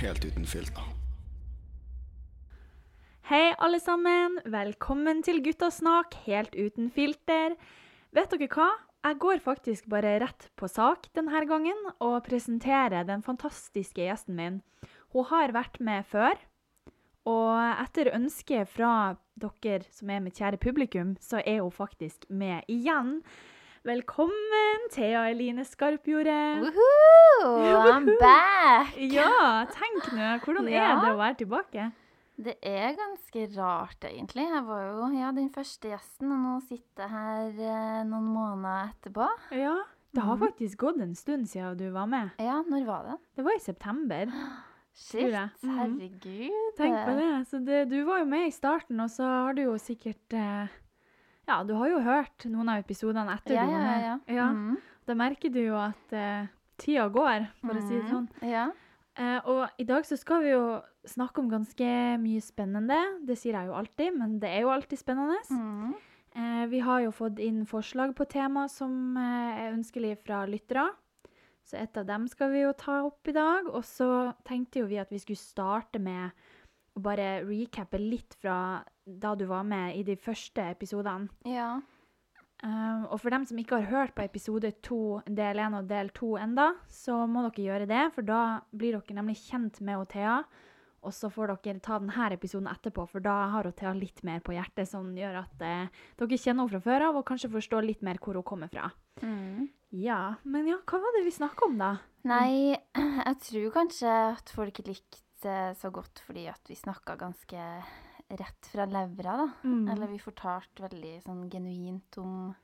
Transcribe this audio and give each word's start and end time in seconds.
helt 0.00 0.24
uten 0.24 0.46
filter. 0.46 0.84
Hei, 3.26 3.54
alle 3.58 3.80
sammen. 3.82 4.38
Velkommen 4.44 5.22
til 5.26 5.40
Guttasnakk 5.42 6.14
helt 6.26 6.54
uten 6.54 6.90
filter. 6.94 7.56
Vet 8.14 8.34
dere 8.34 8.50
hva? 8.52 8.68
Jeg 9.06 9.18
går 9.22 9.40
faktisk 9.42 9.86
bare 9.90 10.16
rett 10.22 10.48
på 10.58 10.68
sak 10.68 11.06
denne 11.14 11.42
gangen 11.46 11.78
og 12.02 12.24
presenterer 12.26 13.06
den 13.06 13.22
fantastiske 13.22 14.02
gjesten 14.02 14.36
min. 14.38 14.60
Hun 15.14 15.28
har 15.30 15.54
vært 15.54 15.78
med 15.80 16.06
før, 16.10 16.34
og 17.26 17.54
etter 17.82 18.12
ønske 18.14 18.64
fra 18.68 19.14
dere 19.38 19.86
som 19.94 20.10
er 20.10 20.24
mitt 20.24 20.38
kjære 20.38 20.60
publikum, 20.62 21.14
så 21.22 21.40
er 21.44 21.62
hun 21.62 21.74
faktisk 21.74 22.26
med 22.28 22.66
igjen. 22.68 23.20
Velkommen, 23.86 24.88
Thea 24.90 25.28
Eline 25.30 25.62
Skarpjordet. 25.64 26.58
Woohoo! 26.58 27.84
I'm 27.86 28.08
back! 28.18 28.96
Ja, 28.98 29.62
tenk 29.70 30.08
nå. 30.16 30.30
Hvordan 30.42 30.66
er 30.66 30.74
Ja. 30.74 30.88
det 31.04 31.12
å 31.12 31.16
være 31.20 31.36
tilbake? 31.38 31.84
Det 32.36 32.56
er 32.66 32.96
ganske 32.98 33.44
rart, 33.56 34.00
egentlig. 34.02 34.42
Jeg 34.50 34.64
var 34.66 34.82
jo 34.90 35.06
ja, 35.16 35.30
den 35.30 35.48
første 35.54 35.88
gjesten, 35.92 36.32
og 36.32 36.38
nå 36.42 36.56
sitter 36.66 37.04
jeg 37.06 37.10
her 37.10 37.60
eh, 37.62 38.02
noen 38.10 38.26
måneder 38.34 38.90
etterpå. 38.90 39.28
Ja, 39.52 39.76
det 40.12 40.22
har 40.22 40.34
Mhm. 40.36 40.42
faktisk 40.48 40.78
gått 40.78 41.00
en 41.00 41.14
stund 41.14 41.46
siden 41.46 41.76
du 41.78 41.90
var 41.92 42.06
med. 42.06 42.30
Ja, 42.40 42.62
når 42.62 42.84
var 42.86 43.02
det? 43.04 43.18
Det 43.36 43.44
var 43.44 43.52
i 43.54 43.60
september. 43.60 44.26
Shit. 44.96 45.30
Mhm. 45.62 45.78
herregud. 45.78 46.74
Tenk 46.76 46.96
på 47.06 47.14
det. 47.20 47.46
Så 47.46 47.64
det, 47.64 47.88
du 47.88 48.02
var 48.04 48.18
jo 48.18 48.24
med 48.24 48.48
i 48.48 48.50
starten, 48.50 48.98
og 49.00 49.10
så 49.10 49.22
har 49.22 49.52
du 49.54 49.62
jo 49.62 49.78
sikkert 49.78 50.32
eh, 50.34 50.66
Ja, 51.48 51.62
du 51.64 51.74
har 51.78 51.88
jo 51.88 52.00
hørt 52.02 52.46
noen 52.50 52.68
av 52.72 52.80
episodene 52.82 53.36
etter 53.36 53.54
Ja, 53.54 53.66
du 53.66 53.72
var 53.72 53.80
med. 53.80 54.02
ja. 54.02 54.18
Ja, 54.34 54.48
Mhm. 54.52 54.76
Da 55.06 55.14
merker 55.14 55.52
du 55.52 55.60
jo 55.60 55.76
at 55.78 56.12
eh, 56.12 56.46
tida 56.78 57.08
går, 57.08 57.46
for 57.60 57.74
å 57.74 57.82
si 57.88 57.94
det 57.94 58.02
Mhm. 58.04 58.10
sånn. 58.10 58.28
Ja. 58.42 58.70
Eh, 59.16 59.40
og 59.46 59.70
i 59.78 59.84
dag 59.84 60.02
så 60.04 60.18
skal 60.18 60.42
vi 60.42 60.50
jo 60.50 60.82
snakke 61.06 61.38
om 61.38 61.48
ganske 61.48 62.18
mye 62.20 62.40
spennende. 62.42 63.24
Det 63.24 63.38
sier 63.38 63.52
jeg 63.54 63.66
jo 63.68 63.72
alltid, 63.74 64.16
men 64.18 64.38
det 64.40 64.48
er 64.50 64.62
jo 64.62 64.68
alltid 64.68 64.98
spennende. 64.98 65.38
Mm. 65.50 65.94
Eh, 66.34 66.66
vi 66.66 66.80
har 66.80 67.00
jo 67.00 67.10
fått 67.12 67.38
inn 67.38 67.64
forslag 67.64 68.14
på 68.16 68.28
tema 68.28 68.68
som 68.68 69.16
eh, 69.16 69.68
er 69.68 69.72
ønskelige 69.72 70.18
fra 70.18 70.44
lyttere. 70.44 70.90
Så 71.64 71.80
et 71.80 71.96
av 71.96 72.04
dem 72.06 72.26
skal 72.28 72.50
vi 72.50 72.60
jo 72.62 72.72
ta 72.72 73.04
opp 73.06 73.26
i 73.28 73.32
dag. 73.32 73.66
Og 73.68 73.82
så 73.84 74.34
tenkte 74.44 74.80
jo 74.80 74.86
vi 74.86 74.98
at 74.98 75.08
vi 75.10 75.18
skulle 75.18 75.36
starte 75.38 75.98
med 76.00 76.30
å 76.96 77.02
bare 77.04 77.42
recappe 77.44 78.00
litt 78.00 78.38
fra 78.40 78.82
da 79.04 79.34
du 79.38 79.44
var 79.50 79.66
med 79.68 79.98
i 79.98 80.06
de 80.06 80.16
første 80.16 80.70
episodene. 80.72 81.28
ja. 81.48 81.76
Um, 82.64 83.02
og 83.12 83.18
for 83.20 83.28
dem 83.34 83.42
som 83.44 83.58
ikke 83.60 83.82
har 83.82 83.90
hørt 83.90 84.14
på 84.16 84.24
episode 84.24 84.70
to, 84.84 85.20
del 85.28 85.60
én 85.60 85.76
og 85.76 85.90
del 85.90 86.08
to 86.16 86.32
enda, 86.40 86.70
så 86.88 87.26
må 87.28 87.42
dere 87.44 87.66
gjøre 87.66 87.88
det, 87.90 88.04
for 88.14 88.24
da 88.24 88.62
blir 88.72 88.96
dere 88.96 89.18
nemlig 89.18 89.36
kjent 89.42 89.82
med 89.84 90.06
Thea. 90.08 90.38
Og 91.06 91.12
så 91.14 91.28
får 91.30 91.52
dere 91.52 91.82
ta 91.84 91.98
denne 92.00 92.30
episoden 92.34 92.70
etterpå, 92.70 93.04
for 93.12 93.22
da 93.22 93.34
har 93.52 93.68
Thea 93.76 93.92
litt 93.94 94.24
mer 94.26 94.40
på 94.40 94.56
hjertet, 94.56 94.88
som 94.88 95.12
gjør 95.14 95.42
at 95.44 95.62
eh, 95.62 95.92
dere 96.16 96.40
kjenner 96.40 96.64
henne 96.64 96.72
fra 96.72 96.82
før 96.88 97.06
av, 97.10 97.20
og 97.20 97.28
kanskje 97.28 97.52
forstår 97.52 97.86
litt 97.86 98.02
mer 98.02 98.18
hvor 98.24 98.40
hun 98.40 98.48
kommer 98.48 98.72
fra. 98.72 98.88
Mm. 99.20 99.68
Ja, 100.00 100.38
men 100.48 100.72
ja, 100.72 100.80
hva 100.88 100.98
var 101.04 101.14
det 101.14 101.26
vi 101.28 101.36
snakka 101.36 101.68
om, 101.68 101.76
da? 101.78 101.92
Nei, 102.26 102.74
jeg 103.28 103.36
tror 103.50 103.70
kanskje 103.76 104.16
at 104.32 104.50
folk 104.56 104.80
likte 104.88 105.25
det 105.42 105.76
så 105.80 105.90
godt 105.94 106.22
fordi 106.26 106.46
at 106.48 106.60
vi 106.68 106.74
snakka 106.78 107.16
ganske 107.20 107.64
rett 108.28 108.66
fra 108.72 108.86
levra, 108.90 109.36
da. 109.42 109.48
Mm. 109.64 109.88
Eller 109.92 110.06
vi 110.10 110.18
fortalte 110.22 110.82
veldig 110.86 111.12
sånn 111.22 111.44
genuint 111.52 112.18
om 112.18 112.54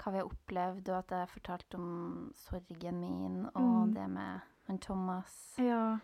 hva 0.00 0.12
vi 0.14 0.20
har 0.22 0.30
opplevd, 0.30 0.88
og 0.88 0.96
at 1.02 1.10
jeg 1.12 1.28
fortalte 1.34 1.76
om 1.76 2.30
sorgen 2.40 3.00
min 3.02 3.42
og 3.54 3.88
Mm. 3.90 3.94
det 3.94 4.08
med 4.08 4.40
han 4.68 4.78
Thomas. 4.78 5.34
Ja. 5.58 5.98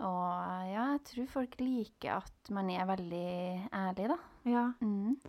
Og 0.00 0.66
ja, 0.72 0.84
jeg 0.96 1.04
tror 1.04 1.26
folk 1.28 1.54
liker 1.60 2.16
at 2.16 2.50
man 2.50 2.70
er 2.70 2.86
veldig 2.86 3.68
ærlig, 3.72 4.08
da. 4.08 4.18
ja. 4.50 4.72
Mm. 4.80 5.20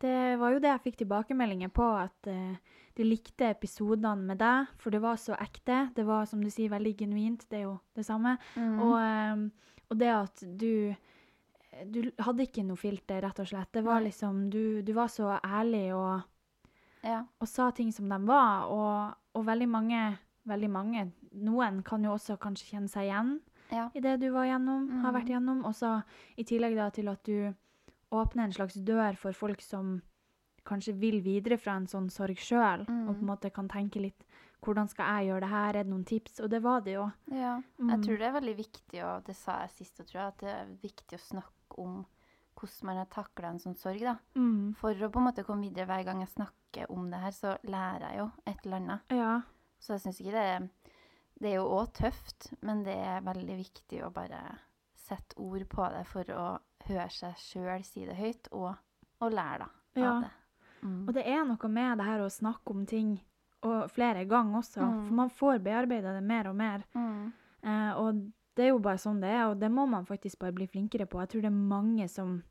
Det 0.00 0.38
var 0.38 0.50
jo 0.52 0.58
det 0.58 0.68
jeg 0.68 0.82
fikk 0.82 0.96
tilbakemeldinger 1.04 1.68
på, 1.72 1.84
at 1.96 2.26
eh, 2.28 2.56
de 2.96 3.04
likte 3.04 3.50
episodene 3.50 4.16
med 4.26 4.38
deg, 4.38 4.66
for 4.78 4.90
det 4.90 5.00
var 5.02 5.16
så 5.20 5.36
ekte. 5.36 5.90
Det 5.94 6.04
var, 6.06 6.24
som 6.26 6.40
du 6.40 6.48
sier, 6.50 6.70
veldig 6.72 6.94
genuint. 6.98 7.44
Det 7.50 7.58
er 7.58 7.64
jo 7.66 7.78
det 7.94 8.06
samme. 8.06 8.38
Mm. 8.56 8.78
Og, 8.80 8.94
ehm, 9.00 9.50
og 9.90 9.98
det 9.98 10.08
at 10.14 10.42
du 10.58 10.94
Du 11.92 12.00
hadde 12.24 12.40
ikke 12.46 12.62
noe 12.64 12.76
filter, 12.80 13.20
rett 13.20 13.38
og 13.38 13.46
slett. 13.50 13.68
Det 13.72 13.82
var 13.84 14.00
liksom 14.00 14.48
Du, 14.50 14.80
du 14.82 14.92
var 14.96 15.08
så 15.12 15.38
ærlig 15.44 15.92
og, 15.94 16.22
ja. 17.04 17.18
og 17.38 17.46
sa 17.48 17.70
ting 17.70 17.92
som 17.92 18.08
de 18.08 18.16
var, 18.26 18.64
og, 18.72 19.14
og 19.34 19.44
veldig 19.46 19.68
mange 19.68 20.18
Veldig 20.46 20.70
mange. 20.70 21.12
Noen 21.34 21.82
kan 21.82 22.04
jo 22.04 22.12
også 22.14 22.36
kanskje 22.38 22.68
kjenne 22.70 22.88
seg 22.88 23.08
igjen 23.10 23.40
Ja. 23.72 23.90
i 23.94 24.00
det 24.00 24.20
du 24.20 24.30
var 24.30 24.44
gjennom, 24.46 25.02
har 25.02 25.12
vært 25.12 25.24
Mhm. 25.26 25.32
gjennom. 25.34 25.64
Og 25.66 25.74
så 25.74 26.02
i 26.38 26.44
tillegg 26.44 26.76
da 26.76 26.88
til 26.90 27.08
at 27.08 27.24
du 27.24 27.52
åpner 28.12 28.44
en 28.44 28.52
slags 28.52 28.74
dør 28.76 29.16
for 29.18 29.32
folk 29.32 29.60
som 29.60 30.00
kanskje 30.66 30.94
vil 30.98 31.20
videre 31.24 31.56
fra 31.58 31.76
en 31.78 31.86
sånn 31.86 32.10
sorg 32.10 32.36
sjøl, 32.42 32.80
og 32.82 32.86
på 32.86 32.92
en 32.92 33.20
Mhm. 33.20 33.26
måte 33.30 33.52
kan 33.54 33.68
tenke 33.68 34.00
litt 34.02 34.24
hvordan 34.62 34.88
skal 34.90 35.06
jeg 35.20 35.28
gjøre 35.30 35.40
det 35.40 35.48
her, 35.50 35.68
er 35.68 35.82
det 35.84 35.86
noen 35.92 36.04
tips? 36.04 36.40
Og 36.40 36.50
det 36.50 36.60
var 36.62 36.80
det 36.82 36.94
jo. 36.94 37.10
ja. 37.30 37.60
Mm. 37.78 37.90
Jeg 37.90 38.00
tror 38.02 38.18
det 38.18 38.26
er 38.26 38.40
veldig 38.40 38.56
viktig, 38.56 39.02
og 39.04 39.24
det 39.24 39.36
sa 39.36 39.60
jeg 39.60 39.70
sist, 39.70 39.98
jeg, 40.12 40.16
at 40.26 40.38
det 40.38 40.48
er 40.48 40.66
viktig 40.82 41.18
å 41.18 41.22
snakke 41.22 41.78
om 41.78 42.04
hvordan 42.56 42.84
man 42.84 42.96
har 42.96 43.06
takla 43.06 43.48
en 43.50 43.58
sånn 43.58 43.76
sorg, 43.76 44.00
da. 44.00 44.16
Mm. 44.34 44.74
For 44.76 44.94
å 44.94 45.10
på 45.12 45.18
en 45.20 45.26
måte 45.32 45.44
komme 45.44 45.62
videre 45.68 45.86
hver 45.86 46.04
gang 46.04 46.20
jeg 46.20 46.30
snakker 46.34 46.90
om 46.90 47.10
det 47.10 47.20
her, 47.20 47.30
så 47.30 47.58
lærer 47.64 48.00
jeg 48.10 48.18
jo 48.18 48.30
et 48.46 48.64
eller 48.66 48.76
annet. 48.76 49.00
Ja. 49.10 49.42
Så 49.78 49.92
jeg 49.94 50.00
syns 50.00 50.20
ikke 50.20 50.32
det 50.32 50.46
er 50.56 50.68
Det 51.38 51.50
er 51.52 51.56
jo 51.56 51.68
òg 51.68 51.92
tøft, 51.92 52.54
men 52.62 52.82
det 52.82 52.96
er 52.96 53.20
veldig 53.20 53.56
viktig 53.58 54.02
å 54.02 54.10
bare 54.10 54.58
sette 54.96 55.36
ord 55.36 55.68
på 55.68 55.88
det 55.92 56.06
for 56.06 56.24
å 56.24 56.58
høre 56.88 57.10
seg 57.10 57.34
sjøl 57.36 57.84
si 57.84 58.06
det 58.06 58.16
høyt, 58.16 58.48
og, 58.52 58.74
og 59.20 59.32
lære 59.32 59.58
da, 59.58 59.68
Ja. 59.96 60.12
av 60.16 60.22
det. 60.22 60.30
Mm. 60.86 61.00
Og 61.08 61.14
det 61.16 61.24
er 61.26 61.44
noe 61.48 61.68
med 61.72 61.98
det 61.98 62.06
her 62.06 62.22
å 62.24 62.30
snakke 62.32 62.70
om 62.74 62.86
ting 62.86 63.16
og 63.66 63.90
flere 63.90 64.24
ganger 64.30 64.60
også, 64.60 64.80
Mm. 64.84 65.06
for 65.08 65.14
man 65.14 65.30
får 65.30 65.58
bearbeida 65.64 66.12
det 66.14 66.22
mer 66.22 66.48
og 66.48 66.56
mer. 66.56 66.84
Mm. 66.94 67.32
Eh, 67.64 67.92
og 67.98 68.20
det 68.56 68.64
er 68.64 68.68
jo 68.70 68.78
bare 68.78 68.96
sånn 69.02 69.20
det 69.20 69.28
er, 69.30 69.46
og 69.50 69.58
det 69.60 69.70
må 69.72 69.86
man 69.90 70.06
faktisk 70.06 70.38
bare 70.38 70.52
bli 70.54 70.66
flinkere 70.70 71.06
på. 71.06 71.18
Jeg 71.20 71.28
tror 71.32 71.40
det 71.42 71.50
er 71.50 71.64
mange 71.74 72.08
som 72.08 72.42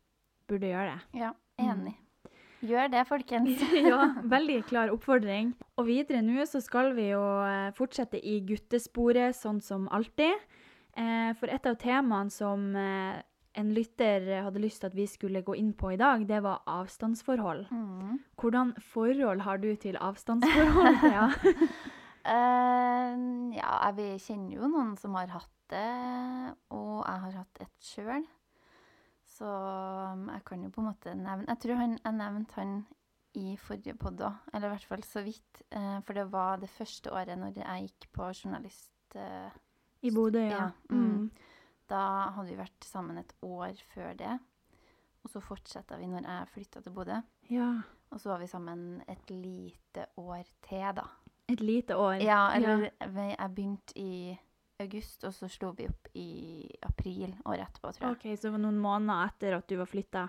burde 0.47 0.67
gjøre 0.67 0.91
det. 0.97 1.21
Ja, 1.21 1.31
enig. 1.57 1.95
Gjør 2.65 2.89
det, 2.91 3.05
folkens. 3.07 3.61
ja, 3.91 4.01
veldig 4.25 4.65
klar 4.65 4.89
oppfordring. 4.89 5.53
Og 5.77 5.85
videre 5.87 6.21
nå 6.25 6.41
så 6.49 6.61
skal 6.63 6.93
vi 6.97 7.09
jo 7.11 7.21
eh, 7.45 7.71
fortsette 7.77 8.19
i 8.23 8.39
guttesporet, 8.41 9.35
sånn 9.37 9.61
som 9.61 9.87
alltid. 9.93 10.33
Eh, 10.97 11.33
for 11.39 11.47
et 11.51 11.65
av 11.67 11.75
temaene 11.77 12.31
som 12.31 12.75
eh, 12.75 13.21
en 13.59 13.71
lytter 13.75 14.27
hadde 14.45 14.61
lyst 14.61 14.83
til 14.83 14.91
at 14.91 14.97
vi 14.97 15.07
skulle 15.09 15.43
gå 15.45 15.55
inn 15.59 15.73
på 15.77 15.93
i 15.95 15.99
dag, 15.99 16.25
det 16.27 16.41
var 16.43 16.63
avstandsforhold. 16.69 17.65
Mm. 17.71 18.19
Hvordan 18.41 18.73
forhold 18.93 19.43
har 19.45 19.61
du 19.63 19.69
til 19.79 19.97
avstandsforhold? 20.01 21.03
ja. 21.17 21.27
uh, 22.27 23.13
ja, 23.59 23.75
jeg 23.95 24.23
kjenner 24.25 24.57
jo 24.57 24.71
noen 24.71 24.95
som 24.99 25.15
har 25.19 25.31
hatt 25.33 25.51
det, 25.71 26.55
og 26.75 26.99
jeg 27.01 27.23
har 27.23 27.39
hatt 27.39 27.63
et 27.63 27.87
sjøl. 27.93 28.27
Så 29.35 29.47
um, 29.47 30.29
jeg 30.31 30.43
kan 30.47 30.61
jo 30.63 30.69
på 30.71 30.79
en 30.79 30.87
måte 30.87 31.11
nevne 31.17 31.49
Jeg 31.49 31.59
tror 31.63 31.79
han, 31.81 31.97
jeg 31.97 32.15
nevnte 32.15 32.55
han 32.55 32.75
i 33.35 33.57
forrige 33.59 33.97
podd 33.99 34.21
òg, 34.23 34.45
eller 34.53 34.69
i 34.69 34.75
hvert 34.75 34.87
fall 34.91 35.03
så 35.03 35.23
vidt. 35.25 35.63
Uh, 35.75 35.99
for 36.07 36.15
det 36.15 36.29
var 36.31 36.61
det 36.61 36.71
første 36.71 37.11
året 37.11 37.39
når 37.39 37.59
jeg 37.59 37.89
gikk 37.89 38.07
på 38.15 38.29
journalist... 38.31 38.93
Uh, 39.15 39.51
I 40.05 40.11
Bodø, 40.15 40.43
ja. 40.43 40.69
Ja, 40.69 40.95
mm. 40.95 41.29
Da 41.89 42.31
hadde 42.35 42.49
vi 42.49 42.59
vært 42.59 42.87
sammen 42.87 43.19
et 43.21 43.33
år 43.45 43.77
før 43.93 44.15
det. 44.17 44.37
Og 45.25 45.31
så 45.33 45.41
fortsatte 45.41 45.97
vi 45.97 46.07
når 46.09 46.25
jeg 46.29 46.49
flytta 46.53 46.81
til 46.85 46.95
Bodø. 46.95 47.21
ja. 47.49 47.75
Og 48.13 48.21
så 48.21 48.29
var 48.29 48.37
vi 48.39 48.47
sammen 48.47 49.01
et 49.09 49.31
lite 49.33 50.05
år 50.21 50.43
til, 50.63 50.83
da. 50.95 51.03
Et 51.49 51.59
lite 51.59 51.97
år. 51.97 52.21
Ja, 52.23 52.53
eller 52.55 52.85
ja. 52.85 53.07
jeg 53.33 53.49
begynte 53.55 53.97
i 53.99 54.37
august, 54.79 55.23
og 55.23 55.33
så 55.33 55.49
slo 55.51 55.71
vi 55.75 55.87
opp 55.89 56.07
i 56.13 56.69
april 56.85 57.33
året 57.43 57.65
etterpå, 57.65 57.91
tror 57.91 58.07
jeg. 58.07 58.15
OK, 58.15 58.25
så 58.37 58.47
det 58.47 58.53
var 58.53 58.63
noen 58.63 58.79
måneder 58.79 59.33
etter 59.33 59.57
at 59.57 59.67
du 59.67 59.75
var 59.81 59.89
flytta. 59.89 60.27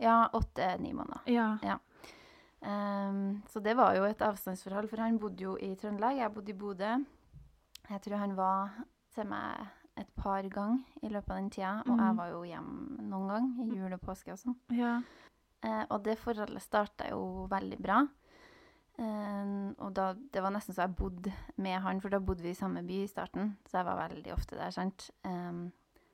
Ja, 0.00 0.16
åtte-ni 0.32 0.94
måneder. 0.96 1.26
Ja. 1.28 1.76
Ehm, 2.60 3.42
så 3.48 3.60
det 3.60 3.74
var 3.76 3.96
jo 3.98 4.06
et 4.08 4.22
avstandsforhold, 4.24 4.88
for 4.88 5.02
han 5.02 5.18
bodde 5.20 5.44
jo 5.44 5.56
i 5.60 5.74
Trøndelag, 5.80 6.22
jeg 6.22 6.34
bodde 6.34 6.54
i 6.54 6.58
Bodø. 6.62 6.94
Jeg 7.90 8.02
tror 8.06 8.22
han 8.22 8.36
var 8.38 8.80
til 9.14 9.28
meg 9.28 9.68
et 10.00 10.10
par 10.16 10.42
ganger 10.48 10.80
i 11.02 11.08
løpet 11.12 11.30
av 11.30 11.36
den 11.40 11.50
tida, 11.50 11.72
og 11.86 11.92
Mm. 11.96 12.00
jeg 12.06 12.16
var 12.16 12.28
jo 12.30 12.42
hjemme 12.48 13.02
noen 13.10 13.28
gang, 13.28 13.50
i 13.66 13.76
jul 13.76 13.92
og 13.92 14.00
påske 14.00 14.32
og 14.32 14.38
sånn. 14.38 14.56
ja. 14.70 15.00
Eh, 15.62 15.84
og 15.90 16.02
det 16.04 16.16
forholdet 16.18 16.62
starta 16.64 17.10
jo 17.10 17.46
veldig 17.50 17.78
bra. 17.82 17.98
Eh, 18.98 19.72
og 19.78 19.92
da, 19.96 20.12
det 20.14 20.42
var 20.42 20.52
nesten 20.54 20.74
så 20.76 20.84
jeg 20.86 20.96
bodde 20.96 21.32
med 21.60 21.80
han, 21.84 22.00
for 22.00 22.12
da 22.12 22.18
bodde 22.20 22.42
vi 22.44 22.50
i 22.54 22.58
samme 22.58 22.82
by 22.86 23.02
i 23.04 23.08
starten. 23.10 23.54
Så 23.68 23.78
jeg 23.80 23.84
var 23.88 24.08
veldig 24.08 24.32
ofte 24.32 24.56
der, 24.56 24.70
sant. 24.74 25.10
Eh, 25.24 25.60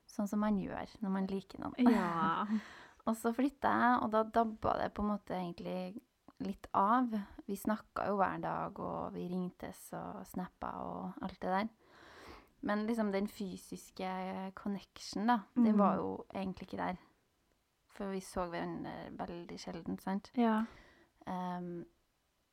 sånn 0.07 0.27
som 0.29 0.39
man 0.43 0.57
gjør 0.59 0.87
når 1.03 1.09
man 1.11 1.27
liker 1.27 1.59
noen. 1.63 1.91
Ja. 1.91 2.45
og 3.07 3.15
så 3.19 3.33
flytta 3.35 3.71
jeg, 3.71 4.03
og 4.03 4.11
da 4.11 4.23
dabba 4.23 4.77
det 4.81 4.93
på 4.93 5.03
en 5.03 5.11
måte 5.13 5.35
egentlig 5.35 6.01
litt 6.39 6.67
av. 6.77 7.09
Vi 7.47 7.55
snakka 7.57 8.07
jo 8.11 8.17
hver 8.19 8.39
dag, 8.43 8.79
og 8.79 9.13
vi 9.15 9.27
ringtes 9.31 9.87
og 9.97 10.23
snappa 10.27 10.73
og 10.83 11.23
alt 11.25 11.39
det 11.41 11.49
der. 11.55 11.69
Men 12.61 12.85
liksom 12.87 13.11
den 13.13 13.27
fysiske 13.27 14.51
connection, 14.55 15.27
da, 15.27 15.39
den 15.55 15.75
Mm. 15.75 15.77
var 15.79 15.95
jo 15.95 16.25
egentlig 16.33 16.67
ikke 16.67 16.77
der. 16.77 16.97
For 17.89 18.09
vi 18.11 18.19
så 18.19 18.47
hverandre 18.49 19.11
veldig 19.17 19.59
sjelden, 19.59 19.99
sant. 19.99 20.31
Ja. 20.35 20.63
Um, 21.27 21.85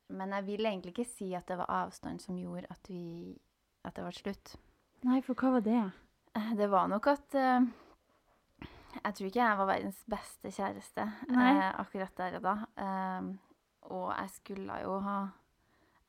men 0.09 0.29
jeg 0.29 0.45
vil 0.45 0.65
egentlig 0.65 0.91
ikke 0.93 1.05
si 1.09 1.33
at 1.33 1.47
det 1.47 1.57
var 1.57 1.65
avstand 1.69 2.19
som 2.21 2.37
gjorde 2.37 2.67
at, 2.69 2.87
vi, 2.89 3.37
at 3.83 3.95
det 3.95 4.03
ble 4.03 4.11
slutt. 4.13 4.55
Nei, 5.03 5.21
for 5.21 5.33
hva 5.33 5.51
var 5.51 5.59
det? 5.65 5.91
Eh, 6.35 6.53
Det 6.55 6.69
var 6.69 6.87
nok 6.87 7.07
at 7.07 7.35
uh, 7.35 7.65
Jeg 9.03 9.13
tror 9.15 9.25
ikke 9.27 9.39
jeg 9.43 9.57
var 9.57 9.65
verdens 9.65 10.03
beste 10.09 10.51
kjæreste 10.51 11.01
eh, 11.29 11.79
akkurat 11.79 12.17
der 12.17 12.35
og 12.37 12.43
da. 12.43 12.55
Um, 13.19 13.39
og 13.81 14.13
jeg 14.17 14.29
skulle 14.29 14.77
jo 14.81 14.99
ha 14.99 15.27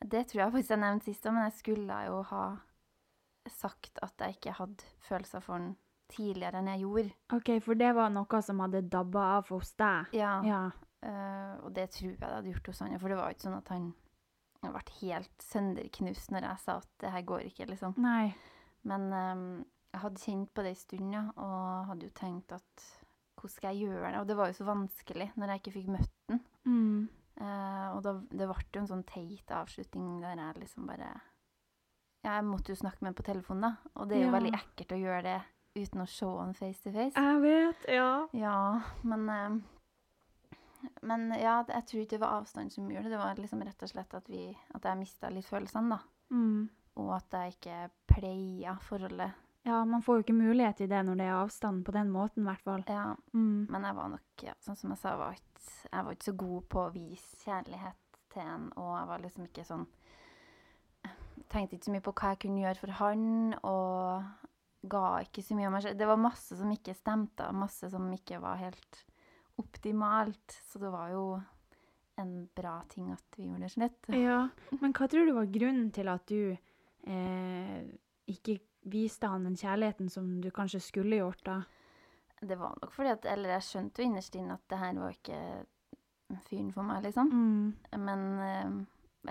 Det 0.04 0.26
tror 0.28 0.40
jeg 0.42 0.52
faktisk 0.52 0.70
jeg 0.70 0.78
nevnte 0.78 1.04
sist 1.04 1.26
òg, 1.26 1.32
men 1.32 1.42
jeg 1.44 1.52
skulle 1.52 1.98
jo 2.06 2.22
ha 2.22 2.56
sagt 3.52 3.98
at 4.02 4.14
jeg 4.22 4.38
ikke 4.38 4.56
hadde 4.58 4.88
følelser 5.06 5.44
for 5.44 5.58
han 5.58 5.74
tidligere 6.12 6.60
enn 6.60 6.70
jeg 6.70 6.84
gjorde. 6.84 7.14
OK, 7.34 7.52
for 7.64 7.78
det 7.78 7.92
var 7.96 8.10
noe 8.14 8.40
som 8.46 8.60
hadde 8.62 8.84
dabba 8.90 9.24
av 9.38 9.48
hos 9.54 9.72
deg? 9.78 10.12
Ja, 10.16 10.40
Ja. 10.46 10.64
Uh, 11.06 11.66
Og 11.66 11.74
det 11.76 11.90
tror 11.92 12.08
jeg 12.08 12.18
det 12.18 12.28
hadde 12.32 12.50
gjort 12.50 12.66
hos 12.70 12.80
han, 12.82 12.98
for 12.98 13.12
det 13.12 13.16
var 13.18 13.28
jo 13.28 13.36
ikke 13.36 13.44
sånn 13.46 13.58
at 13.58 13.68
han 13.70 13.84
ble 14.64 14.80
helt 15.00 15.42
sønderknust 15.44 16.32
når 16.32 16.46
jeg 16.48 16.62
sa 16.64 16.76
at 16.80 16.88
det 17.02 17.10
her 17.12 17.22
går 17.28 17.44
ikke, 17.50 17.66
liksom. 17.70 17.94
Nei. 18.02 18.32
Men 18.88 19.04
um, 19.12 19.44
jeg 19.92 20.02
hadde 20.02 20.22
kjent 20.22 20.50
på 20.54 20.64
det 20.64 20.72
en 20.72 20.80
stund, 20.80 21.12
ja, 21.14 21.22
og 21.36 21.90
hadde 21.92 22.08
jo 22.08 22.14
tenkt 22.16 22.54
at 22.56 22.86
hvordan 23.36 23.54
skal 23.54 23.76
jeg 23.76 23.86
gjøre 23.86 24.10
det? 24.10 24.20
Og 24.20 24.26
det 24.26 24.36
var 24.38 24.50
jo 24.50 24.58
så 24.58 24.66
vanskelig 24.66 25.28
når 25.36 25.52
jeg 25.52 25.62
ikke 25.62 25.74
fikk 25.76 25.92
møtt 25.94 26.14
den. 26.30 26.42
Mm. 26.64 27.08
Uh, 27.36 27.88
og 27.92 28.02
da, 28.06 28.14
det 28.32 28.48
ble 28.48 28.66
jo 28.72 28.82
en 28.82 28.90
sånn 28.90 29.06
teit 29.06 29.52
avslutning 29.52 30.20
der 30.24 30.40
jeg 30.40 30.62
liksom 30.62 30.88
bare 30.88 31.10
Jeg 32.26 32.44
måtte 32.44 32.72
jo 32.74 32.78
snakke 32.80 33.00
med 33.02 33.12
ham 33.12 33.18
på 33.20 33.26
telefonen, 33.28 33.62
da. 33.68 33.90
Og 34.00 34.08
det 34.10 34.16
er 34.18 34.24
jo 34.26 34.30
Ja. 34.32 34.34
veldig 34.38 34.52
ekkelt 34.58 34.92
å 34.96 35.00
gjøre 35.00 35.22
det 35.22 35.36
uten 35.76 36.00
å 36.02 36.06
se 36.08 36.26
han 36.26 36.54
face 36.54 36.82
to 36.82 36.90
face. 36.92 37.14
Jeg 37.14 37.40
vet, 37.42 37.84
ja. 37.94 38.26
Ja, 38.32 38.82
men 39.04 39.28
eh, 39.28 39.58
Men 41.02 41.30
ja, 41.34 41.64
jeg 41.68 41.86
tror 41.86 42.00
ikke 42.02 42.10
det 42.16 42.20
var 42.22 42.40
avstand 42.40 42.72
som 42.72 42.88
gjorde 42.90 43.08
det. 43.08 43.10
Det 43.16 43.18
var 43.18 43.34
liksom 43.40 43.62
rett 43.66 43.82
og 43.82 43.88
slett 43.90 44.14
at, 44.14 44.28
vi, 44.30 44.56
at 44.74 44.84
jeg 44.86 44.98
mista 45.00 45.30
litt 45.32 45.48
følelsene, 45.48 45.96
da. 45.96 45.98
Mm. 46.30 46.68
Og 47.02 47.10
at 47.16 47.30
jeg 47.36 47.56
ikke 47.56 47.78
pleia 48.12 48.76
forholdet. 48.86 49.32
Ja, 49.66 49.80
man 49.84 50.02
får 50.02 50.20
jo 50.20 50.22
ikke 50.24 50.36
mulighet 50.38 50.76
til 50.78 50.88
det 50.88 51.00
når 51.04 51.18
det 51.18 51.26
er 51.26 51.40
avstand 51.40 51.82
på 51.84 51.92
den 51.96 52.10
måten, 52.14 52.44
i 52.44 52.50
hvert 52.50 52.62
fall. 52.62 52.84
Ja, 52.88 53.16
Mm. 53.34 53.66
Men 53.70 53.82
jeg 53.82 53.94
var 53.96 54.08
nok, 54.08 54.42
ja, 54.42 54.52
sånn 54.62 54.76
som 54.78 54.90
jeg 54.90 54.98
sa, 54.98 55.16
var 55.16 55.32
ikke, 55.34 55.64
jeg 55.92 56.04
var 56.04 56.12
ikke 56.14 56.28
så 56.30 56.36
god 56.36 56.68
på 56.70 56.78
å 56.86 56.92
vise 56.94 57.36
kjærlighet 57.44 58.20
til 58.30 58.42
en, 58.42 58.72
og 58.76 58.92
jeg 58.98 59.06
var 59.08 59.18
liksom 59.24 59.44
ikke 59.48 59.64
sånn 59.66 59.86
Tenkte 61.52 61.76
ikke 61.76 61.88
så 61.88 61.94
mye 61.94 62.04
på 62.04 62.14
hva 62.16 62.32
jeg 62.32 62.42
kunne 62.46 62.62
gjøre 62.64 62.82
for 62.82 62.98
han, 63.00 63.26
og 63.66 64.46
ga 64.90 65.04
ikke 65.24 65.44
så 65.44 65.56
mye 65.58 65.68
av 65.68 65.74
meg 65.76 65.84
selv. 65.84 65.98
Det 66.00 66.08
var 66.08 66.22
masse 66.22 66.56
som 66.58 66.72
ikke 66.72 66.94
stemte, 66.96 67.50
masse 67.56 67.90
som 67.92 68.06
ikke 68.14 68.40
var 68.42 68.60
helt 68.60 69.02
optimalt. 69.60 70.58
Så 70.68 70.80
det 70.82 70.90
var 70.92 71.12
jo 71.14 71.26
en 72.20 72.48
bra 72.56 72.78
ting 72.88 73.10
at 73.12 73.38
vi 73.38 73.48
gjorde 73.50 73.66
det 73.66 73.72
slutt. 73.74 74.10
Ja, 74.14 74.40
men 74.80 74.94
hva 74.96 75.08
tror 75.10 75.28
du 75.28 75.34
var 75.36 75.52
grunnen 75.52 75.90
til 75.94 76.08
at 76.08 76.24
du 76.30 76.56
eh, 76.56 77.78
ikke 78.32 78.58
viste 78.86 79.28
han 79.28 79.46
den 79.48 79.58
kjærligheten 79.58 80.10
som 80.12 80.36
du 80.40 80.50
kanskje 80.54 80.80
skulle 80.84 81.20
gjort 81.20 81.42
da? 81.46 81.60
Det 82.40 82.58
var 82.60 82.76
nok 82.82 82.92
fordi 82.92 83.14
at 83.14 83.24
Eller 83.32 83.54
jeg 83.56 83.64
skjønte 83.64 84.02
jo 84.02 84.10
innerst 84.10 84.34
inne 84.36 84.58
at 84.58 84.64
det 84.68 84.78
her 84.80 84.98
var 85.00 85.14
ikke 85.14 85.38
fyren 86.48 86.72
for 86.74 86.86
meg, 86.86 87.04
liksom. 87.06 87.30
Mm. 87.32 88.00
Men 88.02 88.24
eh, 88.44 88.76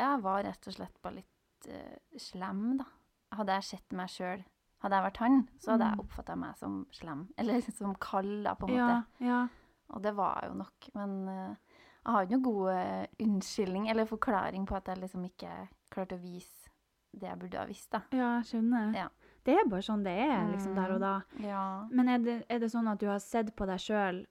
jeg 0.02 0.22
var 0.26 0.46
rett 0.46 0.70
og 0.70 0.78
slett 0.78 1.02
bare 1.04 1.20
litt 1.22 1.32
eh, 1.68 1.98
slem, 2.18 2.78
da. 2.78 2.86
Hadde 3.36 3.56
jeg 3.58 3.64
sett 3.64 3.92
meg 3.98 4.08
sjøl 4.10 4.44
Hadde 4.84 4.96
jeg 5.00 5.06
vært 5.08 5.18
han, 5.24 5.38
så 5.58 5.72
hadde 5.72 5.86
jeg 5.88 5.96
Mm. 5.98 6.00
oppfatta 6.04 6.36
meg 6.38 6.58
som 6.60 6.74
slem. 6.94 7.22
Eller 7.40 7.62
som 7.74 7.96
kald, 8.00 8.44
da, 8.44 8.54
på 8.56 8.68
en 8.70 8.76
Ja, 8.76 8.88
måte. 8.88 9.26
ja. 9.26 9.48
Og 9.96 10.02
det 10.04 10.12
var 10.16 10.40
jeg 10.42 10.52
jo 10.52 10.58
nok. 10.60 10.90
Men 10.94 11.14
uh, 11.28 11.56
jeg 12.06 12.14
har 12.14 12.22
ikke 12.26 12.36
noen 12.36 12.44
god 12.44 12.70
eh, 12.76 13.08
unnskyldning 13.26 13.90
eller 13.90 14.06
forklaring 14.06 14.66
på 14.68 14.76
at 14.78 14.86
jeg 14.92 14.98
liksom 15.02 15.24
ikke 15.26 15.52
klarte 15.90 16.16
å 16.20 16.22
vise 16.22 16.70
det 17.16 17.30
jeg 17.30 17.40
burde 17.40 17.58
ha 17.58 17.66
visst, 17.66 17.90
da. 17.96 18.02
Ja, 18.12 18.30
jeg 18.42 18.46
skjønner. 18.52 18.94
Ja. 18.94 19.08
Det 19.46 19.54
er 19.58 19.68
bare 19.70 19.82
sånn 19.86 20.04
det 20.04 20.14
er, 20.20 20.48
liksom, 20.52 20.76
der 20.76 20.92
og 20.98 21.00
da. 21.02 21.22
Ja. 21.40 21.66
Men 21.92 22.10
er 22.10 22.18
det, 22.20 22.38
er 22.50 22.60
det 22.60 22.70
sånn 22.74 22.88
at 22.92 23.00
du 23.00 23.08
har 23.08 23.20
sett 23.24 23.56
på 23.56 23.66
deg 23.66 23.80
sjøl 23.80 24.26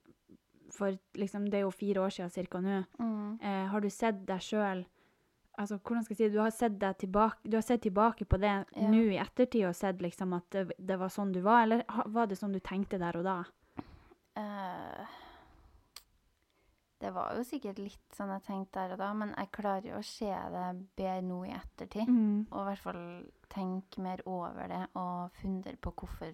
for 0.75 0.91
liksom, 1.15 1.49
Det 1.49 1.59
er 1.59 1.63
jo 1.65 1.71
fire 1.71 2.01
år 2.05 2.09
siden 2.15 2.31
cirka 2.31 2.59
nå. 2.61 2.83
Mm. 2.99 3.39
Eh, 3.41 3.65
har 3.71 3.81
du 3.81 3.89
sett 3.89 4.25
deg 4.27 4.39
sjøl 4.43 4.85
Altså, 5.57 5.77
hvordan 5.79 6.03
skal 6.03 6.15
jeg 6.17 6.29
si? 6.31 6.33
Du 6.35 6.41
har 6.41 6.51
sett, 6.51 6.79
tilbake, 6.99 7.37
du 7.49 7.55
har 7.55 7.61
sett 7.63 7.81
tilbake 7.81 8.25
på 8.25 8.37
det 8.37 8.65
Ja. 8.75 8.87
nå 8.91 9.03
i 9.13 9.17
ettertid 9.17 9.65
og 9.69 9.75
sett 9.75 10.01
liksom 10.01 10.33
at 10.35 10.49
det, 10.51 10.71
det 10.77 10.97
var 10.99 11.07
sånn 11.09 11.31
du 11.31 11.39
var, 11.41 11.63
eller 11.63 11.83
var 12.07 12.27
det 12.27 12.35
sånn 12.37 12.51
du 12.51 12.59
tenkte 12.59 12.99
der 12.99 13.15
og 13.15 13.23
da? 13.23 13.37
Uh, 14.37 15.05
det 16.99 17.11
var 17.13 17.35
jo 17.37 17.43
sikkert 17.47 17.79
litt 17.79 18.15
sånn 18.17 18.31
jeg 18.33 18.43
tenkte 18.47 18.81
der 18.81 18.93
og 18.95 18.99
da, 18.99 19.13
men 19.13 19.33
jeg 19.37 19.51
klarer 19.55 19.87
jo 19.93 19.99
å 19.99 20.03
se 20.07 20.31
det 20.31 20.65
bedre 20.97 21.21
nå 21.23 21.39
i 21.45 21.53
ettertid. 21.55 22.07
Mm. 22.09 22.47
Og 22.51 22.59
i 22.61 22.67
hvert 22.69 22.83
fall 22.83 23.01
tenke 23.51 24.01
mer 24.03 24.23
over 24.27 24.67
det 24.71 24.83
og 24.95 25.31
fundere 25.41 25.77
på 25.77 25.93
hvorfor 25.95 26.33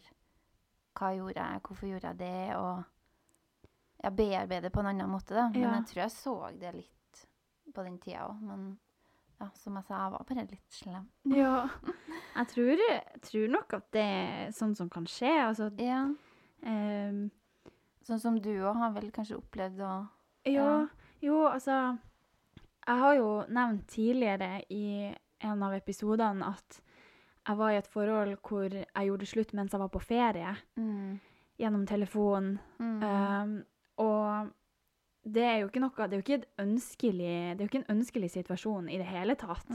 Hva 0.98 1.14
gjorde 1.16 1.40
jeg, 1.40 1.62
hvorfor 1.64 1.88
gjorde 1.88 2.10
jeg 2.10 2.18
det, 2.20 2.56
og 2.58 2.84
jeg 4.04 4.16
bearbeide 4.18 4.72
på 4.74 4.82
en 4.82 4.90
annen 4.92 5.10
måte, 5.10 5.34
da. 5.38 5.46
Men 5.54 5.62
Ja. 5.62 5.76
jeg 5.80 5.86
tror 5.88 6.02
jeg 6.02 6.12
så 6.12 6.34
det 6.60 6.74
litt 6.76 7.28
på 7.74 7.84
den 7.86 7.98
tida 8.00 8.26
òg. 8.28 8.42
Ja, 9.42 9.48
som 9.58 9.78
jeg 9.80 9.88
sa, 9.88 9.98
jeg 9.98 10.14
var 10.14 10.26
bare 10.30 10.44
litt 10.46 10.76
slem. 10.76 11.06
Ja. 11.34 11.56
Jeg 12.32 12.48
tror, 12.48 12.82
tror 13.26 13.50
nok 13.52 13.74
at 13.76 13.88
det 13.92 14.04
er 14.08 14.52
sånn 14.56 14.76
som 14.78 14.88
kan 14.90 15.04
skje. 15.10 15.32
Altså, 15.44 15.72
Ja. 15.82 16.06
Um, 16.62 17.32
Sånn 18.06 18.20
som 18.22 18.38
du 18.42 18.50
òg 18.66 18.78
har 18.78 18.94
vel 18.96 19.10
kanskje 19.14 19.38
opplevd 19.38 19.82
å 19.82 19.90
Ja, 20.46 20.54
Ja. 20.54 20.88
jo, 21.22 21.42
altså 21.50 21.98
Jeg 22.88 22.98
har 23.02 23.16
jo 23.18 23.28
nevnt 23.50 23.88
tidligere 23.88 24.64
i 24.70 25.14
en 25.42 25.64
av 25.64 25.74
episodene 25.74 26.46
at 26.54 26.82
jeg 27.48 27.58
var 27.58 27.72
i 27.72 27.78
et 27.78 27.88
forhold 27.90 28.38
hvor 28.46 28.70
jeg 28.70 29.08
gjorde 29.08 29.26
slutt 29.30 29.54
mens 29.58 29.74
jeg 29.74 29.82
var 29.82 29.90
på 29.90 30.02
ferie, 30.02 30.56
mm. 30.78 31.20
gjennom 31.58 31.86
telefon. 31.90 32.60
Mm. 32.80 33.04
Um, 33.04 33.56
og 33.98 34.52
det 35.24 35.44
er 35.44 35.58
jo 35.62 35.68
ikke 35.70 35.82
noe 35.84 36.08
Det 36.08 36.14
er 36.14 36.22
jo 36.22 36.26
ikke, 36.26 36.46
ønskelig, 36.60 37.58
det 37.58 37.62
er 37.62 37.66
jo 37.66 37.70
ikke 37.70 37.84
en 37.86 37.98
ønskelig 37.98 38.30
situasjon 38.32 38.90
i 38.90 38.98
det 38.98 39.06
hele 39.06 39.36
tatt. 39.36 39.66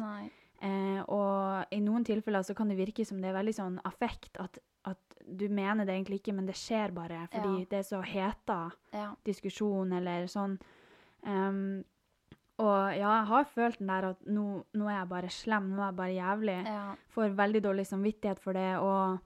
Eh, 0.63 1.03
og 1.13 1.67
i 1.71 1.81
noen 1.85 2.05
tilfeller 2.05 2.43
så 2.43 2.55
kan 2.57 2.69
det 2.69 2.79
virke 2.79 3.05
som 3.07 3.21
det 3.21 3.29
er 3.29 3.37
veldig 3.37 3.55
sånn 3.55 3.81
affekt, 3.85 4.39
at, 4.41 4.59
at 4.89 4.99
du 5.27 5.49
mener 5.53 5.85
det 5.85 5.95
egentlig 5.95 6.21
ikke, 6.23 6.33
men 6.35 6.47
det 6.47 6.57
skjer 6.57 6.95
bare 6.97 7.27
fordi 7.31 7.61
Ja. 7.61 7.67
det 7.71 7.79
er 7.79 7.83
så 7.83 8.01
heta 8.03 8.73
Ja. 8.93 9.15
diskusjon 9.25 9.93
eller 9.93 10.27
sånn. 10.27 10.59
Um, 11.27 11.85
og 12.59 12.97
ja, 12.97 13.11
jeg 13.21 13.27
har 13.29 13.45
følt 13.45 13.79
den 13.79 13.89
der 13.89 14.05
at 14.15 14.21
nå, 14.27 14.65
nå 14.73 14.89
er 14.89 15.01
jeg 15.03 15.09
bare 15.11 15.29
slem, 15.29 15.75
nå 15.77 15.83
er 15.83 15.91
jeg 15.91 15.97
bare 15.97 16.15
jævlig. 16.17 16.59
ja. 16.67 16.95
Får 17.13 17.35
veldig 17.37 17.63
dårlig 17.63 17.87
samvittighet 17.87 18.41
for 18.41 18.53
det, 18.57 18.77
og 18.81 19.19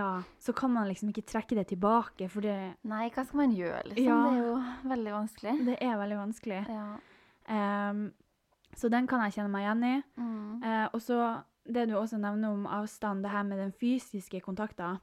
ja, 0.00 0.08
så 0.40 0.54
kan 0.56 0.72
man 0.72 0.88
liksom 0.88 1.12
ikke 1.12 1.26
trekke 1.28 1.58
det 1.58 1.66
tilbake, 1.74 2.28
for 2.32 2.44
det, 2.44 2.56
Nei, 2.88 3.10
hva 3.12 3.24
skal 3.26 3.42
man 3.42 3.54
gjøre, 3.56 3.82
liksom? 3.90 4.08
Ja. 4.08 4.18
Det 4.24 4.32
er 4.32 4.40
jo 4.46 4.88
veldig 4.94 5.14
vanskelig. 5.18 5.54
det 5.68 5.76
er 5.84 6.00
veldig 6.00 6.18
vanskelig. 6.18 6.64
Ja. 6.70 6.88
Um, 7.50 8.02
så 8.78 8.88
den 8.92 9.06
kan 9.10 9.24
jeg 9.26 9.36
kjenne 9.36 9.52
meg 9.52 9.66
igjen 9.66 9.86
i. 9.86 9.94
Mm. 10.20 10.50
Uh, 10.64 10.86
og 10.94 11.04
så 11.04 11.20
det 11.70 11.86
du 11.90 11.96
også 11.98 12.18
nevner 12.20 12.54
om 12.54 12.66
avstand, 12.66 13.24
det 13.24 13.30
her 13.30 13.42
med 13.46 13.60
den 13.60 13.72
fysiske 13.80 14.40
kontakten. 14.40 14.98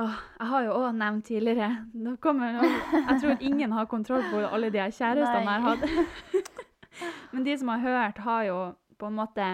Åh, 0.00 0.20
jeg 0.38 0.48
har 0.48 0.64
jo 0.64 0.76
òg 0.78 0.94
nevnt 0.96 1.26
tidligere 1.28 1.66
Nå 1.92 2.14
kommer 2.24 2.54
noe, 2.54 2.68
Jeg 2.94 3.16
tror 3.20 3.42
ingen 3.44 3.72
har 3.76 3.88
kontroll 3.90 4.22
på 4.30 4.38
alle 4.46 4.70
de 4.72 4.80
kjærestene 4.80 5.42
jeg 5.44 5.48
har 5.50 5.66
hatt. 5.66 6.54
Men 7.32 7.44
de 7.44 7.56
som 7.58 7.68
har 7.68 7.82
hørt, 7.84 8.22
har 8.24 8.46
jo 8.48 8.60
på 8.98 9.10
en 9.10 9.18
måte 9.18 9.48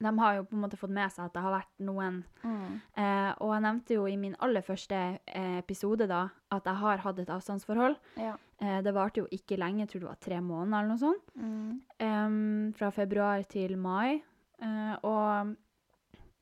De 0.00 0.18
har 0.18 0.34
jo 0.36 0.44
på 0.44 0.54
en 0.56 0.62
måte 0.62 0.78
fått 0.80 0.90
med 0.96 1.12
seg 1.12 1.26
at 1.26 1.32
det 1.34 1.42
har 1.42 1.52
vært 1.52 1.80
noen 1.84 2.24
Mm. 2.42 2.80
eh, 2.96 3.34
Og 3.40 3.52
jeg 3.52 3.62
nevnte 3.62 3.94
jo 3.94 4.06
i 4.06 4.16
min 4.16 4.34
aller 4.40 4.62
første 4.62 5.18
eh, 5.26 5.58
episode 5.58 6.06
da 6.08 6.28
at 6.50 6.64
jeg 6.64 6.74
har 6.74 6.98
hatt 6.98 7.18
et 7.18 7.28
avstandsforhold. 7.28 7.96
Ja. 8.16 8.34
Eh, 8.60 8.80
det 8.82 8.94
varte 8.94 9.20
jo 9.20 9.26
ikke 9.30 9.58
lenge, 9.58 9.80
jeg 9.80 9.88
tror 9.88 10.00
det 10.00 10.08
var 10.08 10.20
tre 10.20 10.40
måneder 10.40 10.78
eller 10.78 10.88
noe 10.88 10.98
sånt. 10.98 11.22
Mm. 11.36 11.80
Eh, 12.00 12.72
fra 12.78 12.90
februar 12.90 13.42
til 13.48 13.76
mai. 13.78 14.22
Eh, 14.62 14.96
og 15.04 15.56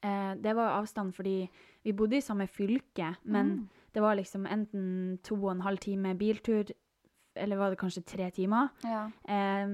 eh, 0.03 0.35
det 0.35 0.55
var 0.57 0.71
jo 0.71 0.81
avstand 0.83 1.15
fordi 1.15 1.49
vi 1.85 1.93
bodde 1.93 2.17
i 2.17 2.21
samme 2.21 2.47
fylke, 2.47 3.17
men 3.25 3.47
Mm. 3.59 3.69
det 3.95 4.03
var 4.03 4.15
liksom 4.17 4.47
enten 4.47 5.19
to 5.23 5.35
og 5.35 5.51
en 5.51 5.61
halv 5.63 5.79
time 5.79 6.15
biltur, 6.19 6.65
eller 7.37 7.57
var 7.57 7.71
det 7.71 7.79
kanskje 7.79 8.05
tre 8.05 8.31
timer 8.31 8.69
Ja. 8.85 9.11
eh, 9.29 9.67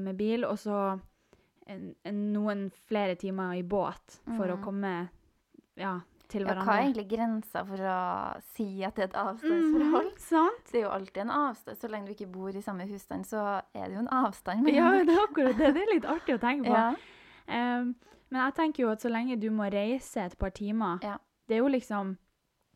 med 0.00 0.16
bil, 0.16 0.44
og 0.44 0.56
så 0.58 1.00
en, 1.66 1.94
en, 2.04 2.18
noen 2.32 2.70
flere 2.88 3.14
timer 3.18 3.54
i 3.58 3.62
båt 3.62 4.20
for 4.36 4.46
å 4.52 4.56
Mm. 4.56 4.62
komme 4.64 4.92
ja, 5.76 6.00
til 6.28 6.42
ja, 6.46 6.54
hva 6.54 6.76
er 6.78 6.82
egentlig 6.86 7.08
grensa 7.10 7.64
for 7.66 7.76
å 7.78 8.40
si 8.54 8.82
at 8.84 8.94
det 8.96 9.02
er 9.04 9.08
et 9.10 9.18
avstandsforhold? 9.22 10.12
Mm, 10.12 10.18
sant? 10.18 10.70
Det 10.72 10.80
er 10.80 10.84
jo 10.86 10.90
alltid 10.94 11.22
en 11.24 11.30
avstand. 11.30 11.78
Så 11.78 11.88
lenge 11.90 12.06
du 12.06 12.12
ikke 12.14 12.30
bor 12.32 12.48
i 12.56 12.62
samme 12.62 12.86
husstand, 12.88 13.26
så 13.26 13.42
er 13.74 13.86
det 13.88 13.94
jo 13.94 14.04
en 14.04 14.08
avstand. 14.24 14.68
Ja, 14.72 14.90
det 15.04 15.14
er 15.14 15.22
akkurat 15.26 15.58
det. 15.58 15.74
Det 15.74 15.82
er 15.82 15.92
litt 15.94 16.04
artig 16.06 16.34
å 16.34 16.42
tenke 16.42 16.66
på. 16.66 16.74
ja. 16.74 16.94
um, 17.80 17.94
men 18.28 18.40
jeg 18.42 18.54
tenker 18.56 18.82
jo 18.82 18.88
at 18.90 19.02
så 19.04 19.08
lenge 19.08 19.36
du 19.38 19.50
må 19.54 19.68
reise 19.70 20.18
et 20.24 20.36
par 20.38 20.50
timer 20.50 20.98
Ja. 21.04 21.16
Det 21.46 21.54
er 21.54 21.60
jo 21.62 21.68
liksom 21.70 22.16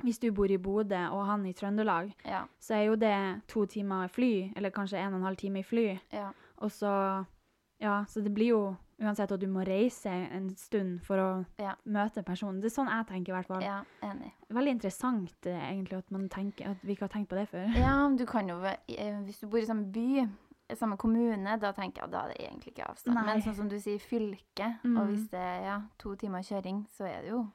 Hvis 0.04 0.20
du 0.23 0.30
bor 0.32 0.47
i 0.49 0.56
Bodø 0.56 1.00
og 1.11 1.26
han 1.26 1.42
i 1.44 1.52
Trøndelag, 1.52 2.12
Ja. 2.25 2.44
så 2.61 2.75
er 2.75 2.85
jo 2.87 2.94
det 2.97 3.42
to 3.49 3.66
timer 3.66 4.06
fly, 4.09 4.52
eller 4.56 4.70
kanskje 4.70 4.97
en 4.99 5.12
og 5.12 5.18
en 5.18 5.26
halv 5.26 5.37
time 5.37 5.59
i 5.59 5.62
fly. 5.62 5.99
Ja. 6.12 6.30
Og 6.59 6.70
så 6.70 7.26
Ja, 7.80 8.04
så 8.08 8.20
det 8.22 8.32
blir 8.37 8.50
jo 8.52 8.76
uansett 9.00 9.32
at 9.32 9.40
du 9.40 9.46
må 9.49 9.62
reise 9.64 10.10
en 10.12 10.50
stund 10.60 10.99
for 11.06 11.16
å 11.16 11.28
Ja. 11.58 11.75
møte 11.87 12.22
personen. 12.22 12.60
Det 12.60 12.68
er 12.70 12.75
sånn 12.82 12.90
jeg 12.92 13.06
tenker, 13.08 13.32
i 13.32 13.37
hvert 13.38 13.46
fall. 13.49 13.62
ja 13.64 13.78
enig. 14.02 14.32
Veldig 14.50 14.75
interessant 14.76 15.46
eh, 15.46 15.70
egentlig 15.72 15.99
at, 15.99 16.10
man 16.10 16.28
tenker, 16.28 16.70
at 16.75 16.82
vi 16.84 16.92
ikke 16.94 17.06
har 17.08 17.14
tenkt 17.14 17.30
på 17.30 17.37
det 17.40 17.49
før. 17.49 17.66
Ja, 17.80 18.08
du 18.14 18.26
kan 18.26 18.49
jo 18.49 18.58
eh, 18.64 19.20
Hvis 19.25 19.40
du 19.40 19.46
bor 19.49 19.58
i 19.58 19.64
samme 19.64 19.87
by, 19.90 20.28
samme 20.76 20.96
kommune, 21.00 21.56
da 21.58 21.72
tenker 21.72 22.02
jeg 22.02 22.04
at 22.04 22.12
da 22.12 22.18
er 22.26 22.34
det 22.34 22.44
egentlig 22.46 22.75
ikke 22.75 22.90
avstand. 22.90 23.14
Nei. 23.16 23.25
Men 23.26 23.40
sånn 23.42 23.56
som 23.56 23.68
du 23.68 23.78
sier, 23.80 23.99
fylke, 23.99 24.68
Mm. 24.84 24.99
og 25.00 25.08
hvis 25.08 25.25
det 25.32 25.40
er 25.40 25.64
ja, 25.64 25.80
to 25.99 26.14
timer 26.16 26.42
kjøring, 26.46 26.84
så 26.94 27.08
er 27.08 27.22
det 27.22 27.30
jo 27.30 27.46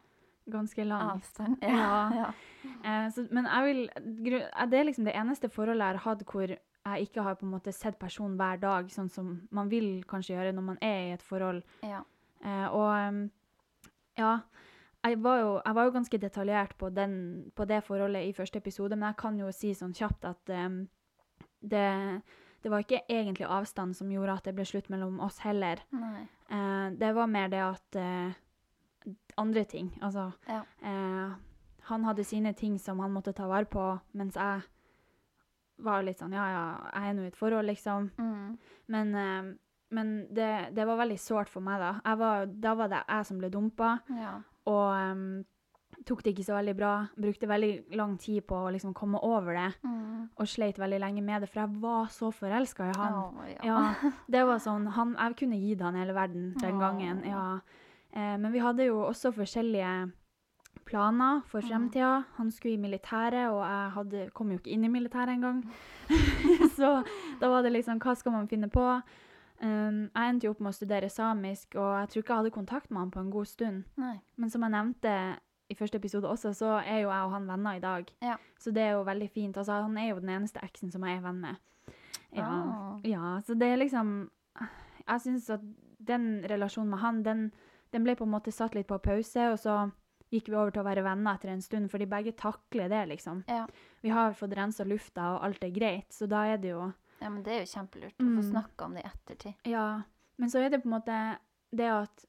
Ganske 0.48 0.84
lang 0.86 1.02
avstand. 1.16 1.58
Ja. 1.64 2.10
ja. 2.22 2.26
Eh, 2.84 3.08
så, 3.10 3.24
men 3.32 3.46
jeg 3.46 3.64
vil, 3.66 3.90
eh, 4.44 4.66
det 4.70 4.78
er 4.80 4.84
liksom 4.86 5.06
det 5.06 5.16
eneste 5.16 5.50
forholdet 5.50 5.82
jeg 5.82 5.98
har 5.98 6.04
hatt 6.06 6.22
hvor 6.30 6.56
jeg 6.86 7.08
ikke 7.08 7.24
har 7.24 7.36
på 7.36 7.46
en 7.46 7.52
måte 7.56 7.72
sett 7.74 7.98
personen 8.00 8.38
hver 8.38 8.60
dag, 8.62 8.90
sånn 8.94 9.10
som 9.10 9.48
man 9.52 9.70
vil 9.70 10.04
kanskje 10.08 10.36
gjøre 10.36 10.54
når 10.54 10.62
man 10.68 10.78
er 10.82 11.00
i 11.08 11.14
et 11.16 11.22
forhold. 11.26 11.64
ja. 11.84 12.04
Eh, 12.46 12.68
og 12.76 13.30
ja, 14.18 14.40
jeg 15.06 15.18
var, 15.24 15.40
jo, 15.40 15.62
jeg 15.66 15.76
var 15.76 15.84
jo 15.88 15.92
ganske 15.96 16.18
detaljert 16.22 16.76
på, 16.78 16.90
den, 16.94 17.16
på 17.56 17.66
det 17.66 17.84
forholdet 17.84 18.26
i 18.28 18.34
første 18.34 18.58
episode, 18.62 18.96
men 18.96 19.08
jeg 19.10 19.18
kan 19.18 19.38
jo 19.40 19.52
si 19.52 19.74
sånn 19.74 19.94
kjapt 19.98 20.26
at 20.30 20.50
em, 20.54 20.88
det, 21.62 22.22
det 22.62 22.72
var 22.72 22.84
ikke 22.86 23.02
egentlig 23.10 23.46
avstand 23.50 23.96
som 23.98 24.12
gjorde 24.14 24.38
at 24.38 24.46
det 24.46 24.54
ble 24.58 24.66
slutt 24.66 24.90
mellom 24.94 25.20
oss 25.26 25.40
heller. 25.46 25.82
Eh, 26.50 26.88
det 27.02 27.12
var 27.18 27.28
mer 27.34 27.50
det 27.50 27.64
at 27.66 27.96
eh, 28.02 28.32
Andre 29.38 29.64
ting. 29.70 29.92
Altså 30.02 30.32
Ja. 30.48 30.62
eh, 30.82 31.34
Han 31.90 32.04
hadde 32.04 32.24
sine 32.26 32.54
ting 32.54 32.78
som 32.80 33.00
han 33.00 33.12
måtte 33.14 33.34
ta 33.34 33.48
vare 33.48 33.66
på, 33.66 34.00
mens 34.14 34.36
jeg 34.36 34.62
var 35.84 36.04
litt 36.04 36.20
sånn 36.20 36.32
Ja, 36.34 36.46
ja, 36.50 36.66
jeg 36.94 37.10
er 37.10 37.14
nå 37.18 37.24
i 37.24 37.28
et 37.28 37.36
forhold, 37.40 37.66
liksom. 37.68 38.12
Mm. 38.18 38.58
Men, 38.88 39.16
eh, 39.16 39.54
men 39.92 40.14
det, 40.34 40.74
det 40.76 40.86
var 40.88 40.98
veldig 40.98 41.20
sårt 41.20 41.50
for 41.50 41.62
meg, 41.62 41.80
da. 41.80 42.16
Var, 42.16 42.46
da 42.48 42.74
var 42.76 42.88
det 42.90 43.04
jeg 43.08 43.26
som 43.26 43.38
ble 43.42 43.50
dumpa, 43.50 44.00
Ja. 44.10 44.40
og 44.66 45.12
um, 45.12 45.44
tok 46.06 46.24
det 46.24 46.34
ikke 46.36 46.44
så 46.46 46.56
veldig 46.58 46.76
bra. 46.78 46.94
Brukte 47.18 47.48
veldig 47.48 47.96
lang 47.96 48.18
tid 48.20 48.44
på 48.48 48.56
å 48.56 48.72
liksom 48.74 48.94
komme 48.94 49.20
over 49.24 49.54
det, 49.54 49.74
Mm. 49.84 50.30
og 50.38 50.48
sleit 50.48 50.78
veldig 50.78 51.00
lenge 51.00 51.22
med 51.24 51.42
det, 51.42 51.50
for 51.50 51.62
jeg 51.62 51.82
var 51.82 52.06
så 52.08 52.32
forelska 52.34 52.90
i 52.90 52.98
han. 52.98 53.14
Oh, 53.14 53.46
ja. 53.48 53.62
Ja, 53.64 54.12
det 54.30 54.44
var 54.46 54.58
sånn 54.60 54.88
han, 54.88 55.16
Jeg 55.16 55.36
kunne 55.38 55.60
gitt 55.62 55.82
han 55.82 55.96
hele 55.96 56.14
verden 56.14 56.54
den 56.60 56.76
oh, 56.76 56.80
gangen. 56.80 57.24
ja. 57.26 57.60
Eh, 58.16 58.38
men 58.38 58.52
vi 58.52 58.60
hadde 58.60 58.86
jo 58.86 59.02
også 59.06 59.32
forskjellige 59.36 60.12
planer 60.86 61.42
for 61.50 61.66
fremtida. 61.66 62.24
Han 62.38 62.52
skulle 62.52 62.74
i 62.74 62.82
militæret, 62.82 63.50
og 63.50 63.62
jeg 63.66 63.92
hadde, 63.92 64.30
kom 64.34 64.52
jo 64.52 64.60
ikke 64.60 64.74
inn 64.76 64.84
i 64.86 64.92
militæret 64.92 65.34
engang. 65.34 65.64
så 66.78 67.00
da 67.42 67.50
var 67.50 67.66
det 67.66 67.74
liksom 67.74 68.02
Hva 68.04 68.14
skal 68.16 68.36
man 68.36 68.48
finne 68.48 68.70
på? 68.70 68.86
Um, 69.62 70.12
jeg 70.12 70.30
endte 70.30 70.46
jo 70.46 70.52
opp 70.52 70.62
med 70.62 70.74
å 70.74 70.76
studere 70.76 71.10
samisk, 71.10 71.78
og 71.80 71.92
jeg 72.00 72.10
tror 72.12 72.22
ikke 72.22 72.34
jeg 72.34 72.44
hadde 72.44 72.56
kontakt 72.58 72.92
med 72.92 73.06
han 73.06 73.12
på 73.12 73.24
en 73.24 73.34
god 73.34 73.50
stund. 73.50 73.84
Nei. 73.98 74.18
Men 74.36 74.52
som 74.52 74.66
jeg 74.66 74.76
nevnte 74.76 75.14
i 75.70 75.76
første 75.76 75.98
episode 75.98 76.30
også, 76.30 76.54
så 76.54 76.74
er 76.84 77.02
jo 77.02 77.10
jeg 77.10 77.26
og 77.26 77.32
han 77.34 77.48
venner 77.50 77.78
i 77.78 77.82
dag. 77.84 78.12
Ja. 78.22 78.36
Så 78.60 78.72
det 78.72 78.84
er 78.84 78.98
jo 78.98 79.06
veldig 79.08 79.30
fint. 79.34 79.58
Altså, 79.58 79.80
han 79.88 79.98
er 79.98 80.10
jo 80.12 80.20
den 80.20 80.30
eneste 80.30 80.62
eksen 80.64 80.92
som 80.94 81.06
jeg 81.08 81.18
er 81.18 81.24
venn 81.26 81.42
med. 81.42 81.62
Ja. 82.36 82.50
Ah. 82.52 83.00
Ja, 83.08 83.40
så 83.48 83.56
det 83.56 83.68
er 83.68 83.78
liksom 83.80 84.30
Jeg 85.08 85.22
syns 85.22 85.50
at 85.50 85.62
den 86.08 86.46
relasjonen 86.50 86.90
med 86.90 87.00
han, 87.00 87.24
den, 87.26 87.52
den 87.94 88.04
ble 88.04 88.16
på 88.16 88.26
en 88.26 88.34
måte 88.34 88.52
satt 88.52 88.76
litt 88.76 88.88
på 88.88 88.98
pause, 88.98 89.52
og 89.52 89.60
så 89.60 89.76
gikk 90.36 90.52
vi 90.52 90.56
over 90.60 90.72
til 90.76 90.84
å 90.84 90.86
være 90.88 91.04
venner 91.06 91.36
etter 91.40 91.50
en 91.54 91.62
stund, 91.66 91.90
fordi 91.92 92.06
begge 92.12 92.36
takler 92.38 92.90
det, 92.92 93.02
liksom. 93.16 93.44
Ja. 93.48 93.66
Vi 94.04 94.10
har 94.14 94.36
fått 94.38 94.54
rensa 94.58 94.86
lufta, 94.88 95.32
og 95.38 95.44
alt 95.48 95.64
er 95.64 95.74
greit, 95.76 96.10
så 96.14 96.28
da 96.30 96.44
er 96.54 96.58
det 96.62 96.74
jo 96.76 96.86
ja, 97.22 97.30
men 97.32 97.42
det 97.44 97.54
er 97.54 97.60
jo 97.64 97.72
kjempelurt 97.72 98.18
å 98.20 98.26
få 98.28 98.42
Mm. 98.44 98.52
snakka 98.52 98.86
om 98.86 98.94
det 98.94 99.04
i 99.06 99.08
ettertid. 99.10 99.54
Ja. 99.72 100.02
Men 100.38 100.50
så 100.52 100.60
er 100.60 100.70
det 100.70 100.82
på 100.84 100.90
en 100.92 100.96
måte 101.00 101.38
det 101.74 101.88
at 101.90 102.26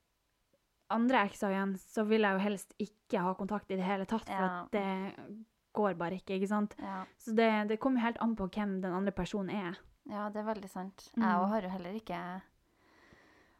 andre 0.95 1.25
ekser 1.27 1.51
igjen, 1.51 1.73
så 1.83 2.05
vil 2.07 2.23
jeg 2.23 2.33
jo 2.39 2.45
helst 2.45 2.75
ikke 2.79 3.21
ha 3.25 3.33
kontakt 3.35 3.71
i 3.71 3.77
det 3.77 3.85
hele 3.85 4.07
tatt, 4.07 4.25
for 4.29 4.33
Ja. 4.47 4.63
at 4.63 4.71
det 4.71 5.37
går 5.75 5.95
bare 5.99 6.15
ikke, 6.21 6.39
ikke 6.39 6.49
sant? 6.49 6.75
Ja. 6.79 7.05
Så 7.19 7.35
det, 7.35 7.69
det 7.69 7.81
kommer 7.81 7.99
jo 8.01 8.07
helt 8.07 8.19
an 8.23 8.37
på 8.37 8.47
hvem 8.49 8.81
den 8.81 8.93
andre 8.95 9.13
personen 9.13 9.51
er. 9.51 9.77
ja, 10.09 10.29
det 10.31 10.39
er 10.41 10.55
veldig 10.55 10.71
sant. 10.71 11.11
Mm. 11.17 11.23
Jeg 11.25 11.35
òg 11.43 11.49
har 11.49 11.63
jo 11.63 11.69
heller 11.69 11.95
ikke 11.99 12.43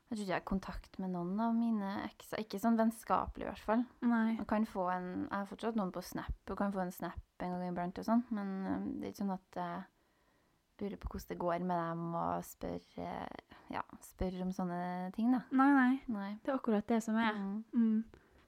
Jeg 0.07 0.15
tror 0.15 0.23
ikke 0.23 0.31
jeg 0.31 0.39
har 0.39 0.45
kontakt 0.47 0.99
med 1.03 1.11
noen 1.11 1.41
av 1.43 1.55
mine 1.57 1.89
ekser. 2.07 2.39
Ikke 2.45 2.61
sånn 2.63 2.77
vennskapelig, 2.79 3.43
i 3.43 3.49
hvert 3.49 3.65
fall. 3.67 3.81
Nei. 4.07 4.37
Jeg 4.37 4.47
kan 4.47 4.65
få 4.71 4.85
en 4.95 5.09
Jeg 5.27 5.33
har 5.35 5.47
fortsatt 5.51 5.75
noen 5.77 5.91
på 5.93 6.03
Snap, 6.07 6.37
og 6.51 6.57
kan 6.61 6.73
få 6.73 6.85
en 6.85 6.93
Snap 6.95 7.43
en 7.43 7.51
gang 7.57 7.65
iblant 7.73 7.99
og 7.99 8.05
sånn, 8.07 8.23
men 8.31 8.53
det 9.01 9.09
er 9.09 9.13
ikke 9.13 9.25
sånn 9.25 9.35
at 9.35 9.59
jeg 9.59 9.83
lurer 10.81 10.97
på 11.01 11.09
hvordan 11.11 11.29
det 11.33 11.39
går 11.41 11.65
med 11.67 11.83
dem, 11.83 12.05
og 12.15 12.45
spør 12.45 13.03
eh, 13.03 13.57
Ja, 13.75 13.83
spør 14.05 14.39
om 14.47 14.53
sånne 14.55 15.11
ting, 15.17 15.33
da. 15.35 15.43
Nei, 15.51 15.71
nei. 15.75 15.91
Nei. 16.13 16.31
Det 16.45 16.53
er 16.53 16.59
akkurat 16.61 16.87
det 16.87 17.03
som 17.03 17.17
er. 17.19 17.33
Mm. 17.35 17.65
Mm. 17.75 18.05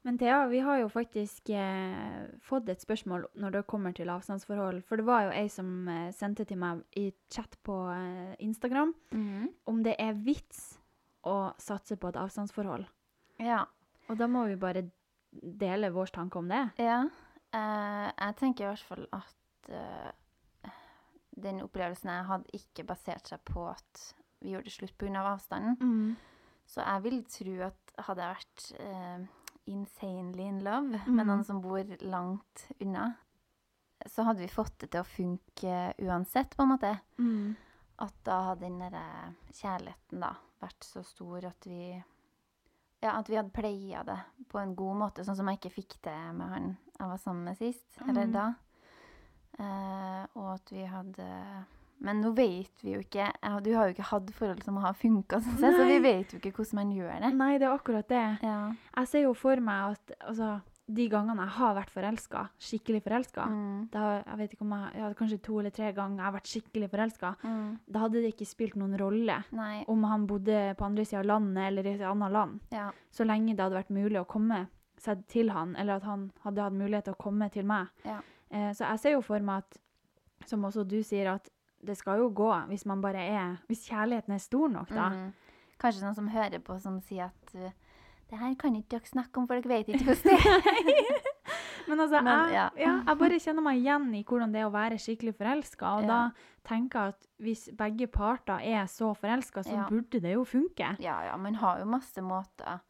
Men 0.07 0.17
Thea, 0.17 0.47
vi 0.49 0.61
har 0.62 0.79
jo 0.79 0.88
faktisk 0.88 1.50
eh, 1.50 2.29
fått 2.47 2.69
et 2.71 2.81
spørsmål 2.81 3.27
når 3.43 3.50
det 3.59 3.67
kommer 3.67 3.93
til 3.93 4.09
avstandsforhold. 4.15 4.85
For 4.87 4.97
det 4.97 5.05
var 5.09 5.25
jo 5.27 5.33
ei 5.35 5.49
som 5.50 5.88
eh, 5.91 6.12
sendte 6.15 6.47
til 6.47 6.57
meg 6.62 6.85
i 6.97 7.09
chat 7.35 7.59
på 7.67 7.81
eh, 7.93 8.37
Instagram 8.47 8.95
Mhm. 9.11 9.49
om 9.67 9.83
det 9.83 9.97
er 9.99 10.12
vits 10.15 10.78
å 11.27 11.53
satse 11.59 11.97
på 11.97 12.09
et 12.13 12.19
avstandsforhold. 12.21 12.87
Ja. 13.43 13.65
Og 14.09 14.17
da 14.19 14.29
må 14.31 14.45
vi 14.49 14.57
bare 14.61 14.85
dele 15.31 15.91
vår 15.95 16.13
tanke 16.15 16.39
om 16.41 16.49
det. 16.49 16.63
Ja. 16.81 17.03
Uh, 17.55 18.09
jeg 18.13 18.37
tenker 18.41 18.65
i 18.65 18.71
hvert 18.71 18.87
fall 18.89 19.07
at 19.17 19.71
uh, 19.73 20.73
den 21.39 21.63
opplevelsen 21.65 22.11
jeg 22.13 22.29
hadde, 22.29 22.57
ikke 22.59 22.87
basert 22.89 23.31
seg 23.31 23.43
på 23.47 23.67
at 23.71 24.03
vi 24.43 24.53
gjorde 24.55 24.69
det 24.71 24.75
slutt 24.75 24.97
pga. 24.99 25.23
avstanden. 25.35 25.77
Mm. 25.81 26.17
Så 26.69 26.83
jeg 26.85 27.05
vil 27.07 27.23
tro 27.33 27.55
at 27.69 27.95
hadde 28.09 28.27
jeg 28.27 28.37
vært 28.39 28.67
uh, 28.81 29.29
insanely 29.69 30.45
in 30.49 30.61
love 30.65 31.01
Mm. 31.07 31.15
med 31.17 31.27
noen 31.27 31.45
som 31.45 31.61
bor 31.61 31.85
langt 32.01 32.67
unna, 32.81 33.15
så 34.07 34.25
hadde 34.25 34.45
vi 34.45 34.49
fått 34.49 34.79
det 34.81 34.91
til 34.93 35.01
å 35.03 35.09
funke 35.09 35.79
uansett, 35.99 36.55
på 36.57 36.63
en 36.63 36.69
måte. 36.69 36.93
Mm. 37.19 37.57
At 37.99 38.15
da 38.25 38.43
hadde 38.51 38.63
den 38.69 38.79
derre 38.79 39.35
kjærligheten 39.53 40.21
da 40.23 40.37
vært 40.61 40.85
så 40.85 41.05
stor 41.05 41.45
at 41.47 41.67
vi 41.67 42.03
Ja, 43.00 43.12
at 43.21 43.29
vi 43.31 43.37
hadde 43.38 43.53
pleia 43.55 44.00
det 44.05 44.19
på 44.50 44.59
en 44.59 44.75
god 44.75 44.97
måte, 44.97 45.23
sånn 45.25 45.37
som 45.38 45.47
jeg 45.47 45.59
ikke 45.61 45.75
fikk 45.77 45.99
det 46.03 46.17
med 46.35 46.49
han 46.50 46.77
jeg 46.99 47.07
var 47.09 47.19
sammen 47.23 47.45
med 47.45 47.57
sist, 47.57 47.87
eller 48.09 48.27
Mm. 48.27 48.33
da. 48.33 48.47
Eh, 49.59 50.27
og 50.38 50.53
at 50.55 50.71
vi 50.71 50.85
hadde 50.87 51.27
Men 52.00 52.21
nå 52.23 52.31
vet 52.37 52.83
vi 52.85 52.93
jo 52.95 53.00
ikke 53.03 53.25
Du 53.65 53.73
har 53.75 53.88
jo 53.88 53.95
ikke 53.97 54.07
hatt 54.12 54.29
forhold 54.31 54.62
som 54.62 54.77
har 54.77 54.95
funka, 54.95 55.41
sånn 55.43 55.59
så 55.75 55.87
vi 55.88 55.99
vet 55.99 56.31
jo 56.33 56.38
ikke 56.38 56.53
hvordan 56.55 56.75
man 56.79 56.93
gjør 56.95 57.21
det. 57.25 57.33
Nei, 57.35 57.59
det 57.59 57.67
er 57.67 57.75
akkurat 57.75 58.09
det. 58.09 58.38
Ja. 58.43 58.73
Jeg 58.97 59.09
ser 59.09 59.23
jo 59.23 59.33
for 59.35 59.57
meg 59.61 59.97
at 59.97 60.12
altså, 60.29 60.61
de 60.88 61.04
gangene 61.12 61.45
jeg 61.45 61.52
har 61.59 61.75
vært 61.76 61.90
forelska, 61.92 62.42
skikkelig 62.64 63.02
forelska 63.04 63.45
Mm. 63.49 63.88
jeg 63.92 64.38
vet 64.38 64.52
ikke 64.54 64.62
om 64.64 64.71
jeg, 64.73 64.95
ja, 64.97 65.12
Kanskje 65.18 65.38
to 65.42 65.59
eller 65.61 65.71
tre 65.71 65.92
ganger 65.92 66.16
jeg 66.16 66.25
har 66.25 66.33
vært 66.33 66.52
skikkelig 66.52 66.88
forelska. 66.90 67.35
Mm. 67.42 67.78
Da 67.92 67.99
hadde 67.99 68.23
det 68.23 68.30
ikke 68.35 68.47
spilt 68.49 68.76
noen 68.76 68.97
rolle 68.99 69.45
Nei. 69.52 69.85
om 69.87 70.04
han 70.04 70.26
bodde 70.26 70.75
på 70.78 70.85
andre 70.87 71.04
sida 71.04 71.21
av 71.21 71.26
landet 71.26 71.66
eller 71.66 71.87
i 71.87 71.95
et 71.95 72.00
annet 72.00 72.33
land. 72.33 72.61
Ja. 72.73 72.90
Så 73.12 73.26
lenge 73.28 73.54
det 73.54 73.61
hadde 73.61 73.76
vært 73.83 73.90
mulig 73.90 74.21
å 74.21 74.26
komme 74.26 74.66
seg 74.99 75.26
til 75.28 75.50
han, 75.50 75.76
eller 75.76 75.97
at 76.00 76.04
han 76.04 76.33
hadde 76.42 76.62
hatt 76.62 76.73
mulighet 76.73 77.04
til 77.04 77.14
å 77.14 77.23
komme 77.23 77.50
til 77.52 77.64
meg. 77.68 77.88
Ja. 78.04 78.21
Eh, 78.50 78.73
så 78.73 78.88
jeg 78.88 78.99
ser 78.99 79.11
jo 79.12 79.21
for 79.23 79.38
meg 79.40 79.62
at, 79.62 79.78
som 80.49 80.64
også 80.64 80.87
du 80.88 81.02
sier, 81.02 81.35
at 81.35 81.50
det 81.85 81.97
skal 81.97 82.18
jo 82.18 82.30
gå 82.35 82.49
hvis 82.68 82.87
man 82.87 83.00
bare 83.00 83.21
er 83.23 83.59
Hvis 83.68 83.85
kjærligheten 83.87 84.35
er 84.35 84.38
stor 84.42 84.68
nok, 84.68 84.88
da. 84.88 85.11
Mm. 85.11 85.33
Kanskje 85.78 86.02
noen 86.02 86.14
som 86.16 86.28
hører 86.33 86.59
på, 86.59 86.78
som 86.83 86.97
sier 87.00 87.28
at 87.28 87.54
uh, 87.54 87.71
det 88.31 88.39
her 88.39 88.55
kan 88.61 88.75
ikke 88.77 88.91
dere 88.99 89.09
snakke 89.09 89.41
om, 89.41 89.47
for 89.49 89.57
dere 89.61 89.69
vet 89.69 89.89
ikke 89.89 90.05
hvordan 90.05 90.23
det 90.25 90.39
er. 90.39 91.21
Men 91.89 92.01
altså, 92.05 92.21
Men, 92.21 92.51
jeg, 92.53 92.53
ja. 92.53 92.65
ja, 92.77 92.91
jeg 93.07 93.19
bare 93.23 93.39
kjenner 93.41 93.65
meg 93.65 93.79
igjen 93.81 94.09
i 94.19 94.23
hvordan 94.29 94.53
det 94.53 94.61
er 94.61 94.67
å 94.69 94.73
være 94.75 94.99
skikkelig 95.01 95.33
forelska. 95.39 95.93
Og 95.97 96.03
Ja. 96.05 96.09
da 96.09 96.19
tenker 96.69 96.99
jeg 97.07 97.15
at 97.15 97.29
hvis 97.41 97.63
begge 97.79 98.07
parter 98.13 98.61
er 98.61 98.85
så 98.93 99.15
forelska, 99.17 99.63
så 99.65 99.87
burde 99.89 100.21
det 100.21 100.35
jo 100.35 100.45
funke. 100.45 100.91
Ja, 101.01 101.23
ja, 101.25 101.37
man 101.41 101.55
har 101.63 101.79
jo 101.81 101.87
masse 101.89 102.21
måter 102.21 102.83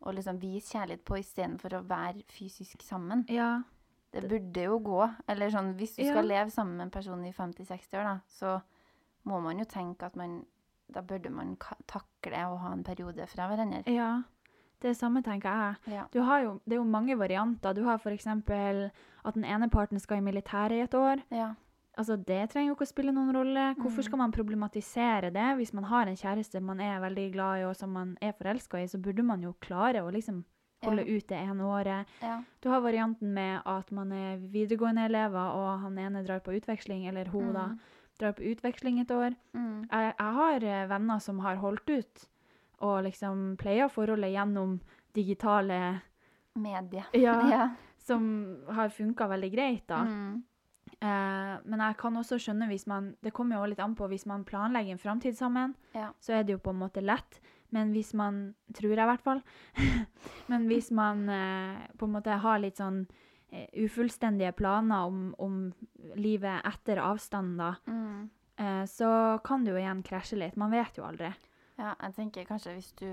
å 0.00 0.14
liksom 0.14 0.38
vise 0.40 0.72
kjærlighet 0.78 1.04
på 1.04 1.18
istedenfor 1.20 1.76
å 1.76 1.82
være 1.90 2.22
fysisk 2.32 2.80
sammen. 2.86 3.26
Ja. 3.28 3.58
Det 4.14 4.22
burde 4.30 4.64
jo 4.64 4.78
gå. 4.80 5.02
Eller 5.28 5.50
sånn, 5.52 5.74
hvis 5.76 5.96
du 5.98 6.04
skal 6.08 6.24
leve 6.24 6.48
sammen 6.54 6.78
med 6.78 6.86
en 6.86 6.90
person 6.94 7.24
i 7.28 7.32
50-60 7.36 7.98
år, 8.00 8.04
da, 8.08 8.16
så 8.32 8.54
må 9.28 9.42
man 9.44 9.58
jo 9.60 9.64
tenke 9.68 10.06
at 10.08 10.16
man 10.16 10.44
Da 10.88 11.02
burde 11.04 11.28
man 11.28 11.50
takle 11.86 12.38
å 12.48 12.54
ha 12.62 12.70
en 12.72 12.82
periode 12.82 13.26
fra 13.28 13.44
hverandre. 13.50 13.82
ja. 13.92 14.22
Det 14.80 14.96
samme 14.96 15.22
tenker 15.22 15.48
jeg. 15.50 15.94
Ja. 15.94 16.04
Du 16.12 16.20
har 16.22 16.40
jo, 16.42 16.60
det 16.64 16.72
er 16.76 16.80
jo 16.80 16.84
mange 16.84 17.16
varianter. 17.18 17.74
Du 17.74 17.82
har 17.84 17.98
f.eks. 17.98 18.26
at 18.26 19.34
den 19.34 19.44
ene 19.44 19.68
parten 19.68 19.98
skal 20.00 20.18
i 20.18 20.20
militæret 20.20 20.72
i 20.72 20.80
et 20.84 20.94
år. 20.94 21.22
Ja. 21.30 21.54
Altså, 21.98 22.14
Det 22.16 22.50
trenger 22.50 22.68
jo 22.70 22.74
ikke 22.76 22.86
å 22.86 22.92
spille 22.94 23.12
noen 23.12 23.34
rolle. 23.34 23.74
Hvorfor 23.74 23.98
Mm. 23.98 24.04
skal 24.04 24.18
man 24.18 24.32
problematisere 24.32 25.32
det? 25.32 25.56
Hvis 25.58 25.72
man 25.74 25.84
har 25.84 26.06
en 26.06 26.14
kjæreste 26.16 26.60
man 26.62 26.80
er 26.80 27.00
veldig 27.00 27.32
glad 27.32 27.58
i, 27.60 27.64
og 27.64 27.74
som 27.76 27.90
man 27.92 28.16
er 28.22 28.32
forelska 28.32 28.78
i, 28.78 28.86
så 28.86 29.02
burde 29.02 29.24
man 29.24 29.42
jo 29.42 29.52
klare 29.60 30.02
å 30.02 30.12
liksom 30.12 30.44
holde 30.84 31.04
Ja. 31.04 31.16
ut 31.16 31.26
det 31.26 31.38
ene 31.38 31.60
året. 31.64 32.06
Ja. 32.22 32.42
Du 32.62 32.68
har 32.70 32.80
varianten 32.80 33.34
med 33.34 33.62
at 33.66 33.90
man 33.90 34.12
er 34.12 34.36
videregående 34.38 35.06
elever, 35.10 35.50
og 35.52 35.80
han 35.80 35.98
ene 35.98 36.24
drar 36.24 36.38
på 36.38 36.54
utveksling, 36.54 37.08
eller 37.08 37.24
hun 37.24 37.52
da, 37.52 37.66
Mm. 37.66 37.78
drar 38.20 38.32
på 38.32 38.44
utveksling 38.54 39.00
et 39.00 39.08
år. 39.10 39.34
Mm. 39.54 39.88
Jeg, 39.90 40.14
jeg 40.18 40.32
har 40.34 40.62
eh, 40.62 40.86
venner 40.88 41.18
som 41.20 41.40
har 41.40 41.56
holdt 41.56 41.90
ut, 41.90 42.26
og 42.80 43.02
liksom 43.04 43.56
pleier 43.58 43.88
forholdet 43.90 44.32
gjennom 44.34 44.80
digitale 45.14 46.00
Medier. 46.54 47.06
Ja, 47.12 47.40
Ja. 47.50 47.68
som 47.98 48.56
har 48.68 48.88
funka 48.88 49.26
veldig 49.28 49.50
greit, 49.52 49.86
da. 49.86 50.04
Mm. 50.04 50.42
Eh, 51.00 51.58
men 51.68 51.78
jeg 51.84 51.96
kan 52.00 52.16
også 52.16 52.38
skjønne 52.40 52.66
hvis 52.70 52.86
man 52.88 53.10
Det 53.22 53.30
kommer 53.36 53.56
jo 53.60 53.66
litt 53.70 53.78
an 53.84 53.92
på 53.94 54.08
hvis 54.08 54.24
man 54.26 54.44
planlegger 54.44 54.92
en 54.96 54.98
framtid 55.02 55.36
sammen, 55.36 55.74
Ja. 55.94 56.10
så 56.20 56.32
er 56.38 56.42
det 56.44 56.52
jo 56.56 56.58
på 56.58 56.70
en 56.70 56.80
måte 56.80 57.02
lett. 57.04 57.40
Men 57.70 57.92
hvis 57.92 58.14
man 58.14 58.54
Tror 58.72 58.94
jeg, 58.94 58.98
i 58.98 59.10
hvert 59.10 59.20
fall. 59.22 59.42
men 60.48 60.66
hvis 60.68 60.90
man 60.90 61.28
eh, 61.28 61.76
på 61.98 62.06
en 62.08 62.12
måte 62.16 62.38
har 62.40 62.58
litt 62.58 62.76
sånn 62.80 63.06
eh, 63.52 63.66
ufullstendige 63.84 64.52
planer 64.56 65.06
om, 65.06 65.34
om 65.38 65.72
livet 66.16 66.64
etter 66.64 66.96
avstanden, 67.00 67.56
da, 67.58 67.74
Mm. 67.86 68.30
eh, 68.58 68.84
så 68.86 69.40
kan 69.44 69.64
det 69.64 69.72
jo 69.72 69.78
igjen 69.78 70.02
krasje 70.02 70.38
litt. 70.38 70.56
Man 70.56 70.70
vet 70.70 70.96
jo 70.96 71.04
aldri. 71.04 71.30
Ja, 71.78 71.94
jeg 72.02 72.14
tenker 72.16 72.44
kanskje 72.48 72.74
hvis 72.74 72.92
du 72.98 73.08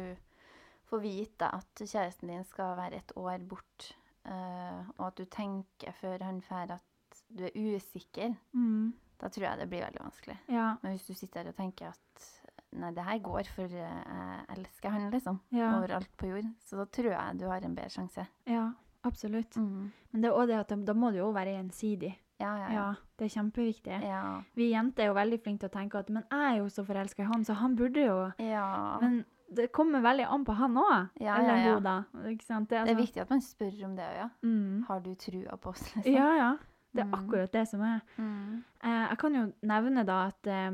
får 0.89 1.01
vite 1.03 1.50
at 1.53 1.81
kjæresten 1.81 2.27
din 2.31 2.43
skal 2.50 2.75
være 2.77 2.98
et 3.01 3.12
år 3.17 3.38
bort, 3.48 3.91
uh, 4.25 4.84
og 4.98 5.07
at 5.07 5.17
du 5.17 5.25
tenker 5.25 5.93
før 6.01 6.24
han 6.25 6.39
drar 6.45 6.72
at 6.79 7.22
du 7.29 7.43
er 7.45 7.55
usikker, 7.55 8.36
Mm. 8.53 8.93
da 9.22 9.29
tror 9.29 9.43
jeg 9.48 9.60
det 9.60 9.69
blir 9.69 9.86
veldig 9.86 10.01
vanskelig. 10.03 10.38
Ja. 10.50 10.75
Men 10.84 10.91
hvis 10.95 11.07
du 11.07 11.13
sitter 11.13 11.43
her 11.43 11.50
og 11.50 11.55
tenker 11.55 11.88
at 11.93 12.31
nei, 12.75 12.91
det 12.91 13.03
her 13.05 13.19
går, 13.24 13.48
for 13.55 13.63
eh, 13.63 14.01
jeg 14.03 14.57
elsker 14.57 14.89
han, 14.91 15.10
liksom, 15.12 15.39
Ja. 15.51 15.69
overalt 15.77 16.10
på 16.17 16.27
jord, 16.27 16.50
så 16.65 16.77
da 16.77 16.86
tror 16.86 17.12
jeg 17.13 17.39
du 17.39 17.45
har 17.48 17.62
en 17.63 17.75
bedre 17.75 17.89
sjanse. 17.89 18.27
ja, 18.48 18.72
absolutt. 19.03 19.55
Mm. 19.55 19.91
Men 20.12 20.22
det 20.22 20.29
er 20.29 20.34
også 20.34 20.48
det 20.48 20.60
at 20.60 20.67
da, 20.69 20.75
da 20.75 20.93
må 20.93 21.12
det 21.12 21.19
jo 21.19 21.31
være 21.31 21.55
gjensidig. 21.55 22.15
Ja, 22.39 22.57
ja, 22.59 22.69
Ja, 22.73 22.87
det 23.17 23.25
er 23.25 23.41
kjempeviktig. 23.41 24.01
Ja. 24.03 24.41
Vi 24.55 24.71
jenter 24.73 25.03
er 25.03 25.07
jo 25.07 25.13
veldig 25.15 25.39
flinke 25.43 25.59
til 25.63 25.69
å 25.69 25.75
tenke 25.79 25.99
at 25.99 26.09
men 26.09 26.23
jeg 26.31 26.51
er 26.53 26.57
jo 26.57 26.65
så 26.69 26.83
forelska 26.85 27.23
i 27.23 27.25
han, 27.29 27.45
så 27.47 27.53
han 27.55 27.75
burde 27.75 28.03
jo 28.05 28.17
ja. 28.43 28.97
Men 29.01 29.23
det 29.55 29.69
kommer 29.71 30.01
veldig 30.01 30.25
an 30.27 30.43
på 30.43 30.53
han 30.57 30.75
òg. 30.75 31.09
Eller 31.21 31.61
hun, 31.75 31.83
da. 31.83 32.03
Det, 32.11 32.33
er 32.49 32.65
Det 32.65 32.71
er 32.77 32.81
altså- 32.85 32.95
viktig 32.97 33.21
at 33.21 33.29
man 33.29 33.41
spør 33.41 33.85
om 33.85 33.95
det 33.95 34.03
òg, 34.03 34.15
ja. 34.17 34.29
Mm. 34.43 34.83
Har 34.87 34.99
du 34.99 35.13
trua 35.15 35.55
på 35.57 35.69
oss, 35.69 35.95
liksom? 35.95 36.13
Ja, 36.13 36.35
ja. 36.35 36.57
Det 36.95 37.01
er 37.03 37.07
Mm. 37.07 37.13
akkurat 37.13 37.51
det 37.51 37.67
som 37.67 37.81
er. 37.81 38.01
Mm. 38.17 38.63
Eh, 38.83 39.07
jeg 39.09 39.17
kan 39.17 39.33
jo 39.35 39.53
nevne 39.63 40.05
da 40.05 40.27
at 40.27 40.47
eh, 40.47 40.71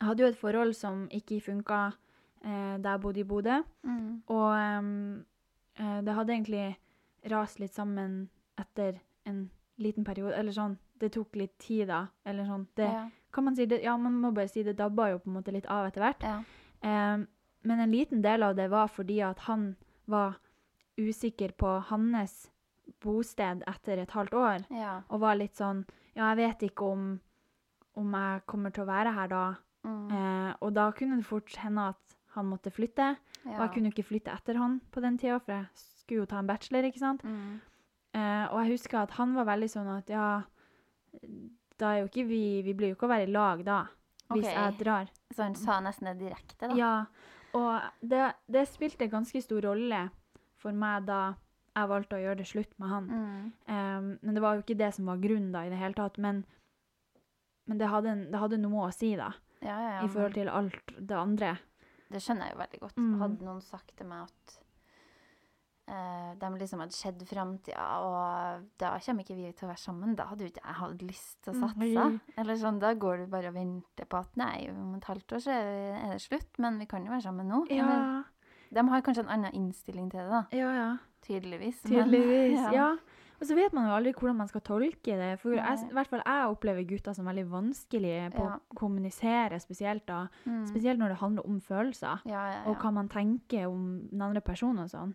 jeg 0.00 0.02
hadde 0.06 0.20
jo 0.22 0.26
et 0.28 0.36
forhold 0.36 0.74
som 0.74 1.08
ikke 1.08 1.40
funka 1.42 1.92
eh, 2.44 2.78
da 2.78 2.90
jeg 2.96 3.00
bodde 3.00 3.20
i 3.20 3.24
Bodø. 3.24 3.62
Mm. 3.84 4.22
Og 4.28 4.52
eh, 5.78 6.00
det 6.02 6.14
hadde 6.14 6.32
egentlig 6.32 6.76
rast 7.30 7.58
litt 7.60 7.74
sammen 7.74 8.28
etter 8.58 9.00
en 9.26 9.50
liten 9.78 10.04
periode. 10.04 10.34
Eller 10.36 10.52
sånn. 10.52 10.76
Det 10.98 11.12
tok 11.14 11.36
litt 11.36 11.58
tid, 11.58 11.88
da. 11.88 12.06
Eller 12.26 12.44
sånn. 12.44 12.66
Det, 12.76 12.84
Ja. 12.88 13.08
kan 13.32 13.44
man 13.44 13.56
si 13.56 13.66
det, 13.66 13.82
ja, 13.82 13.96
man 13.96 14.20
må 14.20 14.32
bare 14.34 14.48
si 14.48 14.62
det 14.62 14.76
dabba 14.76 15.10
jo 15.12 15.18
på 15.18 15.28
en 15.28 15.34
måte 15.42 15.52
litt 15.52 15.66
av 15.66 15.86
etter 15.86 16.00
hvert. 16.02 16.22
Ja. 16.22 16.42
Um, 17.14 17.26
men 17.64 17.80
en 17.80 17.90
liten 17.90 18.22
del 18.22 18.42
av 18.42 18.54
det 18.56 18.68
var 18.70 18.88
fordi 18.88 19.20
at 19.22 19.38
han 19.40 19.76
var 20.06 20.36
usikker 20.98 21.52
på 21.56 21.80
hans 21.90 22.50
bosted 23.02 23.62
etter 23.66 23.98
et 23.98 24.10
halvt 24.10 24.34
år. 24.34 24.64
ja. 24.70 25.02
Og 25.10 25.20
var 25.20 25.34
litt 25.36 25.54
sånn 25.56 25.84
Ja, 26.16 26.34
jeg 26.34 26.36
vet 26.58 26.70
ikke 26.72 26.82
om, 26.90 27.20
om 27.94 28.12
jeg 28.12 28.40
kommer 28.46 28.72
til 28.74 28.82
å 28.82 28.86
være 28.88 29.12
her 29.14 29.28
da. 29.28 29.42
Mm. 29.84 30.10
Eh, 30.10 30.54
og 30.60 30.72
da 30.74 30.90
kunne 30.90 31.16
det 31.20 31.26
fort 31.26 31.54
hende 31.62 31.88
at 31.92 32.16
han 32.34 32.46
måtte 32.50 32.72
flytte. 32.74 33.16
Og 33.46 33.54
jeg 33.60 33.70
kunne 33.70 33.90
jo 33.90 33.92
ikke 33.94 34.08
flytte 34.08 34.32
etter 34.34 34.56
han 34.58 34.80
på 34.90 35.00
den 35.00 35.16
tida, 35.16 35.38
for 35.38 35.52
jeg 35.52 35.66
skulle 35.74 36.24
jo 36.24 36.26
ta 36.26 36.40
en 36.40 36.46
bachelor, 36.48 36.82
ikke 36.82 36.98
sant. 36.98 37.22
Mm. 37.22 37.60
Eh, 38.14 38.44
og 38.52 38.62
jeg 38.64 38.72
husker 38.78 39.02
at 39.02 39.10
han 39.18 39.34
var 39.36 39.44
veldig 39.50 39.68
sånn 39.70 39.88
at 39.98 40.08
ja 40.10 40.28
da 41.78 41.90
er 41.94 42.00
jo 42.02 42.08
ikke 42.08 42.24
vi 42.28 42.42
Vi 42.66 42.72
blir 42.76 42.90
jo 42.92 42.96
ikke 42.96 43.06
å 43.08 43.12
være 43.12 43.26
i 43.28 43.32
lag 43.32 43.64
da, 43.66 43.82
hvis 44.32 44.46
Ok. 44.46 44.52
jeg 44.54 44.78
drar. 44.80 45.10
Så 45.34 45.42
han 45.44 45.54
sa 45.54 45.80
nesten 45.84 46.08
det 46.10 46.18
direkte, 46.24 46.68
da? 46.68 46.74
Ja, 46.76 46.92
og 47.54 47.82
det, 48.02 48.34
det 48.50 48.66
spilte 48.68 49.08
ganske 49.12 49.40
stor 49.44 49.62
rolle 49.64 50.08
for 50.58 50.72
meg 50.72 51.06
da 51.06 51.34
jeg 51.78 51.88
valgte 51.88 52.16
å 52.16 52.22
gjøre 52.22 52.40
det 52.40 52.46
slutt 52.50 52.72
med 52.82 52.88
han. 52.90 53.04
Mm. 53.06 53.52
Um, 53.70 54.06
men 54.22 54.34
det 54.34 54.42
var 54.42 54.56
jo 54.56 54.64
ikke 54.64 54.78
det 54.80 54.88
som 54.96 55.06
var 55.06 55.20
grunnen 55.22 55.52
da 55.54 55.62
i 55.64 55.70
det 55.70 55.78
hele 55.78 55.94
tatt. 55.94 56.16
Men, 56.18 56.40
men 57.70 57.78
det, 57.78 57.86
hadde, 57.92 58.08
en- 58.10 58.24
det 58.32 58.40
hadde 58.42 58.58
noe 58.58 58.88
å 58.88 58.92
si, 58.92 59.12
da, 59.16 59.28
Ja, 59.62 59.76
ja, 59.78 59.90
ja. 59.98 60.00
i 60.04 60.08
forhold 60.10 60.34
til 60.34 60.48
alt 60.50 60.92
det 60.98 61.14
andre. 61.16 61.52
Det 62.10 62.20
skjønner 62.24 62.48
jeg 62.48 62.56
jo 62.56 62.60
veldig 62.64 62.80
godt. 62.82 62.96
Mm. 62.98 63.12
Hadde 63.22 63.46
noen 63.46 63.62
sagt 63.62 63.94
til 63.96 64.06
meg 64.10 64.24
at 64.26 64.58
de 66.34 66.50
liksom 66.58 66.80
hadde 66.80 66.92
sett 66.92 67.22
framtida, 67.28 67.86
og 68.04 68.64
da 68.78 68.98
kommer 68.98 69.22
ikke 69.24 69.36
vi 69.36 69.52
til 69.52 69.68
å 69.68 69.72
være 69.72 69.78
sammen, 69.82 70.14
da 70.16 70.24
hadde 70.26 70.44
jo 70.46 70.50
ikke 70.52 70.64
jeg 70.64 70.74
hatt 70.80 71.02
lyst 71.02 71.42
til 71.42 71.52
å 71.52 71.56
Mm, 71.56 71.68
satse. 71.68 72.06
oi. 72.06 72.20
Eller 72.38 72.54
sånn, 72.56 72.78
da 72.80 72.94
går 72.94 73.16
du 73.18 73.26
bare 73.26 73.48
og 73.48 73.54
venter 73.54 74.04
på 74.06 74.18
at 74.18 74.36
nei, 74.36 74.68
om 74.70 74.94
et 74.96 75.04
halvt 75.04 75.32
år 75.32 75.38
så 75.40 75.50
er 75.50 76.12
det 76.12 76.20
slutt, 76.22 76.58
men 76.58 76.78
vi 76.78 76.86
kan 76.86 77.04
jo 77.04 77.10
være 77.12 77.22
sammen 77.22 77.48
nå. 77.48 77.64
Eller, 77.70 78.02
Ja, 78.02 78.24
de 78.82 78.88
har 78.88 79.00
kanskje 79.02 79.24
en 79.24 79.28
annen 79.38 79.52
innstilling 79.54 80.10
til 80.10 80.20
det, 80.20 80.30
da. 80.30 80.46
ja. 80.52 80.72
ja. 80.72 80.96
Tydeligvis. 81.22 81.84
men- 81.84 82.10
ja. 82.54 82.70
ja. 82.72 82.96
Og 83.40 83.46
så 83.46 83.54
vet 83.54 83.72
man 83.72 83.86
jo 83.86 83.92
aldri 83.94 84.12
hvordan 84.14 84.36
man 84.36 84.48
skal 84.48 84.60
tolke 84.62 85.14
det. 85.14 85.38
For 85.38 85.52
jeg, 85.54 85.62
i 85.62 85.92
hvert 85.94 86.08
fall 86.08 86.22
jeg 86.26 86.48
opplever 86.50 86.84
gutter 86.88 87.14
som 87.14 87.24
veldig 87.24 87.44
vanskelige 87.48 88.32
på 88.34 88.42
Ja. 88.42 88.56
å 88.58 88.74
kommunisere, 88.74 89.60
spesielt 89.60 90.06
da. 90.06 90.26
Mm. 90.44 90.66
Spesielt 90.66 90.98
når 90.98 91.08
det 91.10 91.18
handler 91.18 91.46
om 91.46 91.60
følelser. 91.60 92.20
Ja. 92.26 92.64
Og 92.66 92.76
hva 92.82 92.90
man 92.92 93.08
tenker 93.08 93.66
om 93.70 94.08
den 94.10 94.20
andre 94.22 94.40
personen 94.40 94.80
og 94.80 94.90
sånn. 94.90 95.14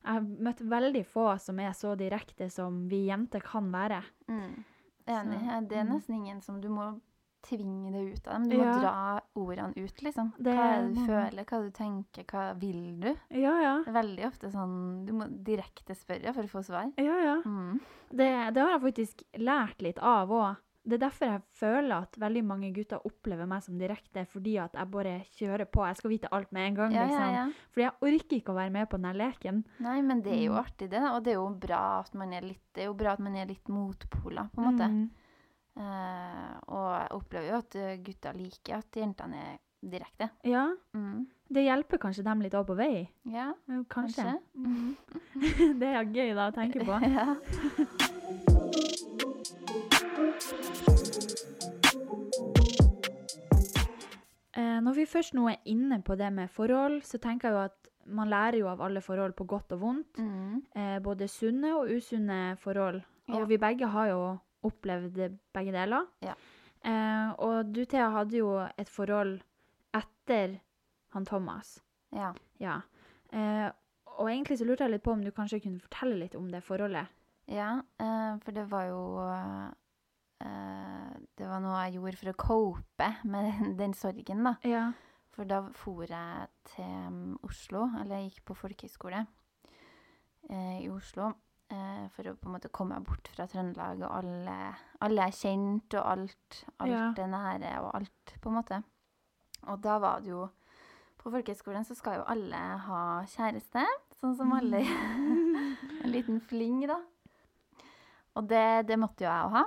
Ja. 0.00 0.14
Jeg 0.14 0.16
har 0.16 0.46
møtt 0.48 0.60
veldig 0.72 1.04
få 1.06 1.26
som 1.42 1.60
er 1.60 1.72
så 1.76 1.94
direkte 1.98 2.50
som 2.50 2.86
vi 2.88 3.06
jenter 3.08 3.44
kan 3.44 3.70
være. 3.72 4.02
Mm. 4.28 4.64
Enig. 5.10 5.38
Så, 5.38 5.46
Ja, 5.46 5.60
Det 5.60 5.78
er 5.78 5.84
mm. 5.84 5.94
nesten 5.94 6.14
ingen 6.14 6.40
som 6.40 6.60
Du 6.60 6.68
må 6.68 7.00
tvinge 7.42 7.92
det 7.92 8.00
ut 8.12 8.26
av 8.26 8.34
dem. 8.34 8.48
Du 8.48 8.56
må 8.58 8.64
dra 8.64 9.20
ordene 9.34 9.72
ut, 9.76 10.02
liksom. 10.02 10.32
Det 10.36 10.54
hva 10.56 10.66
er 10.66 10.82
det 10.82 10.94
du 10.94 11.00
føler, 11.08 11.44
hva 11.48 11.60
du 11.64 11.70
tenker, 11.70 12.26
hva 12.28 12.44
vil 12.60 12.82
du? 13.00 13.08
Ja, 13.32 13.54
ja. 13.62 13.76
Veldig 13.86 14.26
ofte 14.28 14.50
sånn 14.52 15.06
Du 15.06 15.14
må 15.16 15.28
direkte 15.28 15.96
spørre 15.96 16.34
for 16.36 16.44
å 16.44 16.52
få 16.52 16.64
svar. 16.66 16.90
Ja, 17.00 17.16
ja. 17.24 17.36
Mm. 17.44 17.80
Det, 18.10 18.30
det 18.54 18.64
har 18.64 18.74
jeg 18.76 18.84
faktisk 18.88 19.24
lært 19.38 19.80
litt 19.84 19.98
av 19.98 20.32
òg. 20.34 20.60
Det 20.82 20.96
er 20.96 21.02
derfor 21.02 21.26
jeg 21.28 21.42
føler 21.60 21.92
at 22.06 22.16
veldig 22.18 22.42
mange 22.44 22.70
gutter 22.72 23.02
opplever 23.04 23.46
meg 23.46 23.62
som 23.62 23.76
direkte, 23.78 24.22
fordi 24.32 24.54
at 24.58 24.72
jeg 24.74 24.90
bare 24.90 25.12
kjører 25.36 25.66
på. 25.70 25.84
Jeg 25.86 25.96
skal 25.96 26.10
vite 26.10 26.30
alt 26.32 26.52
med 26.56 26.66
en 26.70 26.74
gang. 26.78 26.92
Ja, 26.96 27.02
ja, 27.02 27.06
liksom. 27.06 27.34
ja. 27.34 27.44
Fordi 27.74 27.84
jeg 27.84 27.92
orker 28.08 28.36
ikke 28.38 28.52
å 28.54 28.56
være 28.56 28.70
med 28.78 28.88
på 28.88 29.00
den 29.02 29.18
leken. 29.20 29.64
Nei, 29.84 30.00
men 30.02 30.22
det 30.22 30.32
er 30.32 30.42
jo 30.46 30.52
Mm. 30.56 30.60
artig, 30.64 30.88
det. 30.90 31.02
Og 31.12 31.22
det 31.24 31.32
er 31.32 31.34
jo 31.36 31.48
bra 31.66 31.82
at 32.00 32.14
man 32.14 32.32
er 32.32 32.40
litt, 32.42 32.62
det 32.74 32.82
er 32.82 32.86
jo 32.86 32.94
bra 32.94 33.12
at 33.12 33.18
man 33.20 33.36
er 33.36 33.46
litt 33.46 33.68
motpoler, 33.68 34.48
på 34.54 34.62
en 34.62 34.70
måte. 34.72 34.88
Mm. 34.88 35.10
Uh, 35.76 36.54
og 36.68 36.86
jeg 36.96 37.08
opplever 37.14 37.46
jo 37.52 37.58
at 37.60 37.76
eh, 37.76 37.96
gutter 38.04 38.32
liker 38.34 38.74
at 38.80 38.96
jentene 38.98 39.36
er 39.36 39.58
direkte. 39.82 40.30
Ja, 40.44 40.66
Mm. 40.94 41.26
det 41.48 41.62
hjelper 41.64 41.98
kanskje 41.98 42.24
dem 42.24 42.40
litt 42.40 42.52
òg 42.54 42.66
på 42.66 42.76
vei. 42.76 43.08
Ja, 43.24 43.52
Eh, 43.68 43.82
Kanskje. 43.88 44.24
kanskje. 44.24 44.40
Mm. 44.56 44.96
det 45.80 45.88
er 45.94 46.04
gøy 46.04 46.34
da 46.34 46.50
å 46.50 46.54
tenke 46.54 46.84
på. 46.84 46.98
ja. 47.16 47.36
Eh, 54.56 54.78
når 54.82 54.94
vi 54.96 55.04
først 55.08 55.34
nå 55.36 55.46
er 55.52 55.60
inne 55.70 56.00
på 56.02 56.16
det 56.18 56.30
med 56.34 56.50
forhold, 56.52 57.00
så 57.06 57.18
tenker 57.22 57.48
jeg 57.50 57.56
jo 57.56 57.62
at 57.68 57.90
man 58.10 58.30
lærer 58.32 58.58
jo 58.58 58.68
av 58.72 58.80
alle 58.82 59.00
forhold 59.04 59.34
på 59.38 59.44
godt 59.46 59.72
og 59.76 59.80
vondt. 59.84 60.18
Mm. 60.18 60.62
Eh, 60.74 60.96
både 61.04 61.28
sunne 61.30 61.74
og 61.78 61.90
usunne 61.94 62.56
forhold. 62.58 63.02
Og 63.28 63.38
Ja. 63.40 63.44
vi 63.44 63.56
begge 63.58 63.86
har 63.86 64.06
jo 64.08 64.38
opplevd 64.64 65.38
begge 65.54 65.72
deler. 65.72 66.06
Ja. 66.22 66.34
Eh, 66.84 67.32
og 67.38 67.72
du, 67.72 67.84
Thea, 67.84 68.10
hadde 68.10 68.36
jo 68.38 68.58
et 68.78 68.88
forhold 68.88 69.40
etter 69.94 70.60
han 71.12 71.24
Thomas. 71.26 71.80
ja. 72.12 72.32
Ja. 72.58 72.80
Eh, 73.32 73.70
og 74.18 74.28
egentlig 74.28 74.58
så 74.58 74.64
lurte 74.66 74.80
jeg 74.84 74.90
litt 74.90 75.02
på 75.02 75.12
om 75.12 75.22
du 75.24 75.30
kanskje 75.30 75.60
kunne 75.62 75.80
fortelle 75.80 76.18
litt 76.18 76.34
om 76.34 76.48
det 76.50 76.62
forholdet. 76.62 77.06
Ja, 77.48 77.80
eh, 77.98 78.36
for 78.42 78.50
det 78.52 78.66
var 78.70 78.84
jo 78.86 79.18
Det 80.40 81.48
var 81.48 81.60
noe 81.64 81.78
jeg 81.86 81.96
gjorde 81.96 82.18
for 82.20 82.30
å 82.32 82.38
cope 82.40 83.06
med 83.24 83.46
den, 83.48 83.70
den 83.80 83.94
sorgen, 83.96 84.44
da. 84.44 84.54
Ja. 84.68 84.90
For 85.32 85.48
da 85.48 85.62
for 85.72 86.04
jeg 86.04 86.48
til 86.74 86.88
mm, 87.14 87.38
Oslo, 87.46 87.86
eller 88.00 88.18
jeg 88.18 88.32
gikk 88.32 88.42
på 88.50 88.56
folkehøyskole 88.58 89.22
eh, 90.50 90.78
i 90.82 90.90
Oslo. 90.92 91.30
Eh, 91.70 92.04
for 92.12 92.28
å 92.28 92.34
på 92.36 92.50
en 92.50 92.56
måte 92.56 92.72
komme 92.74 92.98
meg 92.98 93.06
bort 93.06 93.30
fra 93.32 93.46
Trøndelag 93.48 94.02
og 94.02 94.10
alle, 94.18 94.56
alle 95.06 95.28
jeg 95.30 95.38
kjente, 95.38 96.00
og 96.02 96.10
alt, 96.12 96.60
alt 96.82 96.92
Ja. 96.92 97.04
det 97.16 97.28
nære 97.30 97.72
og 97.84 97.92
alt, 98.00 98.34
på 98.42 98.50
en 98.50 98.58
måte. 98.58 98.82
Og 99.70 99.80
da 99.84 99.98
var 100.02 100.24
det 100.24 100.32
jo 100.32 100.48
På 101.20 101.28
folkehøyskolen 101.28 101.84
så 101.84 101.92
skal 101.92 102.14
jo 102.16 102.22
alle 102.32 102.56
ha 102.80 103.00
kjæreste, 103.28 103.82
sånn 104.22 104.38
som 104.38 104.54
alle. 104.56 104.78
en 106.02 106.08
liten 106.08 106.38
fling, 106.40 106.86
da. 106.88 106.96
Og 108.40 108.46
det, 108.48 108.86
det 108.88 108.96
måtte 108.96 109.26
jo 109.26 109.28
jeg 109.28 109.50
òg 109.50 109.56
ha. 109.58 109.66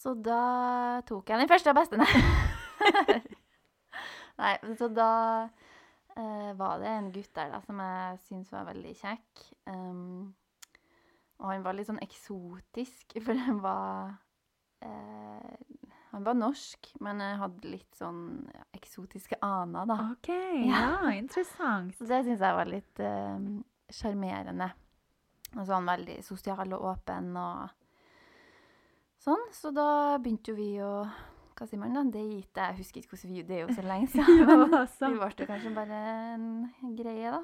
Så 0.00 0.14
da 0.16 1.02
tok 1.08 1.28
jeg 1.28 1.42
den 1.42 1.50
første 1.50 1.72
og 1.72 1.76
beste, 1.76 1.98
nei. 2.00 3.18
nei, 4.40 4.54
så 4.78 4.88
da 4.88 5.10
eh, 6.16 6.52
var 6.56 6.80
det 6.80 6.92
en 6.94 7.10
gutt 7.12 7.34
der 7.36 7.50
da, 7.52 7.60
som 7.66 7.82
jeg 7.84 8.20
syntes 8.24 8.54
var 8.54 8.68
veldig 8.70 8.94
kjekk. 8.96 9.42
Um, 9.68 10.30
og 11.40 11.52
han 11.52 11.66
var 11.66 11.76
litt 11.76 11.90
sånn 11.90 12.00
eksotisk, 12.04 13.18
for 13.24 13.36
han 13.40 13.60
var 13.64 14.16
eh, 14.84 15.52
Han 16.10 16.24
var 16.26 16.34
norsk, 16.34 16.88
men 17.04 17.20
hadde 17.22 17.68
litt 17.70 17.94
sånn 17.94 18.48
ja, 18.50 18.64
eksotiske 18.74 19.36
aner, 19.46 19.84
da. 19.86 19.98
OK, 20.16 20.32
ja, 20.72 21.12
interessant. 21.14 21.92
Så 21.98 22.08
det 22.08 22.24
syns 22.24 22.40
jeg 22.40 22.56
var 22.56 22.72
litt 22.72 23.04
sjarmerende. 23.92 24.72
Uh, 24.72 24.86
og 25.58 25.64
sånn 25.66 25.86
veldig 25.88 26.20
sosial 26.22 26.72
og 26.76 26.88
åpen 26.92 27.32
og 27.38 27.79
sånn. 29.24 29.42
Så 29.54 29.70
da 29.76 30.16
begynte 30.22 30.52
jo 30.52 30.56
vi 30.58 30.70
å 30.84 30.92
Hva 31.60 31.66
sier 31.68 31.80
man 31.82 31.92
da? 31.92 32.02
Date? 32.08 32.62
Jeg 32.70 32.78
husker 32.78 33.02
ikke 33.02 33.14
hvordan 33.16 33.34
vi 33.36 33.42
Det 33.44 33.56
er 33.58 33.66
jo 33.66 33.74
så 33.76 33.82
lenge 33.84 34.06
siden. 34.14 34.46
men 34.48 34.72
ja, 34.72 34.84
vi 35.12 35.18
ble 35.20 35.46
kanskje 35.50 35.72
bare 35.76 35.98
en 36.24 36.94
greie, 36.96 37.32
da. 37.34 37.42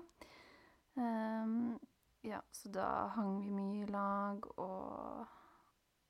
Um, 0.96 1.76
ja, 2.24 2.40
så 2.50 2.70
da 2.72 2.86
hang 3.14 3.34
vi 3.42 3.50
mye 3.52 3.82
i 3.84 3.90
lag, 3.92 4.46
og 4.56 5.26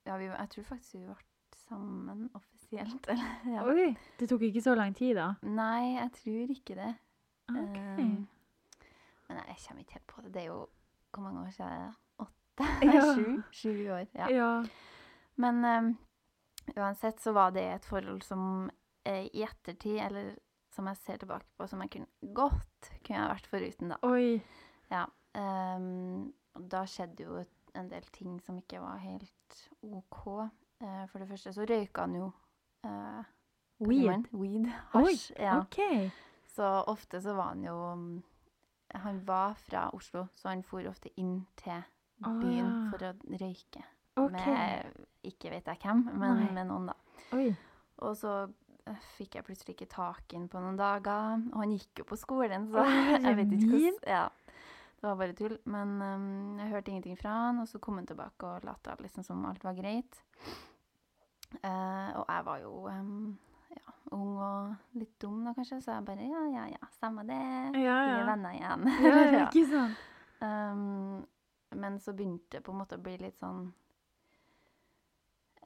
Ja, 0.06 0.14
vi, 0.20 0.28
jeg 0.30 0.48
tror 0.54 0.68
faktisk 0.68 0.94
vi 0.94 1.06
ble 1.08 1.16
sammen 1.66 2.28
offisielt. 2.38 3.08
Eller, 3.10 3.34
ja. 3.50 3.64
Oi, 3.66 3.88
det 4.20 4.28
tok 4.30 4.44
ikke 4.46 4.62
så 4.62 4.76
lang 4.78 4.94
tid, 4.94 5.16
da? 5.18 5.32
Nei, 5.42 5.96
jeg 5.96 6.12
tror 6.20 6.52
ikke 6.54 6.76
det. 6.78 6.92
OK. 7.50 7.78
Um, 7.98 8.28
men 9.26 9.40
jeg 9.42 9.58
kommer 9.66 9.82
ikke 9.82 9.98
helt 9.98 10.06
på 10.12 10.22
det. 10.22 10.32
Det 10.36 10.42
er 10.44 10.50
jo 10.52 10.60
Hvor 11.10 11.22
mange 11.26 11.40
år 11.42 11.50
siden 11.50 11.72
er 11.72 11.80
det? 11.88 11.94
Åtte? 12.22 12.66
Ja. 12.86 13.02
Sju? 13.16 13.42
Sju 13.50 13.74
år. 13.90 14.06
Ja. 14.14 14.28
Ja. 14.30 14.50
Men 15.42 15.64
um, 15.64 15.92
uansett 16.76 17.20
så 17.20 17.32
var 17.36 17.52
det 17.56 17.64
et 17.74 17.88
forhold 17.88 18.22
som 18.24 18.70
eh, 19.04 19.26
i 19.26 19.44
ettertid, 19.44 19.98
eller 20.06 20.34
som 20.72 20.88
jeg 20.90 21.00
ser 21.00 21.20
tilbake 21.22 21.48
på, 21.56 21.66
som 21.68 21.82
jeg 21.84 21.92
kunne 21.94 22.34
godt 22.36 22.90
kunne 23.04 23.20
jeg 23.20 23.32
vært 23.32 23.50
foruten, 23.50 23.92
da. 23.92 24.00
Oi. 24.06 24.40
Ja. 24.92 25.04
Um, 25.36 26.32
da 26.56 26.84
skjedde 26.88 27.26
jo 27.26 27.40
en 27.76 27.88
del 27.90 28.04
ting 28.12 28.38
som 28.44 28.58
ikke 28.60 28.80
var 28.80 29.00
helt 29.02 29.62
OK. 29.84 30.22
Uh, 30.80 31.04
for 31.10 31.20
det 31.20 31.28
første 31.28 31.52
så 31.56 31.64
røyka 31.68 32.04
han 32.04 32.16
jo 32.18 32.30
uh, 32.86 33.24
Weed. 33.84 34.28
Weed. 34.32 34.70
Oi, 34.96 35.02
Hasj. 35.12 35.32
Ja. 35.36 35.58
OK. 35.60 35.80
Så 36.56 36.64
ofte 36.88 37.20
så 37.20 37.34
var 37.36 37.52
han 37.52 37.64
jo 37.64 37.76
Han 38.94 39.26
var 39.26 39.54
fra 39.54 39.90
Oslo, 39.92 40.26
så 40.34 40.48
han 40.48 40.62
for 40.62 40.86
ofte 40.88 41.10
inn 41.20 41.44
til 41.56 41.82
byen 42.22 42.70
ja. 42.70 42.90
for 42.92 43.04
å 43.04 43.12
røyke. 43.42 43.82
OK. 44.16 44.32
Med 44.32 45.04
ikke 45.26 45.50
vet 45.50 45.66
jeg 45.66 45.80
hvem, 45.82 46.04
men 46.14 46.38
Nei. 46.40 46.52
med 46.54 46.68
noen, 46.70 46.86
da. 46.92 46.94
Oi. 47.36 47.50
Og 48.06 48.14
så 48.18 48.32
eh, 48.86 48.98
fikk 49.16 49.34
jeg 49.38 49.46
plutselig 49.46 49.74
ikke 49.74 49.88
tak 49.90 50.32
i 50.32 50.38
ham 50.38 50.46
på 50.52 50.60
noen 50.62 50.78
dager. 50.78 51.40
Og 51.52 51.62
han 51.64 51.72
gikk 51.74 52.02
jo 52.02 52.06
på 52.08 52.18
skolen, 52.20 52.68
så 52.70 52.84
jeg 53.26 53.38
vet 53.40 53.56
ikke 53.58 53.70
hvordan 53.72 54.02
Ja. 54.06 54.26
Det 54.96 55.04
var 55.10 55.18
bare 55.20 55.34
tull. 55.36 55.56
Men 55.68 55.90
um, 56.00 56.58
jeg 56.62 56.70
hørte 56.70 56.90
ingenting 56.90 57.18
fra 57.20 57.34
han, 57.46 57.58
og 57.60 57.68
så 57.68 57.78
kom 57.82 57.98
han 58.00 58.06
tilbake 58.08 58.48
og 58.48 58.64
lot 58.64 58.88
liksom 59.02 59.26
som 59.26 59.44
alt 59.46 59.64
var 59.66 59.76
greit. 59.76 60.16
Uh, 61.62 62.16
og 62.16 62.24
jeg 62.30 62.44
var 62.46 62.62
jo 62.62 62.70
um, 62.88 63.38
ja, 63.76 63.92
ung 64.16 64.38
og 64.42 64.96
litt 64.98 65.12
dum 65.22 65.44
da, 65.46 65.52
kanskje, 65.54 65.78
så 65.84 65.98
jeg 65.98 66.06
bare 66.08 66.26
ja, 66.26 66.42
ja, 66.54 66.64
ja, 66.72 66.88
stemmer 66.96 67.28
det. 67.28 67.42
Ja, 67.82 67.96
Vi 68.08 68.14
er 68.16 68.28
venner 68.30 68.56
igjen. 68.56 68.88
Ja, 69.04 69.14
ja, 69.14 69.32
Ja. 69.40 69.46
ikke 69.50 69.66
sant? 69.70 70.06
Um, 70.40 71.24
men 71.76 72.00
så 72.00 72.12
begynte 72.16 72.56
det 72.58 72.64
på 72.64 72.72
en 72.72 72.80
måte 72.80 72.96
å 72.98 73.02
bli 73.02 73.18
litt 73.20 73.38
sånn 73.42 73.68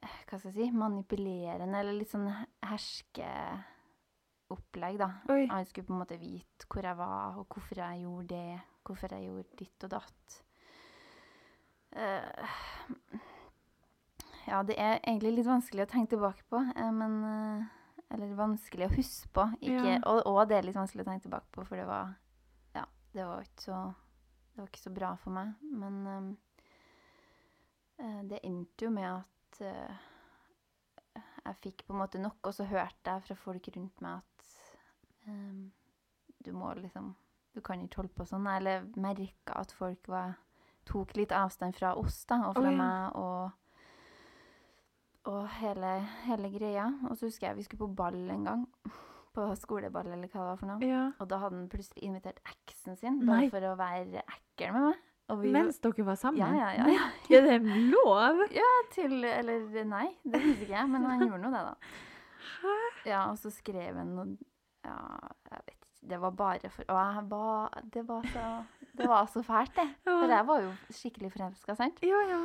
Hva 0.01 0.37
skal 0.39 0.49
jeg 0.49 0.55
si 0.55 0.71
Manipulerende, 0.73 1.77
eller 1.77 1.93
litt 1.93 2.09
sånn 2.09 2.25
herskeopplegg, 2.65 4.97
da. 5.01 5.09
Oi. 5.29 5.43
Han 5.51 5.65
skulle 5.69 5.87
på 5.87 5.93
en 5.93 5.99
måte 6.01 6.17
vite 6.21 6.65
hvor 6.71 6.83
jeg 6.87 6.97
var, 6.97 7.35
og 7.37 7.45
hvorfor 7.51 7.75
jeg 7.83 8.01
gjorde 8.05 8.27
det, 8.33 8.59
hvorfor 8.87 9.07
jeg 9.13 9.21
gjorde 9.27 9.57
ditt 9.59 9.79
og 9.85 9.89
datt. 9.93 10.25
Uh, 11.91 12.35
ja, 14.47 14.57
det 14.63 14.75
er 14.79 14.95
egentlig 15.03 15.31
litt 15.37 15.49
vanskelig 15.49 15.83
å 15.85 15.91
tenke 15.91 16.09
tilbake 16.15 16.43
på, 16.49 16.57
eh, 16.71 16.91
men 16.95 17.13
uh, 17.27 17.61
Eller 18.11 18.33
vanskelig 18.35 18.85
å 18.89 18.95
huske 18.95 19.27
på. 19.31 19.43
Ikke, 19.61 19.87
Ja. 19.87 19.99
og, 20.03 20.17
og 20.27 20.47
det 20.49 20.55
er 20.57 20.63
litt 20.67 20.75
vanskelig 20.75 21.03
å 21.05 21.07
tenke 21.07 21.23
tilbake 21.27 21.47
på, 21.55 21.63
for 21.67 21.75
det 21.79 21.85
var 21.87 22.05
Ja, 22.75 22.83
det 23.13 23.23
var 23.27 23.41
ikke 23.45 23.63
så 23.63 23.93
Det 24.51 24.57
var 24.59 24.67
ikke 24.67 24.83
så 24.83 24.91
bra 24.91 25.15
for 25.15 25.31
meg. 25.31 25.53
Men 25.63 26.07
um, 26.07 26.37
det 28.27 28.39
endte 28.43 28.83
jo 28.83 28.89
med 28.91 29.07
at 29.07 29.23
jeg 29.65 31.57
fikk 31.61 31.85
på 31.87 31.95
en 31.95 32.01
måte 32.01 32.21
nok, 32.21 32.39
og 32.47 32.55
så 32.55 32.67
hørte 32.69 33.15
jeg 33.15 33.25
fra 33.27 33.37
folk 33.39 33.69
rundt 33.75 34.03
meg 34.03 34.21
at 34.21 34.51
um, 35.27 35.71
du 36.41 36.51
må 36.55 36.73
liksom 36.77 37.15
Du 37.51 37.59
kan 37.59 37.81
ikke 37.83 37.99
holde 37.99 38.15
på 38.15 38.23
sånn. 38.23 38.45
Eller 38.47 38.85
merka 38.95 39.57
at 39.59 39.73
folk 39.75 40.07
var, 40.07 40.37
tok 40.87 41.17
litt 41.17 41.33
avstand 41.35 41.75
fra 41.75 41.89
oss 41.99 42.21
da, 42.29 42.37
og 42.47 42.55
fra 42.55 42.63
oh, 42.63 42.69
ja. 42.71 42.77
meg 42.79 43.17
og, 43.19 43.51
og 45.33 45.49
hele, 45.57 45.89
hele 46.29 46.51
greia. 46.53 46.85
Og 47.09 47.17
så 47.19 47.27
husker 47.27 47.49
jeg 47.49 47.57
vi 47.59 47.65
skulle 47.67 47.83
på 47.83 47.97
ball 47.99 48.21
en 48.31 48.47
gang. 48.47 48.63
På 49.35 49.49
skoleball, 49.59 50.13
eller 50.13 50.31
hva 50.31 50.45
det 50.45 50.47
var 50.47 50.61
for 50.61 50.71
noe. 50.71 50.87
Ja. 50.87 51.03
Og 51.19 51.27
da 51.27 51.41
hadde 51.43 51.59
han 51.59 51.67
plutselig 51.71 52.07
invitert 52.07 52.39
eksen 52.53 52.95
sin, 52.99 53.19
bare 53.27 53.43
Nei. 53.43 53.51
for 53.51 53.67
å 53.67 53.75
være 53.79 54.23
ekkel 54.23 54.73
med 54.77 54.87
meg. 54.87 55.05
Vi, 55.39 55.51
Mens 55.53 55.79
dere 55.79 56.05
var 56.05 56.15
sammen? 56.19 56.39
ja, 56.41 56.49
ja, 56.53 56.71
ja, 56.75 56.87
ja. 56.91 57.09
Er 57.37 57.59
det 57.59 57.75
lov? 57.91 58.41
Ja, 58.51 58.69
Til 58.91 59.23
Eller 59.23 59.83
nei, 59.87 60.07
det 60.23 60.41
husker 60.43 60.65
ikke 60.65 60.75
jeg, 60.77 60.89
men 60.89 61.05
han 61.07 61.23
gjorde 61.27 61.41
nå 61.45 61.51
det, 61.53 61.61
da. 61.67 61.75
Hæ? 62.61 62.75
Ja, 63.05 63.21
og 63.31 63.37
så 63.39 63.51
skrev 63.53 63.95
han 64.01 64.15
noe 64.17 64.37
Ja, 64.83 64.97
jeg 65.51 65.59
vet 65.59 65.75
ikke. 65.75 65.87
Det 66.11 66.17
var 66.21 66.31
bare 66.33 66.69
for 66.73 66.89
Å, 66.89 66.97
jeg 67.15 67.25
var 67.29 67.81
Det 67.93 68.03
var 68.07 68.25
så, 68.33 68.45
det 68.97 69.07
var 69.09 69.29
så 69.29 69.43
fælt, 69.45 69.75
det. 69.77 69.87
For 70.07 70.33
jeg 70.33 70.47
var 70.47 70.61
jo 70.65 70.71
skikkelig 70.89 71.31
forelska, 71.35 71.75
sant. 71.77 72.01
ja. 72.03 72.21
ja. 72.29 72.41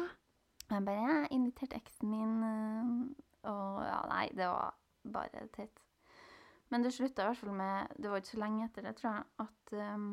Jeg 0.71 0.85
bare 0.85 1.09
Jeg 1.23 1.29
inviterte 1.31 1.79
eksen 1.79 2.11
min, 2.11 2.37
øh, 2.43 3.51
og 3.51 3.83
ja, 3.87 4.01
nei, 4.11 4.25
det 4.35 4.49
var 4.51 4.75
bare 5.15 5.45
teit. 5.55 5.83
Men 6.71 6.83
det 6.83 6.91
slutta 6.93 7.23
i 7.23 7.29
hvert 7.31 7.39
fall 7.39 7.53
med 7.55 7.93
Det 8.03 8.11
var 8.11 8.19
ikke 8.19 8.33
så 8.35 8.41
lenge 8.43 8.65
etter 8.67 8.83
det, 8.83 8.97
tror 8.99 9.13
jeg, 9.13 9.25
at 9.45 9.77
øhm, 9.79 10.09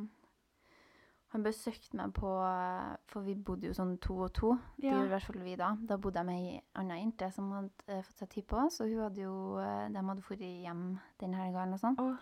han 1.34 1.44
besøkte 1.44 1.98
meg 1.98 2.12
på 2.14 2.30
For 3.10 3.26
vi 3.26 3.34
bodde 3.36 3.66
jo 3.68 3.74
sånn 3.74 3.96
to 4.02 4.14
og 4.28 4.34
to. 4.38 4.52
Det 4.78 4.86
Ja. 4.88 4.94
gjorde 4.94 5.06
i 5.08 5.14
hvert 5.16 5.26
fall 5.28 5.42
vi 5.44 5.56
da. 5.58 5.72
Da 5.82 5.98
bodde 5.98 6.22
jeg 6.22 6.26
med 6.26 6.36
ei 6.54 6.62
anna 6.76 6.96
jente 7.00 7.32
som 7.34 7.52
hadde 7.52 7.88
eh, 7.88 8.02
fått 8.06 8.18
seg 8.24 8.30
tid 8.30 8.48
på, 8.48 8.62
så 8.70 8.86
hun 8.86 9.02
hadde 9.04 9.22
jo 9.26 9.58
eh, 9.60 9.90
De 9.90 9.98
hadde 10.06 10.22
dratt 10.22 10.40
hjem 10.46 10.84
den 11.20 11.34
helga 11.34 11.64
eller 11.64 11.72
noe 11.74 11.82
sånt. 11.82 12.00
Oh. 12.00 12.16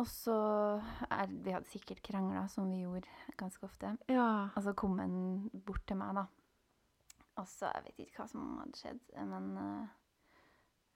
Og 0.00 0.06
så 0.08 0.36
er, 1.10 1.26
Vi 1.28 1.52
hadde 1.52 1.68
sikkert 1.68 2.02
krangla, 2.02 2.46
som 2.48 2.70
vi 2.70 2.80
gjorde 2.82 3.08
ganske 3.36 3.62
ofte. 3.68 3.96
ja. 4.08 4.48
Og 4.56 4.62
så 4.64 4.72
kom 4.74 4.98
han 4.98 5.50
bort 5.52 5.84
til 5.86 5.96
meg, 6.00 6.14
da. 6.14 6.26
Og 7.36 7.46
så 7.46 7.68
Jeg 7.74 7.84
vet 7.84 7.98
ikke 8.06 8.22
hva 8.22 8.28
som 8.28 8.58
hadde 8.58 8.76
skjedd, 8.80 9.00
men 9.28 9.56
eh, 9.58 9.88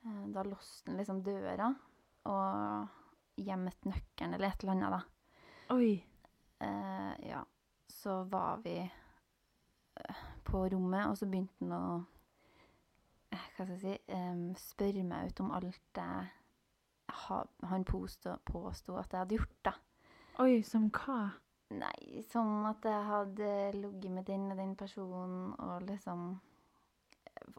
eh, 0.06 0.26
da 0.32 0.42
låste 0.42 0.88
han 0.90 0.96
liksom 0.96 1.22
døra 1.22 1.74
og 2.26 2.88
gjemte 3.37 3.85
nøkkelen 3.92 4.35
eller 4.35 4.48
et 4.48 4.64
eller 4.64 4.72
annet, 4.72 4.90
da. 4.96 5.74
Oi. 5.76 6.02
Eh, 6.60 7.28
ja, 7.28 7.42
så 7.88 8.22
var 8.24 8.56
vi 8.64 8.78
eh, 8.80 10.20
på 10.44 10.62
rommet, 10.72 11.06
og 11.10 11.18
så 11.18 11.26
begynte 11.28 11.58
han 11.60 11.72
å 11.76 12.04
eh, 13.32 13.46
Hva 13.56 13.66
skal 13.66 13.74
jeg 13.76 13.82
si 13.82 14.14
em, 14.16 14.44
Spørre 14.56 15.02
meg 15.04 15.30
ut 15.32 15.42
om 15.44 15.50
alt 15.56 16.00
jeg 16.00 16.30
ha, 17.16 17.42
han 17.70 17.84
påstod, 17.86 18.40
at 18.98 19.12
jeg 19.12 19.20
hadde 19.20 19.36
gjort, 19.38 19.58
da. 19.64 19.72
Oi, 20.42 20.60
som 20.66 20.88
hva? 20.92 21.20
Nei, 21.76 22.20
som 22.30 22.64
at 22.68 22.84
jeg 22.86 23.06
hadde 23.08 23.46
ligget 23.74 24.12
med 24.14 24.26
den 24.28 24.50
og 24.52 24.58
den 24.58 24.74
personen, 24.78 25.52
og 25.58 25.82
liksom 25.88 26.26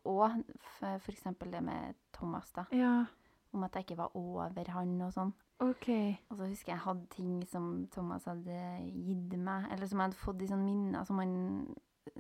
Og 0.06 0.24
f- 0.32 1.02
for 1.04 1.12
eksempel 1.12 1.52
det 1.54 1.62
med 1.64 1.96
Thomas, 2.14 2.52
da. 2.56 2.64
Ja, 2.72 3.06
Om 3.54 3.64
at 3.64 3.76
jeg 3.76 3.86
ikke 3.88 3.98
var 4.02 4.16
over 4.18 4.72
han 4.74 4.96
og 5.02 5.14
sånn. 5.16 5.34
OK. 5.60 5.88
Og 6.30 6.38
så 6.38 6.46
husker 6.46 6.72
jeg 6.72 6.76
jeg 6.76 6.84
hadde 6.84 7.08
ting 7.14 7.32
som 7.50 7.88
Thomas 7.94 8.28
hadde 8.30 8.60
gitt 8.94 9.34
meg, 9.42 9.66
eller 9.74 9.90
som 9.90 10.00
jeg 10.02 10.10
hadde 10.12 10.22
fått 10.22 10.44
i 10.46 10.50
sånne 10.52 10.66
minner 10.68 11.08
som 11.08 11.22
han, 11.22 11.34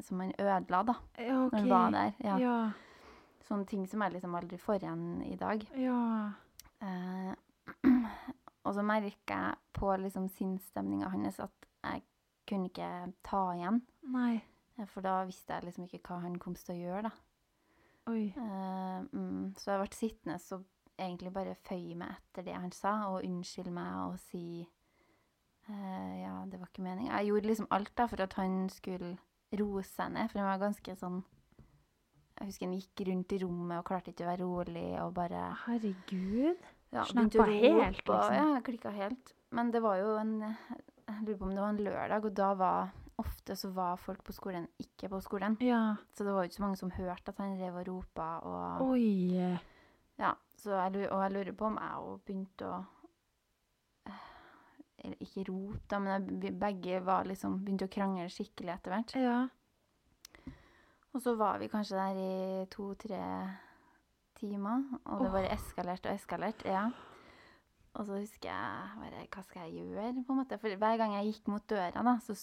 som 0.02 0.24
han 0.24 0.34
ødela, 0.42 0.82
da. 0.90 0.96
Ja, 1.22 1.38
OK. 1.46 1.54
Når 1.54 1.60
han 1.60 1.70
var 1.70 1.96
der. 1.96 2.18
Ja. 2.26 2.38
Ja. 2.42 2.58
Sånne 3.48 3.70
ting 3.70 3.86
som 3.88 4.02
jeg 4.04 4.16
liksom 4.18 4.36
aldri 4.36 4.58
får 4.60 4.82
igjen 4.82 5.06
i 5.28 5.38
dag. 5.40 5.64
Ja. 5.78 6.02
Eh, 6.82 7.34
og 8.66 8.74
så 8.76 8.84
merker 8.84 9.34
jeg 9.36 9.56
på 9.78 9.94
liksom 10.02 10.28
sinnsstemninga 10.34 11.12
hans 11.14 11.40
at 11.46 11.70
jeg 11.86 12.04
kunne 12.50 12.72
ikke 12.72 12.90
ta 13.28 13.44
igjen. 13.54 13.82
Nei. 14.12 14.40
Eh, 14.78 14.90
For 14.90 15.06
da 15.06 15.22
visste 15.30 15.54
jeg 15.54 15.70
liksom 15.70 15.88
ikke 15.88 16.02
hva 16.10 16.24
han 16.26 16.40
kom 16.42 16.58
til 16.58 16.74
å 16.76 16.80
gjøre, 16.82 17.12
da. 17.12 17.14
Oi. 18.08 18.26
Eh, 18.32 19.00
mm, 19.12 19.54
så 19.60 19.74
jeg 19.74 19.84
ble 19.84 19.96
sittende 19.96 20.40
og 20.56 20.66
egentlig 20.98 21.32
bare 21.34 21.56
føye 21.68 21.96
meg 21.98 22.18
etter 22.18 22.46
det 22.48 22.58
han 22.58 22.74
sa, 22.76 22.94
og 23.12 23.26
unnskylde 23.26 23.74
meg 23.74 23.96
og 24.08 24.20
si 24.22 24.66
uh, 25.70 26.14
Ja, 26.22 26.36
det 26.50 26.60
var 26.60 26.70
ikke 26.70 26.86
meninga. 26.86 27.18
Jeg 27.20 27.32
gjorde 27.32 27.52
liksom 27.52 27.72
alt 27.78 27.94
da 27.98 28.08
for 28.10 28.24
at 28.26 28.38
han 28.40 28.68
skulle 28.74 29.16
roe 29.58 29.84
seg 29.88 30.14
ned, 30.16 30.32
for 30.32 30.42
han 30.42 30.52
var 30.52 30.64
ganske 30.68 30.96
sånn 31.00 31.22
Jeg 32.38 32.50
husker 32.50 32.68
han 32.68 32.78
gikk 32.78 33.06
rundt 33.08 33.34
i 33.34 33.42
rommet 33.46 33.80
og 33.80 33.88
klarte 33.88 34.14
ikke 34.14 34.28
å 34.28 34.32
være 34.32 34.46
rolig 34.46 34.90
og 35.02 35.16
bare 35.18 35.48
Herregud. 35.66 36.70
ja, 36.94 37.08
Snappa 37.08 37.50
helt, 37.50 38.04
liksom. 38.04 38.16
og-. 38.16 38.38
Ja, 38.38 38.62
klikka 38.66 38.94
helt. 38.96 39.34
Men 39.56 39.72
det 39.72 39.82
var 39.86 40.00
jo 40.02 40.16
en 40.20 40.40
Jeg 40.44 41.22
lurer 41.24 41.38
på 41.40 41.46
om 41.48 41.54
det 41.56 41.64
var 41.64 41.76
en 41.76 41.86
lørdag, 41.86 42.26
og 42.26 42.34
da 42.36 42.54
var 42.60 42.96
Ofte 43.18 43.56
så 43.58 43.72
var 43.74 43.96
folk 43.98 44.20
på 44.22 44.34
skolen 44.36 44.68
ikke 44.78 45.08
på 45.10 45.18
skolen. 45.26 45.56
Ja. 45.66 45.96
Så 46.14 46.22
det 46.22 46.36
var 46.36 46.44
jo 46.44 46.52
ikke 46.52 46.60
så 46.60 46.62
mange 46.68 46.78
som 46.78 46.92
hørte 46.94 47.32
at 47.34 47.40
han 47.42 47.56
drev 47.58 47.80
og 47.80 47.88
ropa 47.88 48.28
og 48.46 48.92
Oi. 48.92 49.58
Ja, 50.22 50.36
jeg, 50.66 51.10
og 51.12 51.22
jeg 51.24 51.32
lurer 51.36 51.54
på 51.58 51.66
om 51.66 51.78
jeg 51.78 52.04
òg 52.04 52.22
begynte 52.26 52.68
å 52.68 52.78
eh, 54.08 55.14
ikke 55.24 55.46
rope, 55.52 55.84
da, 55.92 56.00
men 56.00 56.28
jeg, 56.42 56.54
begge 56.60 57.02
var 57.06 57.28
liksom, 57.30 57.60
begynte 57.66 57.88
å 57.88 57.94
krangle 57.94 58.28
skikkelig 58.34 58.74
etter 58.76 58.96
hvert. 58.96 59.16
Ja. 59.22 59.38
Og 61.16 61.22
så 61.24 61.34
var 61.40 61.58
vi 61.62 61.70
kanskje 61.72 61.98
der 61.98 62.18
i 62.22 62.66
to-tre 62.74 63.22
timer, 64.38 64.84
og 65.10 65.24
det 65.24 65.32
bare 65.34 65.54
eskalerte 65.56 66.12
og 66.12 66.20
eskalerte. 66.20 66.70
Ja. 66.70 66.88
Og 67.98 68.06
så 68.06 68.20
husker 68.20 68.52
jeg 68.52 68.98
bare 69.02 69.24
Hva 69.34 69.42
skal 69.48 69.64
jeg 69.72 69.88
gjøre? 69.88 70.12
på 70.28 70.34
en 70.36 70.38
måte? 70.44 70.60
For 70.62 70.76
hver 70.78 70.98
gang 71.00 71.16
jeg 71.16 71.32
gikk 71.32 71.48
mot 71.50 71.64
døra, 71.72 72.04
da, 72.06 72.14
så 72.22 72.36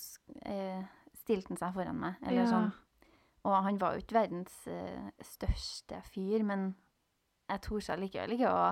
eh, 0.42 0.82
stilte 1.20 1.52
han 1.52 1.60
seg 1.60 1.76
foran 1.76 2.00
meg. 2.00 2.16
Eller 2.24 2.42
Ja. 2.42 2.48
sånn. 2.50 2.72
Og 3.44 3.52
han 3.62 3.78
var 3.78 3.92
jo 3.94 4.00
ikke 4.02 4.16
verdens 4.16 4.54
eh, 4.66 5.10
største 5.22 6.00
fyr, 6.10 6.42
men 6.42 6.72
jeg 7.50 7.60
tror 7.64 7.80
ikke 7.80 7.92
allikevel 7.98 8.32
ikke 8.36 8.50
å 8.52 8.64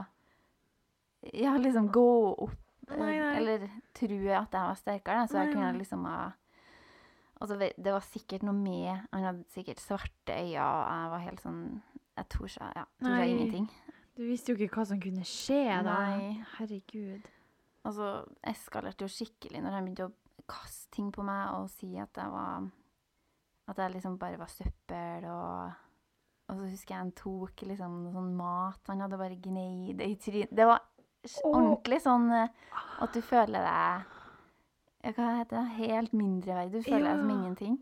ja, 1.39 1.53
liksom 1.61 1.89
gå 1.95 2.07
opp. 2.47 2.57
eh, 2.89 2.97
Nei, 2.99 3.13
nei. 3.19 3.35
Eller 3.39 3.67
tro 3.95 4.17
at 4.35 4.55
jeg 4.57 4.69
var 4.69 4.79
sterkere, 4.81 5.27
så 5.31 5.43
jeg 5.45 5.53
kunne 5.55 5.73
liksom 5.79 6.05
ha 6.11 6.33
Altså, 7.43 7.57
det 7.59 7.91
var 7.91 8.05
sikkert 8.07 8.45
noe 8.47 8.55
med 8.55 9.01
Han 9.11 9.25
hadde 9.27 9.45
sikkert 9.51 9.81
svarte 9.83 10.35
øyne, 10.37 10.63
og 10.63 10.83
jeg 10.93 11.11
var 11.11 11.23
helt 11.25 11.41
sånn 11.43 11.63
Jeg 12.17 12.29
torde 12.31 12.69
ja, 12.77 12.85
torde 13.03 13.17
Nei. 13.17 13.31
ingenting. 13.33 13.67
Du 14.15 14.23
visste 14.29 14.53
jo 14.53 14.59
ikke 14.61 14.77
hva 14.77 14.85
som 14.87 15.01
kunne 15.01 15.25
skje 15.27 15.63
da. 15.83 15.95
Nei. 16.13 16.45
Herregud. 16.59 17.25
Altså, 17.83 18.11
så 18.23 18.51
eskalerte 18.53 19.03
jo 19.07 19.11
skikkelig 19.11 19.63
når 19.65 19.75
han 19.75 19.87
begynte 19.89 20.07
å 20.11 20.45
kaste 20.53 20.91
ting 20.95 21.09
på 21.15 21.25
meg 21.27 21.55
og 21.57 21.71
si 21.73 21.97
at 21.99 22.15
jeg 22.21 22.31
var 22.31 22.69
At 23.73 23.79
jeg 23.79 23.95
liksom 23.97 24.19
bare 24.19 24.39
var 24.39 24.51
søppel, 24.53 25.25
og 25.31 25.73
Og 26.53 26.59
så 26.59 26.69
husker 26.69 26.93
jeg 26.93 27.01
han 27.01 27.13
tok 27.17 27.63
liksom 27.65 27.93
sånn 28.13 28.33
mat 28.37 28.91
Han 28.91 29.01
hadde 29.01 29.21
bare 29.21 29.39
gneid 29.41 29.97
det 30.03 30.09
i 30.13 30.17
trynet. 30.21 30.53
Det 30.53 30.67
var 30.69 30.83
ordentlig 31.49 32.03
sånn 32.05 32.27
eh, 32.37 32.51
at 33.01 33.15
du 33.15 33.23
føler 33.25 33.65
deg 33.65 34.11
ja, 35.03 35.13
Hva 35.17 35.29
heter 35.39 35.57
det? 35.57 35.65
Helt 35.79 36.13
mindreverdig. 36.13 36.83
Du 36.83 36.91
føler 36.91 37.09
deg 37.09 37.23
som 37.23 37.33
ingenting. 37.33 37.79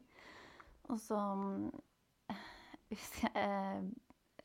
Og 0.91 1.01
så 1.03 1.19
mm, 1.19 2.37
husker 2.93 3.27
jeg 3.27 3.49
eh, 3.49 3.89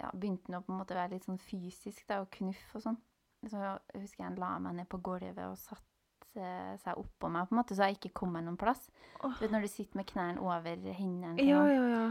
ja, 0.01 0.11
begynte 0.11 0.49
han 0.49 0.59
å 0.59 0.65
på 0.65 0.73
en 0.73 0.81
måte 0.81 0.97
være 0.97 1.15
litt 1.15 1.27
sånn 1.27 1.39
fysisk 1.39 2.03
da, 2.09 2.19
og 2.23 2.31
knuff 2.35 2.75
og 2.75 2.83
sånn. 2.89 2.97
Så 3.45 3.61
husker 3.93 4.23
jeg 4.23 4.27
han 4.27 4.39
la 4.41 4.55
meg 4.59 4.79
ned 4.79 4.89
på 4.91 4.99
gulvet 5.05 5.39
og 5.45 5.57
satte 5.61 6.49
seg 6.81 6.99
oppå 6.99 7.29
meg, 7.31 7.47
på 7.47 7.55
en 7.55 7.59
måte, 7.61 7.77
så 7.77 7.87
jeg 7.87 7.95
ikke 7.99 8.15
kom 8.19 8.33
meg 8.35 8.43
noen 8.43 8.57
plass. 8.59 8.89
Oh. 9.21 9.31
Du 9.37 9.45
vet 9.45 9.53
når 9.53 9.67
du 9.67 9.71
sitter 9.71 10.01
med 10.01 10.09
knærne 10.09 10.43
over 10.43 10.89
hendene. 10.97 11.37
Ja, 11.39 11.61
ja, 11.71 11.85
ja. 11.93 12.07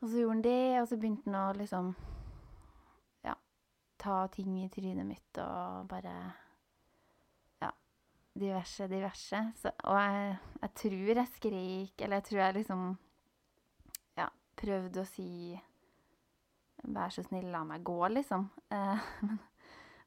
Og 0.00 0.08
så 0.08 0.22
gjorde 0.22 0.34
han 0.34 0.44
det, 0.44 0.80
og 0.80 0.88
så 0.88 0.96
begynte 0.96 1.28
han 1.28 1.38
å 1.40 1.56
liksom 1.58 1.90
Ja, 3.26 3.34
ta 4.00 4.22
ting 4.32 4.56
i 4.62 4.70
trynet 4.72 5.06
mitt 5.08 5.40
og 5.42 5.88
bare 5.90 6.14
Ja, 7.60 7.70
diverse, 8.32 8.88
diverse. 8.88 9.42
Så, 9.60 9.74
og 9.84 10.00
jeg, 10.00 10.38
jeg 10.62 10.74
tror 10.82 11.12
jeg 11.20 11.34
skrek, 11.36 11.94
eller 12.00 12.20
jeg 12.20 12.28
tror 12.30 12.42
jeg 12.44 12.58
liksom 12.60 12.86
Ja, 14.16 14.30
prøvde 14.56 15.04
å 15.04 15.10
si 15.10 15.30
Vær 16.80 17.12
så 17.12 17.20
snill, 17.20 17.50
la 17.52 17.60
meg 17.68 17.82
gå, 17.84 17.98
liksom. 18.08 18.46
Eh, 18.72 19.08
men 19.28 19.40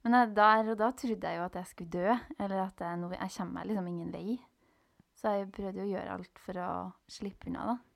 men 0.04 0.18
jeg, 0.18 0.34
der 0.36 0.70
og 0.74 0.80
da 0.80 0.90
trodde 1.00 1.30
jeg 1.30 1.40
jo 1.40 1.44
at 1.46 1.56
jeg 1.56 1.68
skulle 1.70 1.94
dø, 1.94 2.16
eller 2.44 2.66
at 2.66 2.82
jeg, 2.84 3.04
jeg 3.14 3.34
kommer 3.38 3.54
meg 3.56 3.68
liksom 3.70 3.86
ingen 3.88 4.10
vei. 4.12 4.34
Så 5.16 5.32
jeg 5.32 5.52
prøvde 5.56 5.80
jo 5.80 5.86
å 5.86 5.92
gjøre 5.94 6.16
alt 6.18 6.42
for 6.44 6.60
å 6.60 6.72
slippe 7.08 7.48
unna, 7.48 7.68
da. 7.70 7.93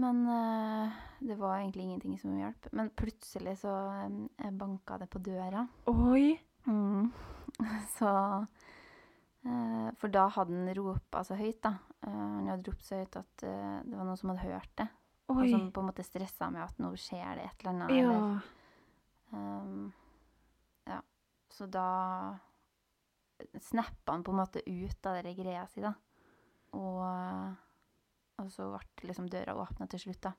Men 0.00 0.22
eh, 0.32 1.00
det 1.20 1.36
var 1.36 1.58
egentlig 1.58 1.82
ingenting 1.82 2.18
som 2.18 2.38
hjalp. 2.38 2.70
Men 2.72 2.90
plutselig 2.96 3.58
så 3.60 3.72
um, 4.06 4.28
banka 4.52 4.98
det 4.98 5.10
på 5.12 5.18
døra. 5.18 5.66
Oi. 5.92 6.38
Mm. 6.64 7.10
Så 7.98 8.08
eh, 9.42 9.88
For 9.98 10.12
da 10.12 10.26
hadde 10.28 10.54
han 10.54 10.74
ropa 10.76 11.24
så 11.24 11.36
høyt, 11.36 11.60
da. 11.64 11.74
Eh, 12.06 12.16
han 12.16 12.48
hadde 12.48 12.70
ropt 12.70 12.84
så 12.84 13.00
høyt 13.00 13.16
at 13.20 13.44
eh, 13.48 13.78
det 13.84 13.96
var 13.96 14.08
noen 14.08 14.20
som 14.20 14.32
hadde 14.32 14.46
hørt 14.46 14.74
det. 14.80 14.88
Og 15.30 15.40
som 15.46 15.68
på 15.70 15.82
en 15.82 15.88
måte 15.92 16.04
stressa 16.04 16.48
med 16.50 16.64
at 16.64 16.80
nå 16.82 16.90
skjer 16.98 17.38
det 17.38 17.46
et 17.46 17.64
eller 17.64 17.72
annet. 17.72 17.92
Ja. 17.94 18.06
Eller, 18.10 18.46
um, 19.30 19.84
ja. 20.90 21.00
Så 21.54 21.68
da 21.70 21.88
snappa 23.62 24.16
han 24.16 24.24
på 24.26 24.34
en 24.34 24.40
måte 24.40 24.64
ut 24.66 25.06
av 25.06 25.20
den 25.20 25.36
greia 25.38 25.66
si, 25.70 25.84
da. 25.84 25.92
Og, 26.76 27.04
og 28.40 28.50
så 28.52 28.66
ble 28.72 29.08
liksom 29.10 29.28
døra 29.30 29.54
åpna 29.60 29.86
til 29.92 30.00
slutt, 30.06 30.20
da. 30.24 30.32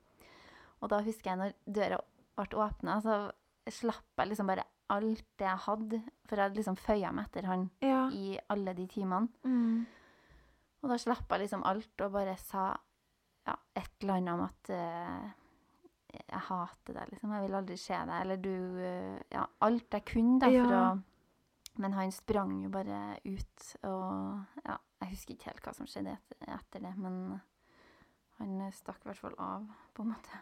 Og 0.82 0.90
da 0.90 1.00
husker 1.06 1.30
jeg 1.32 1.38
når 1.40 1.56
døra 1.78 1.98
ble 2.36 2.58
åpna, 2.66 3.00
så 3.04 3.16
slapp 3.70 4.18
jeg 4.18 4.32
liksom 4.32 4.48
bare 4.50 4.64
alt 4.92 5.24
det 5.38 5.46
jeg 5.46 5.60
hadde. 5.66 6.00
For 6.28 6.36
jeg 6.36 6.44
hadde 6.48 6.58
liksom 6.60 6.76
føya 6.80 7.12
meg 7.14 7.28
etter 7.30 7.46
han 7.48 7.68
Ja. 7.80 8.08
i 8.10 8.38
alle 8.50 8.74
de 8.74 8.86
timene. 8.90 9.28
Mm. 9.44 9.86
Og 10.82 10.90
da 10.90 10.98
slapp 10.98 11.30
jeg 11.30 11.44
liksom 11.44 11.62
alt 11.64 12.00
og 12.02 12.12
bare 12.12 12.34
sa 12.42 12.72
ja, 13.46 13.54
et 13.78 13.90
eller 14.02 14.14
annet 14.18 14.34
om 14.34 14.42
at 14.44 14.70
uh, 14.74 15.30
jeg 16.12 16.42
hater 16.48 16.94
deg, 16.98 17.08
liksom. 17.14 17.32
Jeg 17.34 17.46
vil 17.46 17.56
aldri 17.58 17.76
se 17.80 17.94
deg. 17.94 18.18
Eller 18.20 18.36
du 18.42 18.52
uh, 18.82 19.22
Ja, 19.32 19.46
alt 19.66 19.96
jeg 19.96 20.04
kunne, 20.12 20.38
da, 20.42 20.50
for 20.50 20.76
Ja. 20.76 20.82
å 20.92 21.02
Men 21.80 21.92
han 21.96 22.10
sprang 22.12 22.58
jo 22.62 22.68
bare 22.68 23.16
ut, 23.24 23.62
og 23.88 24.42
ja, 24.66 24.74
jeg 25.00 25.08
husker 25.14 25.34
ikke 25.34 25.46
helt 25.52 25.62
hva 25.64 25.72
som 25.74 25.86
skjedde 25.88 26.12
etter, 26.18 26.50
etter 26.52 26.80
det, 26.84 26.90
men 27.00 27.40
han 28.42 28.64
eh, 28.66 28.72
stakk 28.76 29.04
i 29.04 29.10
hvert 29.10 29.22
fall 29.22 29.36
av, 29.42 29.68
på 29.94 30.04
en 30.04 30.14
måte. 30.14 30.40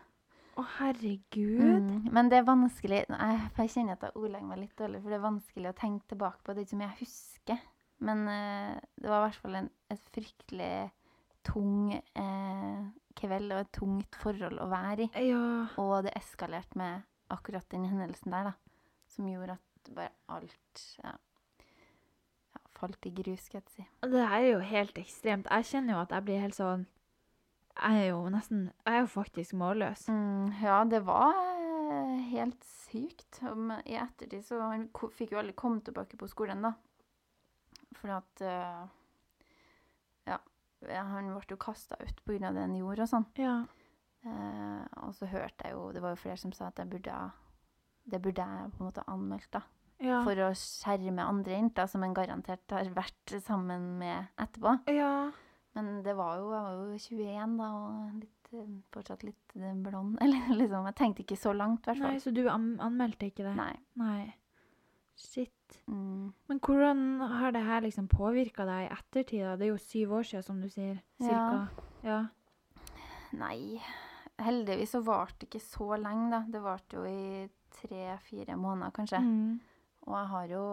Å, 0.58 0.64
herregud. 0.80 1.60
Mm. 1.60 2.08
Men 2.12 2.30
det 2.32 2.40
er 2.40 2.48
vanskelig 2.48 3.04
jeg, 3.04 3.42
jeg 3.56 3.72
kjenner 3.74 3.96
at 3.96 4.08
jeg 4.08 4.16
ordlegger 4.18 4.48
meg 4.48 4.64
litt 4.64 4.78
dårlig, 4.78 5.02
for 5.02 5.12
det 5.12 5.20
er 5.20 5.28
vanskelig 5.28 5.70
å 5.70 5.78
tenke 5.78 6.10
tilbake 6.10 6.42
på 6.46 6.56
det 6.58 6.66
som 6.70 6.82
jeg 6.84 6.98
husker. 7.00 7.68
Men 8.04 8.24
eh, 8.32 8.80
det 8.96 9.12
var 9.12 9.22
i 9.22 9.28
hvert 9.28 9.42
fall 9.44 9.60
en, 9.60 9.70
et 9.92 10.10
fryktelig 10.14 10.74
tung 11.46 11.92
eh, 11.94 12.82
kveld 13.20 13.54
og 13.54 13.62
et 13.62 13.72
tungt 13.76 14.20
forhold 14.20 14.60
å 14.60 14.68
være 14.70 15.06
i. 15.06 15.26
Ja. 15.30 15.44
Og 15.80 15.96
det 16.06 16.14
eskalerte 16.18 16.78
med 16.80 17.06
akkurat 17.32 17.66
den 17.72 17.86
hendelsen 17.88 18.34
der, 18.34 18.50
da. 18.50 18.86
Som 19.10 19.28
gjorde 19.30 19.58
at 19.58 19.92
bare 19.94 20.12
alt 20.30 20.82
ja, 21.02 21.12
ja, 22.54 22.62
falt 22.76 23.06
i 23.08 23.12
grus, 23.14 23.46
skal 23.48 23.60
jeg 23.60 23.74
si. 23.74 23.86
Det 24.06 24.24
her 24.32 24.40
er 24.44 24.52
jo 24.52 24.64
helt 24.70 25.00
ekstremt. 25.00 25.50
Jeg 25.50 25.68
kjenner 25.72 25.96
jo 25.96 26.02
at 26.04 26.14
jeg 26.14 26.26
blir 26.26 26.42
helt 26.44 26.58
sånn 26.58 26.86
Jeg 27.76 28.02
er 28.02 28.08
jo 28.10 28.28
nesten 28.32 28.64
Jeg 28.84 28.94
er 28.96 29.00
jo 29.04 29.10
faktisk 29.12 29.54
målløs. 29.56 30.06
Mm, 30.10 30.50
ja, 30.62 30.80
det 30.84 31.02
var 31.06 31.32
eh, 31.36 32.16
helt 32.32 32.64
sykt. 32.66 33.40
Men 33.54 33.80
I 33.86 33.96
ettertid 34.02 34.44
så 34.44 34.60
Han 34.60 34.88
fikk 35.16 35.32
jo 35.32 35.40
aldri 35.40 35.54
komme 35.56 35.80
tilbake 35.86 36.18
på 36.20 36.28
skolen, 36.28 36.62
da. 36.66 36.74
For 37.98 38.12
at 38.18 38.42
eh, 38.44 38.86
Ja. 40.28 40.38
Han 41.04 41.32
ble 41.34 41.44
jo 41.50 41.60
kasta 41.60 41.96
ut 42.00 42.24
pga. 42.24 42.52
det 42.52 42.62
han 42.64 42.76
gjorde 42.76 43.04
og 43.04 43.08
sånn. 43.10 43.26
Ja. 43.40 43.58
Eh, 44.24 44.84
og 45.04 45.14
så 45.16 45.26
hørte 45.30 45.64
jeg 45.64 45.72
jo 45.72 45.92
Det 45.92 46.02
var 46.02 46.12
jo 46.12 46.20
flere 46.20 46.36
som 46.36 46.52
sa 46.52 46.66
at 46.68 46.76
jeg 46.76 46.90
burde 46.92 47.14
Det 48.04 48.20
burde 48.20 48.44
jeg 48.44 48.72
på 48.74 48.82
en 48.82 48.90
måte 48.90 49.04
anmeldt, 49.08 49.48
da. 49.52 49.62
Ja. 50.00 50.22
For 50.24 50.36
å 50.40 50.50
skjerme 50.56 51.24
andre 51.24 51.52
jenter 51.58 51.86
som 51.88 52.02
en 52.04 52.14
garantert 52.16 52.72
har 52.72 52.88
vært 52.96 53.34
sammen 53.44 53.98
med 54.00 54.28
etterpå. 54.40 54.78
ja. 54.92 55.30
Men 55.78 56.02
det 56.02 56.16
var 56.18 56.40
jo, 56.40 56.50
jeg 56.50 56.66
var 56.66 56.78
jo 56.80 56.98
21 56.98 57.56
da, 57.60 57.68
og 57.78 58.18
litt, 58.18 58.50
eh, 58.56 58.72
fortsatt 58.94 59.22
litt 59.26 59.56
eh, 59.58 59.76
blond. 59.84 60.18
Eller 60.24 60.58
liksom, 60.58 60.88
jeg 60.90 60.98
tenkte 60.98 61.24
ikke 61.24 61.38
så 61.38 61.54
langt, 61.56 61.84
i 61.84 61.92
hvert 61.92 62.02
Nei, 62.02 62.12
fall. 62.16 62.20
så 62.24 62.34
du 62.34 62.42
an 62.50 62.72
anmeldte 62.82 63.30
ikke 63.30 63.46
det? 63.46 63.54
Nei. 63.58 63.72
Nei. 64.00 64.20
Shit. 65.20 65.78
Mm. 65.86 66.32
Men 66.48 66.60
hvordan 66.64 67.02
har 67.38 67.54
det 67.54 67.62
her 67.66 67.84
liksom 67.84 68.08
påvirka 68.10 68.64
deg 68.66 68.86
i 68.86 68.92
ettertid? 68.96 69.44
da? 69.44 69.56
Det 69.60 69.68
er 69.68 69.74
jo 69.74 69.80
syv 69.84 70.14
år 70.18 70.28
siden, 70.30 70.46
som 70.46 70.60
du 70.62 70.68
sier. 70.72 71.02
Cirka. 71.20 71.84
Ja. 72.06 72.20
Nei. 73.38 73.78
Heldigvis 74.40 74.96
så 74.96 75.02
varte 75.04 75.44
det 75.44 75.50
ikke 75.50 75.62
så 75.62 75.90
lenge, 76.00 76.30
da. 76.32 76.40
Det 76.48 76.62
varte 76.64 76.96
jo 76.96 77.04
i 77.06 77.44
tre-fire 77.76 78.56
måneder, 78.58 78.94
kanskje. 78.96 79.20
Mm. 79.20 79.60
Og 80.08 80.16
jeg 80.16 80.30
har 80.32 80.54
jo 80.54 80.64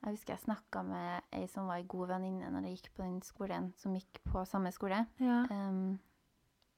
Jeg 0.00 0.14
husker 0.16 0.32
jeg 0.32 0.40
snakka 0.46 0.82
med 0.86 1.26
ei 1.36 1.46
som 1.52 1.66
var 1.68 1.76
ei 1.82 1.84
god 1.88 2.08
venninne 2.14 2.48
når 2.54 2.64
jeg 2.68 2.78
gikk 2.78 2.94
på 2.96 3.02
den 3.04 3.18
skolen, 3.22 3.72
som 3.76 3.92
gikk 3.96 4.20
på 4.24 4.44
samme 4.48 4.72
skole, 4.72 5.02
Ja. 5.20 5.42
um, 5.50 5.98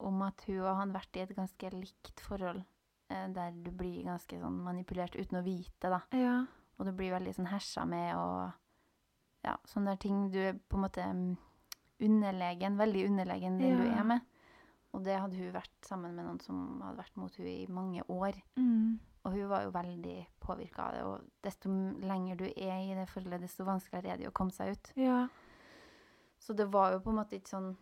om 0.03 0.23
at 0.27 0.43
hun 0.49 0.59
og 0.65 0.67
han 0.73 0.81
hadde 0.89 0.97
vært 0.99 1.17
i 1.17 1.23
et 1.23 1.37
ganske 1.37 1.71
likt 1.77 2.21
forhold, 2.27 2.65
uh, 3.13 3.29
der 3.37 3.53
du 3.55 3.71
blir 3.71 4.03
ganske 4.09 4.41
sånn 4.41 4.59
manipulert 4.65 5.15
uten 5.15 5.39
å 5.39 5.45
vite, 5.47 5.87
da. 5.93 6.01
Ja. 6.19 6.41
Og 6.79 6.87
du 6.89 6.93
blir 6.99 7.13
veldig 7.15 7.35
sånn 7.37 7.47
hersa 7.53 7.85
med 7.87 8.17
og 8.19 8.51
ja, 9.45 9.55
sånne 9.71 9.93
der 9.95 10.03
ting. 10.03 10.25
Du 10.33 10.39
er 10.43 10.55
på 10.59 10.79
en 10.79 10.83
måte 10.83 11.05
mm, 11.07 11.37
underlegen, 12.03 12.77
veldig 12.79 13.07
underlegen 13.07 13.59
den 13.61 13.79
du 13.79 13.87
er 13.87 14.05
med. 14.05 14.21
og 14.93 15.05
det 15.05 15.15
hadde 15.21 15.39
hun 15.39 15.53
vært 15.55 15.87
sammen 15.87 16.15
med 16.17 16.27
noen 16.27 16.41
som 16.43 16.81
hadde 16.83 16.99
vært 16.99 17.17
mot 17.17 17.37
hun 17.39 17.47
i 17.47 17.67
mange 17.71 18.03
år. 18.09 18.35
Mm. 18.59 18.99
Og 19.23 19.37
hun 19.37 19.49
var 19.51 19.63
jo 19.63 19.71
veldig 19.75 20.17
påvirka 20.43 20.89
av 20.89 20.95
det. 20.97 21.03
Og 21.07 21.47
desto 21.47 21.71
lenger 22.03 22.41
du 22.41 22.47
er 22.51 22.79
i 22.83 22.97
det 22.99 23.07
forholdet, 23.11 23.45
desto 23.45 23.67
vanskeligere 23.69 24.15
er 24.17 24.23
det 24.23 24.31
å 24.33 24.35
komme 24.35 24.55
seg 24.55 24.75
ut. 24.75 24.93
Ja. 24.99 25.21
Så 26.43 26.57
det 26.59 26.67
var 26.75 26.97
jo 26.97 27.03
på 27.05 27.13
en 27.13 27.21
måte 27.21 27.39
ikke 27.39 27.55
sånn 27.55 27.73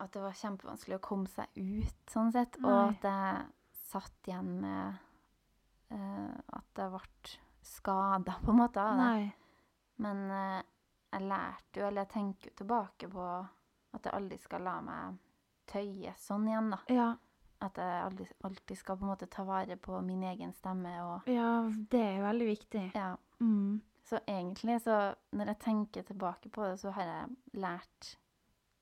at 0.00 0.12
det 0.14 0.22
var 0.22 0.36
kjempevanskelig 0.38 0.96
å 0.96 1.04
komme 1.04 1.28
seg 1.28 1.52
ut, 1.58 1.98
sånn 2.08 2.32
sett. 2.32 2.56
Og 2.64 2.72
at 2.72 3.04
jeg 3.04 3.42
satt 3.92 4.30
igjen 4.30 4.54
med 4.62 5.00
uh, 5.92 6.36
at 6.56 6.80
jeg 6.80 6.94
ble 6.94 7.34
skada, 7.62 8.38
på 8.40 8.54
en 8.54 8.60
måte, 8.62 8.80
av 8.80 8.96
det. 8.96 9.10
Nei. 9.10 9.26
Men 10.02 10.22
uh, 10.32 10.62
jeg 11.12 11.28
lærte 11.28 11.82
jo, 11.82 11.88
eller 11.90 12.06
jeg 12.06 12.12
tenker 12.14 12.48
jo 12.48 12.56
tilbake 12.62 13.10
på 13.12 13.26
at 13.92 14.08
jeg 14.08 14.16
aldri 14.16 14.38
skal 14.40 14.64
la 14.64 14.78
meg 14.84 15.20
tøye 15.68 16.14
sånn 16.18 16.48
igjen, 16.48 16.72
da. 16.72 16.80
Ja. 16.92 17.10
At 17.62 17.78
jeg 17.78 18.02
aldri, 18.02 18.26
alltid 18.42 18.78
skal 18.78 18.98
på 18.98 19.06
en 19.06 19.12
måte 19.12 19.28
ta 19.30 19.44
vare 19.46 19.76
på 19.78 20.00
min 20.02 20.24
egen 20.32 20.50
stemme 20.56 20.96
og 21.04 21.28
ja, 21.30 21.62
det 21.92 22.00
er 22.00 22.24
veldig 22.24 22.48
viktig. 22.48 22.82
Ja. 22.96 23.12
Mm. 23.38 23.80
Så 24.02 24.18
egentlig, 24.26 24.80
så 24.82 25.14
når 25.32 25.52
jeg 25.52 25.60
tenker 25.62 26.02
tilbake 26.02 26.50
på 26.50 26.64
det, 26.66 26.80
så 26.82 26.90
har 26.96 27.06
jeg 27.06 27.60
lært 27.62 28.08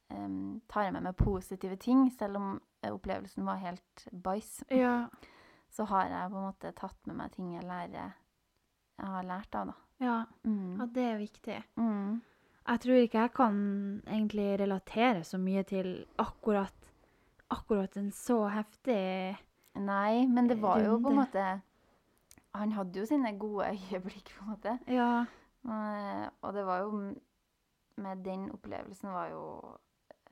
um, 0.08 0.62
Tar 0.68 0.88
jeg 0.88 0.94
med 0.96 1.04
meg 1.10 1.18
positive 1.20 1.76
ting, 1.76 2.08
selv 2.16 2.40
om 2.40 2.48
opplevelsen 2.88 3.44
var 3.46 3.60
helt 3.60 4.08
bæsj. 4.10 4.64
Ja. 4.72 5.04
Så 5.70 5.84
har 5.86 6.08
jeg 6.10 6.30
på 6.32 6.40
en 6.40 6.48
måte 6.48 6.72
tatt 6.74 7.06
med 7.06 7.14
meg 7.20 7.30
ting 7.36 7.52
jeg 7.54 7.62
lærer 7.62 8.16
jeg 9.00 9.12
har 9.14 9.24
lært 9.24 9.54
av, 9.56 9.70
da. 9.70 9.76
Ja. 10.00 10.16
Mm. 10.44 10.80
ja, 10.80 10.86
det 10.94 11.06
er 11.06 11.20
viktig. 11.20 11.56
Mm. 11.80 12.20
Jeg 12.60 12.82
tror 12.84 13.00
ikke 13.00 13.24
jeg 13.24 13.32
kan 13.36 13.56
egentlig 14.06 14.48
relatere 14.60 15.24
så 15.26 15.40
mye 15.40 15.64
til 15.68 15.92
akkurat, 16.20 16.89
akkurat 17.50 17.96
en 17.96 18.10
så 18.14 18.44
heftig 18.48 19.36
Nei, 19.80 20.26
men 20.26 20.48
det 20.50 20.58
var 20.58 20.80
jo 20.82 20.96
på 20.98 21.12
en 21.12 21.20
måte 21.20 21.44
Han 22.56 22.72
hadde 22.74 22.98
jo 22.98 23.06
sine 23.06 23.30
gode 23.38 23.68
øyeblikk, 23.70 24.32
på 24.34 24.44
en 24.44 24.50
måte. 24.50 24.72
Ja. 24.90 25.26
Eh, 25.62 26.24
og 26.42 26.54
det 26.56 26.64
var 26.66 26.82
jo 26.82 27.14
Med 28.00 28.24
den 28.24 28.48
opplevelsen 28.50 29.12
var 29.14 29.28
jo 29.30 29.44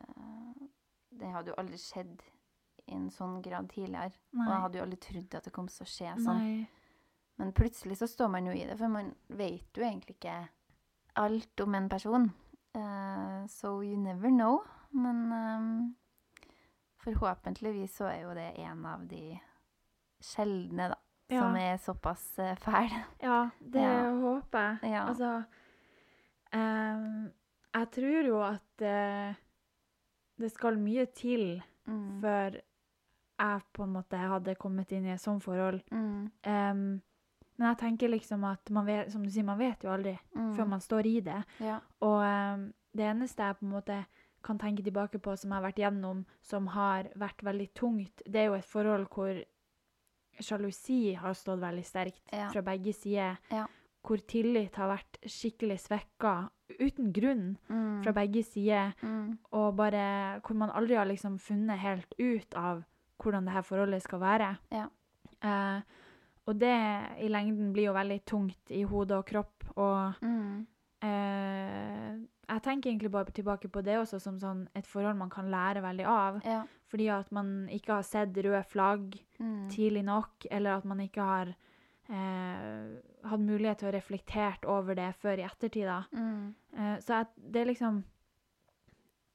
eh, 0.00 0.66
Det 1.10 1.30
hadde 1.30 1.52
jo 1.52 1.60
aldri 1.60 1.78
skjedd 1.78 2.26
i 2.88 2.96
en 2.96 3.10
sånn 3.12 3.42
grad 3.44 3.68
tidligere. 3.68 4.14
Nei. 4.32 4.46
Og 4.46 4.52
jeg 4.52 4.60
hadde 4.62 4.78
jo 4.78 4.82
aldri 4.86 4.98
trodd 5.04 5.34
at 5.36 5.44
det 5.44 5.52
kom 5.52 5.66
til 5.68 5.84
å 5.84 5.88
skje 5.92 6.12
sånn. 6.24 6.38
Nei. 6.40 6.78
Men 7.38 7.50
plutselig 7.52 7.98
så 8.00 8.08
står 8.08 8.30
man 8.32 8.48
jo 8.48 8.54
i 8.56 8.64
det, 8.64 8.78
for 8.80 8.88
man 8.88 9.10
vet 9.28 9.76
jo 9.76 9.84
egentlig 9.84 10.16
ikke 10.16 10.38
alt 11.20 11.60
om 11.60 11.76
en 11.76 11.90
person. 11.92 12.30
Uh, 12.72 13.44
so 13.52 13.82
you 13.84 13.98
never 14.00 14.32
know. 14.32 14.62
Men 14.96 15.20
eh, 15.36 15.68
forhåpentligvis 17.04 17.96
så 18.00 18.04
er 18.10 18.22
jo 18.22 18.34
det 18.34 18.48
en 18.58 18.86
av 18.86 19.06
de 19.08 19.38
sjeldne, 20.22 20.88
da. 20.94 20.98
Ja. 21.30 21.42
Som 21.42 21.56
er 21.60 21.76
såpass 21.76 22.38
uh, 22.40 22.54
fæl. 22.56 22.88
Ja, 23.22 23.50
det 23.60 23.82
Ja. 23.82 24.10
håper 24.20 24.58
jeg. 24.82 24.92
Ja. 24.94 25.02
Altså 25.08 25.42
um, 26.54 27.28
Jeg 27.74 27.90
tror 27.92 28.26
jo 28.26 28.38
at 28.42 28.82
uh, 28.82 29.34
det 30.40 30.50
skal 30.54 30.78
mye 30.78 31.04
til 31.14 31.62
Mm. 31.88 32.20
før 32.20 32.50
jeg 33.40 33.60
på 33.72 33.82
en 33.82 33.92
måte 33.94 34.16
hadde 34.20 34.54
kommet 34.60 34.90
inn 34.92 35.06
i 35.06 35.12
et 35.14 35.20
sånt 35.22 35.40
forhold. 35.42 35.80
Mm. 35.90 36.26
Um, 36.46 37.00
men 37.56 37.66
jeg 37.68 37.78
tenker 37.80 38.08
liksom 38.12 38.44
at 38.44 38.70
man 38.70 38.84
vet, 38.86 39.08
som 39.12 39.22
du 39.24 39.30
sier, 39.30 39.44
man 39.44 39.58
vet 39.58 39.84
jo 39.84 39.90
aldri 39.94 40.18
Mm. 40.34 40.54
før 40.56 40.66
man 40.68 40.80
står 40.80 41.06
i 41.06 41.20
det. 41.20 41.38
Ja. 41.60 41.78
Og 42.00 42.20
um, 42.20 42.72
det 42.94 43.04
eneste 43.08 43.42
jeg 43.42 43.56
på 43.56 43.64
en 43.64 43.72
måte 43.72 44.04
kan 44.42 44.58
tenke 44.58 44.82
tilbake 44.84 45.18
på 45.20 45.36
som 45.38 45.50
jeg 45.50 45.56
har 45.62 45.66
vært 45.72 45.78
gjennom, 45.82 46.24
som 46.42 46.66
har 46.68 47.04
vært 47.16 47.42
veldig 47.42 47.68
tungt, 47.74 48.22
det 48.26 48.36
er 48.36 48.46
jo 48.46 48.54
et 48.54 48.64
forhold 48.64 49.08
hvor 49.10 49.44
sjalusi 50.40 51.14
har 51.18 51.34
stått 51.34 51.60
veldig 51.60 51.84
sterkt 51.84 52.22
Ja. 52.32 52.48
fra 52.50 52.62
begge 52.62 52.92
sider. 52.94 53.38
Ja. 53.50 53.66
Hvor 54.04 54.16
tillit 54.26 54.76
har 54.76 54.88
vært 54.96 55.18
skikkelig 55.26 55.80
svekka 55.80 56.50
uten 56.80 57.12
grunn 57.12 57.56
Mm. 57.68 58.02
fra 58.04 58.12
begge 58.12 58.44
sider. 58.44 58.94
Mm. 59.02 59.38
Og 59.52 59.76
bare 59.76 60.40
hvor 60.40 60.54
man 60.54 60.70
aldri 60.70 60.94
har 60.94 61.06
liksom 61.06 61.38
funnet 61.38 61.78
helt 61.78 62.14
ut 62.18 62.54
av 62.54 62.84
hvordan 63.18 63.44
det 63.44 63.52
her 63.52 63.62
forholdet 63.62 64.02
skal 64.02 64.20
være. 64.20 64.58
Ja. 64.70 64.86
Eh, 65.42 65.82
og 66.46 66.58
det 66.58 67.18
i 67.20 67.28
lengden 67.28 67.72
blir 67.72 67.86
jo 67.86 67.92
veldig 67.92 68.24
tungt 68.24 68.70
i 68.70 68.82
hode 68.84 69.10
og 69.18 69.26
kropp. 69.26 69.64
Og 69.76 70.14
Mm. 70.22 70.66
eh, 71.02 72.18
jeg 72.48 72.62
tenker 72.64 72.90
egentlig 72.90 73.10
bare 73.12 73.30
tilbake 73.34 73.68
på 73.68 73.82
det 73.84 73.98
også 74.00 74.18
som 74.20 74.38
sånn 74.40 74.68
et 74.74 74.86
forhold 74.88 75.16
man 75.20 75.30
kan 75.30 75.50
lære 75.52 75.82
veldig 75.84 76.06
av. 76.08 76.38
Ja. 76.44 76.62
Fordi 76.88 77.08
at 77.12 77.30
man 77.32 77.68
ikke 77.68 77.92
har 77.98 78.02
sett 78.02 78.36
røde 78.36 78.64
flagg 78.64 79.18
Mm. 79.38 79.68
tidlig 79.70 80.02
nok, 80.04 80.46
eller 80.50 80.72
at 80.78 80.84
man 80.84 80.98
ikke 80.98 81.22
har 81.22 81.54
eh, 82.10 82.86
hatt 83.28 83.40
mulighet 83.40 83.78
til 83.78 83.88
å 83.88 83.92
reflektere 83.94 84.66
over 84.66 84.94
det 84.98 85.14
før 85.20 85.38
i 85.38 85.44
ettertid. 85.46 85.90
Mm. 86.12 86.54
Eh, 86.74 86.96
så 87.04 87.20
jeg, 87.20 87.26
det 87.52 87.60
er 87.60 87.70
liksom 87.72 88.04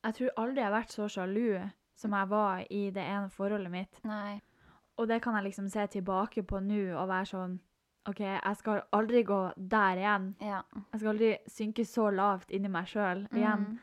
Jeg 0.04 0.14
tror 0.18 0.30
aldri 0.38 0.60
jeg 0.60 0.68
har 0.68 0.82
vært 0.82 0.92
så 0.92 1.06
sjalu 1.08 1.70
som 1.96 2.12
jeg 2.12 2.28
var 2.28 2.66
i 2.70 2.90
det 2.92 3.04
ene 3.08 3.30
forholdet 3.32 3.72
mitt. 3.72 4.00
Nei. 4.04 4.42
Og 4.98 5.08
det 5.08 5.22
kan 5.24 5.36
jeg 5.36 5.46
liksom 5.46 5.70
se 5.72 5.86
tilbake 5.88 6.44
på 6.44 6.60
nå 6.60 6.82
og 7.00 7.08
være 7.08 7.26
sånn 7.30 7.60
OK, 8.10 8.20
jeg 8.20 8.56
skal 8.60 8.82
aldri 8.92 9.24
gå 9.24 9.40
der 9.58 9.96
igjen. 10.02 10.36
Ja. 10.44 10.62
Jeg 10.92 11.00
skal 11.00 11.10
aldri 11.14 11.38
synke 11.48 11.86
så 11.88 12.10
lavt 12.12 12.50
inni 12.52 12.68
meg 12.72 12.86
sjøl 12.92 13.26
igjen. 13.32 13.68
Mm. 13.70 13.78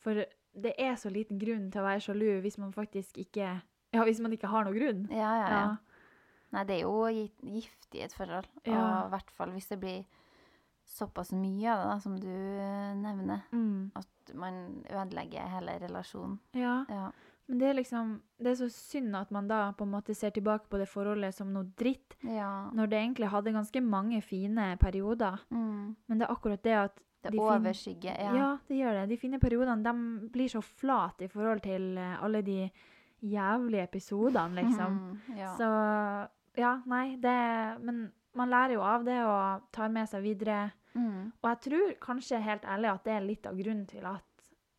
For 0.00 0.22
det 0.56 0.72
er 0.80 0.94
så 0.96 1.10
liten 1.12 1.38
grunn 1.38 1.66
til 1.70 1.82
å 1.82 1.84
være 1.84 2.00
sjalu 2.00 2.40
hvis 2.40 2.56
man 2.62 2.72
faktisk 2.72 3.18
ikke 3.20 3.50
Ja, 3.92 4.02
hvis 4.04 4.20
man 4.20 4.32
ikke 4.32 4.48
har 4.48 4.64
noen 4.64 4.76
grunn. 4.78 5.02
Ja, 5.10 5.32
ja, 5.36 5.48
ja. 5.48 5.58
Ja. 5.60 5.76
Nei, 6.52 6.62
det 6.64 6.76
er 6.78 6.82
jo 6.86 7.04
gi- 7.12 7.32
giftig 7.42 8.00
i 8.00 8.04
et 8.06 8.12
forhold. 8.16 8.46
Ja. 8.64 8.78
Og 9.02 9.06
i 9.08 9.10
hvert 9.16 9.30
fall 9.36 9.50
hvis 9.52 9.68
det 9.68 9.78
blir 9.82 10.04
såpass 10.86 11.32
mye 11.34 11.68
av 11.72 11.80
det, 11.82 11.86
da, 11.90 11.98
som 12.00 12.16
du 12.20 12.28
nevner. 13.02 13.42
Mm. 13.52 13.90
At 13.98 14.34
man 14.34 14.84
ødelegger 14.88 15.48
hele 15.56 15.78
relasjonen. 15.82 16.38
ja. 16.54 16.84
Ja. 16.88 17.10
Men 17.46 17.60
det 17.60 17.68
er 17.68 17.76
liksom 17.78 18.08
Det 18.42 18.50
er 18.50 18.56
så 18.58 18.68
synd 18.72 19.16
at 19.16 19.30
man 19.30 19.48
da 19.48 19.70
på 19.72 19.86
en 19.86 19.92
måte 19.94 20.14
ser 20.14 20.34
tilbake 20.34 20.68
på 20.68 20.80
det 20.80 20.88
forholdet 20.90 21.34
som 21.34 21.52
noe 21.54 21.70
dritt, 21.78 22.16
ja. 22.22 22.68
når 22.74 22.90
det 22.90 22.98
egentlig 22.98 23.30
hadde 23.32 23.54
ganske 23.54 23.80
mange 23.80 24.20
fine 24.22 24.74
perioder. 24.80 25.38
Mm. 25.50 25.96
Men 26.06 26.18
det 26.18 26.26
er 26.26 26.34
akkurat 26.34 26.62
det 26.64 26.74
at 26.76 27.00
Det 27.22 27.32
de 27.32 27.40
overskygger. 27.40 28.18
Ja. 28.20 28.34
Ja. 28.36 28.50
det 28.68 28.76
gjør 28.76 29.00
det. 29.00 29.08
De 29.08 29.16
fine 29.16 29.40
periodene 29.40 29.82
de 29.82 30.28
blir 30.32 30.48
så 30.52 30.60
flate 30.60 31.24
i 31.24 31.28
forhold 31.32 31.62
til 31.64 31.96
eh, 31.98 32.22
alle 32.22 32.42
de 32.42 32.70
jævlige 33.22 33.82
episodene, 33.82 34.54
liksom. 34.54 35.00
Mm, 35.28 35.38
ja. 35.38 35.56
Så 35.56 35.68
ja, 36.56 36.80
nei, 36.86 37.16
det 37.16 37.80
Men 37.80 38.12
man 38.34 38.50
lærer 38.50 38.76
jo 38.76 38.82
av 38.84 39.04
det 39.04 39.16
og 39.24 39.70
tar 39.72 39.88
med 39.88 40.08
seg 40.08 40.22
videre. 40.22 40.70
Mm. 40.94 41.32
Og 41.42 41.48
jeg 41.50 41.60
tror 41.60 41.92
kanskje 42.00 42.40
helt 42.40 42.64
ærlig 42.64 42.90
at 42.92 43.04
det 43.04 43.12
er 43.12 43.20
litt 43.26 43.46
av 43.46 43.56
grunnen 43.56 43.86
til 43.86 44.04
at 44.04 44.24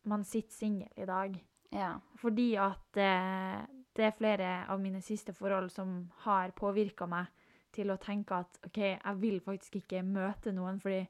man 0.08 0.24
sitter 0.24 0.54
singel 0.54 0.88
i 0.96 1.06
dag. 1.06 1.34
Ja. 1.74 1.90
Fordi 2.20 2.54
at 2.56 2.96
eh, 2.96 3.58
det 3.94 4.04
er 4.08 4.16
flere 4.16 4.52
av 4.70 4.80
mine 4.80 5.00
siste 5.02 5.32
forhold 5.34 5.70
som 5.74 6.10
har 6.24 6.50
påvirka 6.56 7.06
meg 7.10 7.26
til 7.74 7.90
å 7.92 7.98
tenke 8.00 8.38
at 8.40 8.58
OK, 8.66 8.78
jeg 8.78 9.16
vil 9.20 9.40
faktisk 9.44 9.76
ikke 9.82 10.02
møte 10.06 10.52
noen, 10.56 10.80
fordi 10.80 11.02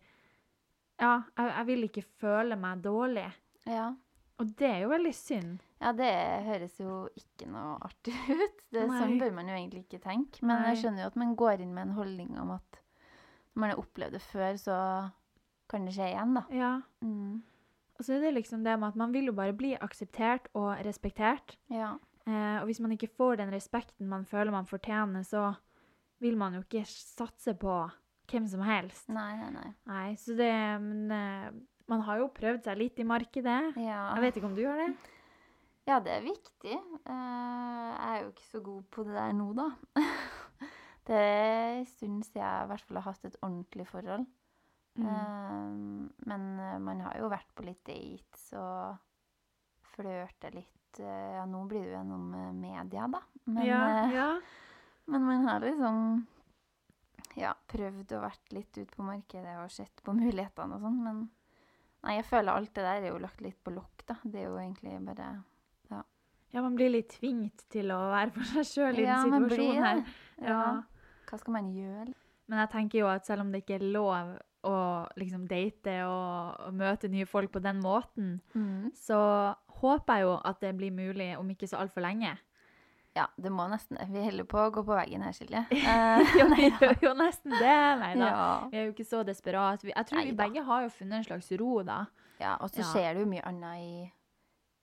Ja, 0.98 1.22
jeg, 1.38 1.52
jeg 1.54 1.66
vil 1.66 1.84
ikke 1.86 2.02
føle 2.18 2.56
meg 2.58 2.82
dårlig. 2.82 3.28
ja. 3.66 3.94
Og 4.38 4.52
det 4.54 4.68
er 4.70 4.84
jo 4.84 4.88
veldig 4.92 5.10
synd. 5.18 5.56
Ja, 5.82 5.90
det 5.98 6.08
høres 6.46 6.76
jo 6.78 7.08
ikke 7.18 7.48
noe 7.50 7.72
artig 7.82 8.12
ut. 8.30 8.60
Det, 8.70 8.84
Nei. 8.86 8.98
sånn 9.00 9.16
bør 9.18 9.32
man 9.34 9.48
jo 9.50 9.56
egentlig 9.56 9.80
ikke 9.82 9.98
tenke. 10.04 10.38
Men 10.46 10.60
Nei. 10.62 10.68
jeg 10.68 10.78
skjønner 10.84 11.02
jo 11.02 11.08
at 11.10 11.16
man 11.18 11.32
går 11.40 11.64
inn 11.64 11.72
med 11.74 11.88
en 11.88 11.96
holdning 11.96 12.36
om 12.38 12.52
at 12.54 12.78
når 13.56 13.58
man 13.64 13.72
har 13.72 13.80
opplevd 13.82 14.14
det 14.14 14.20
før, 14.22 14.54
så 14.62 14.76
kan 15.68 15.88
det 15.88 15.96
skje 15.96 16.12
igjen, 16.12 16.36
da. 16.38 16.44
Ja. 16.54 16.70
Mm. 17.02 17.40
Og 17.98 18.06
så 18.06 18.14
er 18.14 18.26
det 18.26 18.36
liksom 18.36 18.62
det 18.62 18.76
med 18.78 18.92
at 18.92 18.98
man 18.98 19.14
vil 19.14 19.30
jo 19.30 19.34
bare 19.34 19.56
bli 19.56 19.72
akseptert 19.74 20.46
og 20.54 20.70
respektert. 20.86 21.56
Ja. 21.70 21.96
Eh, 22.28 22.58
og 22.60 22.68
hvis 22.68 22.80
man 22.80 22.94
ikke 22.94 23.10
får 23.10 23.40
den 23.40 23.50
respekten 23.54 24.08
man 24.08 24.26
føler 24.28 24.54
man 24.54 24.68
fortjener, 24.70 25.24
så 25.26 25.52
vil 26.22 26.38
man 26.38 26.54
jo 26.54 26.62
ikke 26.62 26.84
satse 26.86 27.54
på 27.58 27.80
hvem 28.28 28.46
som 28.46 28.62
helst. 28.62 29.08
Nei, 29.10 29.32
nei, 29.40 29.50
nei. 29.54 29.68
Nei, 29.88 30.08
så 30.20 30.36
det 30.38 30.52
Men 30.84 31.12
eh, 31.14 31.50
man 31.88 32.02
har 32.04 32.20
jo 32.20 32.32
prøvd 32.36 32.66
seg 32.68 32.78
litt 32.78 33.00
i 33.00 33.06
markedet. 33.08 33.60
Ja. 33.80 34.02
Jeg 34.14 34.26
vet 34.26 34.38
ikke 34.38 34.50
om 34.50 34.58
du 34.58 34.66
har 34.66 34.82
det? 34.82 34.90
Ja, 35.88 36.02
det 36.04 36.12
er 36.12 36.26
viktig. 36.26 36.74
Uh, 37.08 37.88
jeg 37.94 38.08
er 38.10 38.18
jo 38.20 38.32
ikke 38.34 38.48
så 38.50 38.60
god 38.60 38.82
på 38.92 39.04
det 39.08 39.14
der 39.16 39.30
nå, 39.32 39.46
da. 39.56 39.70
det 41.08 41.16
er 41.16 41.78
en 41.78 41.86
stund 41.88 42.26
siden 42.26 42.42
jeg 42.42 42.66
i 42.66 42.68
hvert 42.68 42.84
fall 42.84 43.00
har 43.00 43.06
hatt 43.08 43.24
et 43.24 43.38
ordentlig 43.40 43.86
forhold. 43.88 44.26
Mm. 44.98 45.06
Eh, 45.06 46.10
men 46.26 46.60
eh, 46.60 46.78
man 46.78 47.00
har 47.06 47.18
jo 47.20 47.30
vært 47.30 47.52
på 47.54 47.66
litt 47.66 47.84
dates 47.86 48.50
og 48.58 48.98
flørte 49.94 50.50
litt. 50.54 50.98
eh, 50.98 51.36
ja, 51.36 51.44
nå 51.46 51.64
blir 51.70 51.84
det 51.84 51.92
jo 51.92 51.96
gjennom 51.98 52.26
media, 52.58 53.06
da. 53.12 53.22
Men, 53.46 53.64
ja, 53.66 53.82
ja. 54.12 54.28
men 55.12 55.26
man 55.28 55.46
har 55.46 55.62
liksom 55.62 56.26
ja, 57.38 57.54
prøvd 57.70 58.16
å 58.16 58.22
vært 58.24 58.54
litt 58.56 58.78
ut 58.78 58.96
på 58.96 59.06
markedet 59.06 59.58
og 59.62 59.70
sett 59.70 60.02
på 60.02 60.14
mulighetene 60.18 60.78
og 60.78 60.86
sånn, 60.86 60.98
men 61.04 61.20
nei, 62.02 62.18
jeg 62.18 62.26
føler 62.30 62.54
alt 62.54 62.74
det 62.74 62.86
der 62.86 63.04
er 63.04 63.12
jo 63.12 63.22
lagt 63.22 63.44
litt 63.44 63.60
på 63.62 63.74
lokk, 63.74 64.02
da. 64.08 64.18
Det 64.24 64.42
er 64.42 64.50
jo 64.50 64.58
egentlig 64.58 64.98
bare 65.06 65.30
Ja, 66.48 66.62
man 66.64 66.78
blir 66.78 66.88
litt 66.88 67.10
tvingt 67.12 67.66
til 67.68 67.90
å 67.92 67.98
være 68.08 68.32
for 68.32 68.48
seg 68.48 68.64
sjøl 68.64 69.02
i 69.02 69.02
Ja, 69.04 69.18
den 69.20 69.34
situasjonen 69.44 69.84
her. 69.84 69.98
Ja. 70.40 70.46
Ja. 70.48 70.68
Hva 71.28 71.38
skal 71.42 71.52
man 71.58 71.66
gjøre? 71.76 72.14
Men 72.48 72.62
jeg 72.62 72.70
tenker 72.72 73.02
jo 73.02 73.08
at 73.12 73.28
selv 73.28 73.44
om 73.44 73.50
det 73.52 73.60
ikke 73.60 73.76
er 73.76 73.84
lov 73.92 74.30
å 74.68 75.06
liksom 75.20 75.46
date 75.50 75.94
og, 76.06 76.58
og 76.68 76.74
møte 76.78 77.08
nye 77.12 77.26
folk 77.26 77.50
på 77.54 77.62
den 77.64 77.80
måten, 77.84 78.34
Mm. 78.54 78.90
så 78.94 79.18
håper 79.80 80.14
jeg 80.20 80.26
jo 80.26 80.36
at 80.44 80.60
det 80.60 80.74
blir 80.76 80.90
mulig 80.92 81.32
om 81.38 81.48
ikke 81.50 81.68
så 81.70 81.78
altfor 81.82 82.02
lenge. 82.04 82.34
Ja, 83.16 83.24
det 83.40 83.50
må 83.50 83.64
nesten 83.70 83.98
Vi 84.12 84.20
holder 84.22 84.44
på 84.46 84.58
å 84.62 84.70
gå 84.70 84.82
på 84.86 84.94
veggen 84.94 85.22
her, 85.26 85.32
Silje. 85.34 85.64
Eh, 85.72 86.34
jo, 86.38 86.44
vi 86.54 86.68
gjør 86.70 86.98
jo 87.02 87.14
nesten 87.18 87.50
det. 87.56 87.78
Nei 88.02 88.12
da. 88.20 88.28
ja. 88.28 88.44
Vi 88.70 88.78
er 88.78 88.84
jo 88.86 88.92
ikke 88.92 89.06
så 89.08 89.24
desperat. 89.26 89.82
Jeg 89.88 90.06
tror 90.06 90.22
vi 90.28 90.34
begge 90.38 90.62
har 90.68 90.84
jo 90.84 90.92
funnet 90.94 91.18
en 91.22 91.24
slags 91.26 91.50
ro, 91.58 91.82
da. 91.82 92.04
ja, 92.38 92.56
og 92.60 92.70
så 92.70 92.84
Ja. 92.84 92.90
skjer 92.92 93.14
det 93.16 93.24
jo 93.24 93.30
mye 93.32 93.42
annet 93.48 93.82
i, 93.82 94.12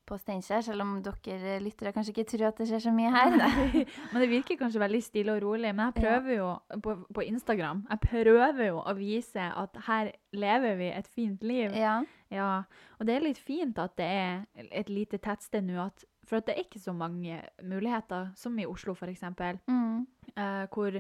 på 0.05 0.17
Steinkjer, 0.21 0.61
selv 0.65 0.83
om 0.85 0.95
dere 1.03 1.57
lyttere 1.63 1.93
kanskje 1.95 2.13
ikke 2.13 2.27
tror 2.31 2.47
at 2.49 2.59
det 2.61 2.67
skjer 2.69 2.83
så 2.85 2.93
mye 2.95 3.11
her. 3.13 3.37
Men 4.11 4.21
det 4.21 4.29
virker 4.31 4.59
kanskje 4.59 4.81
veldig 4.83 5.01
stille 5.03 5.35
og 5.35 5.41
rolig. 5.43 5.71
Men 5.75 5.89
jeg 5.89 5.97
prøver 6.03 6.35
jo 6.37 6.49
på, 6.85 6.95
på 7.15 7.25
Instagram 7.25 7.85
jeg 7.89 8.03
prøver 8.05 8.61
jo 8.69 8.81
å 8.81 8.93
vise 8.97 9.47
at 9.63 9.79
her 9.87 10.11
lever 10.35 10.77
vi 10.81 10.91
et 10.93 11.07
fint 11.07 11.43
liv. 11.43 11.73
Ja. 11.75 11.99
Ja, 12.33 12.63
og 12.99 13.07
det 13.07 13.15
er 13.15 13.25
litt 13.27 13.39
fint 13.39 13.77
at 13.79 13.95
det 13.99 14.05
er 14.05 14.69
et 14.71 14.89
lite 14.89 15.19
tettsted 15.21 15.65
nå, 15.67 15.87
for 16.25 16.39
at 16.39 16.47
det 16.47 16.55
er 16.55 16.65
ikke 16.65 16.81
så 16.81 16.93
mange 16.95 17.37
muligheter, 17.63 18.31
som 18.35 18.57
i 18.59 18.65
Oslo 18.65 18.95
eksempel, 19.07 19.59
Mm. 19.67 20.07
Uh, 20.35 20.65
hvor 20.73 20.97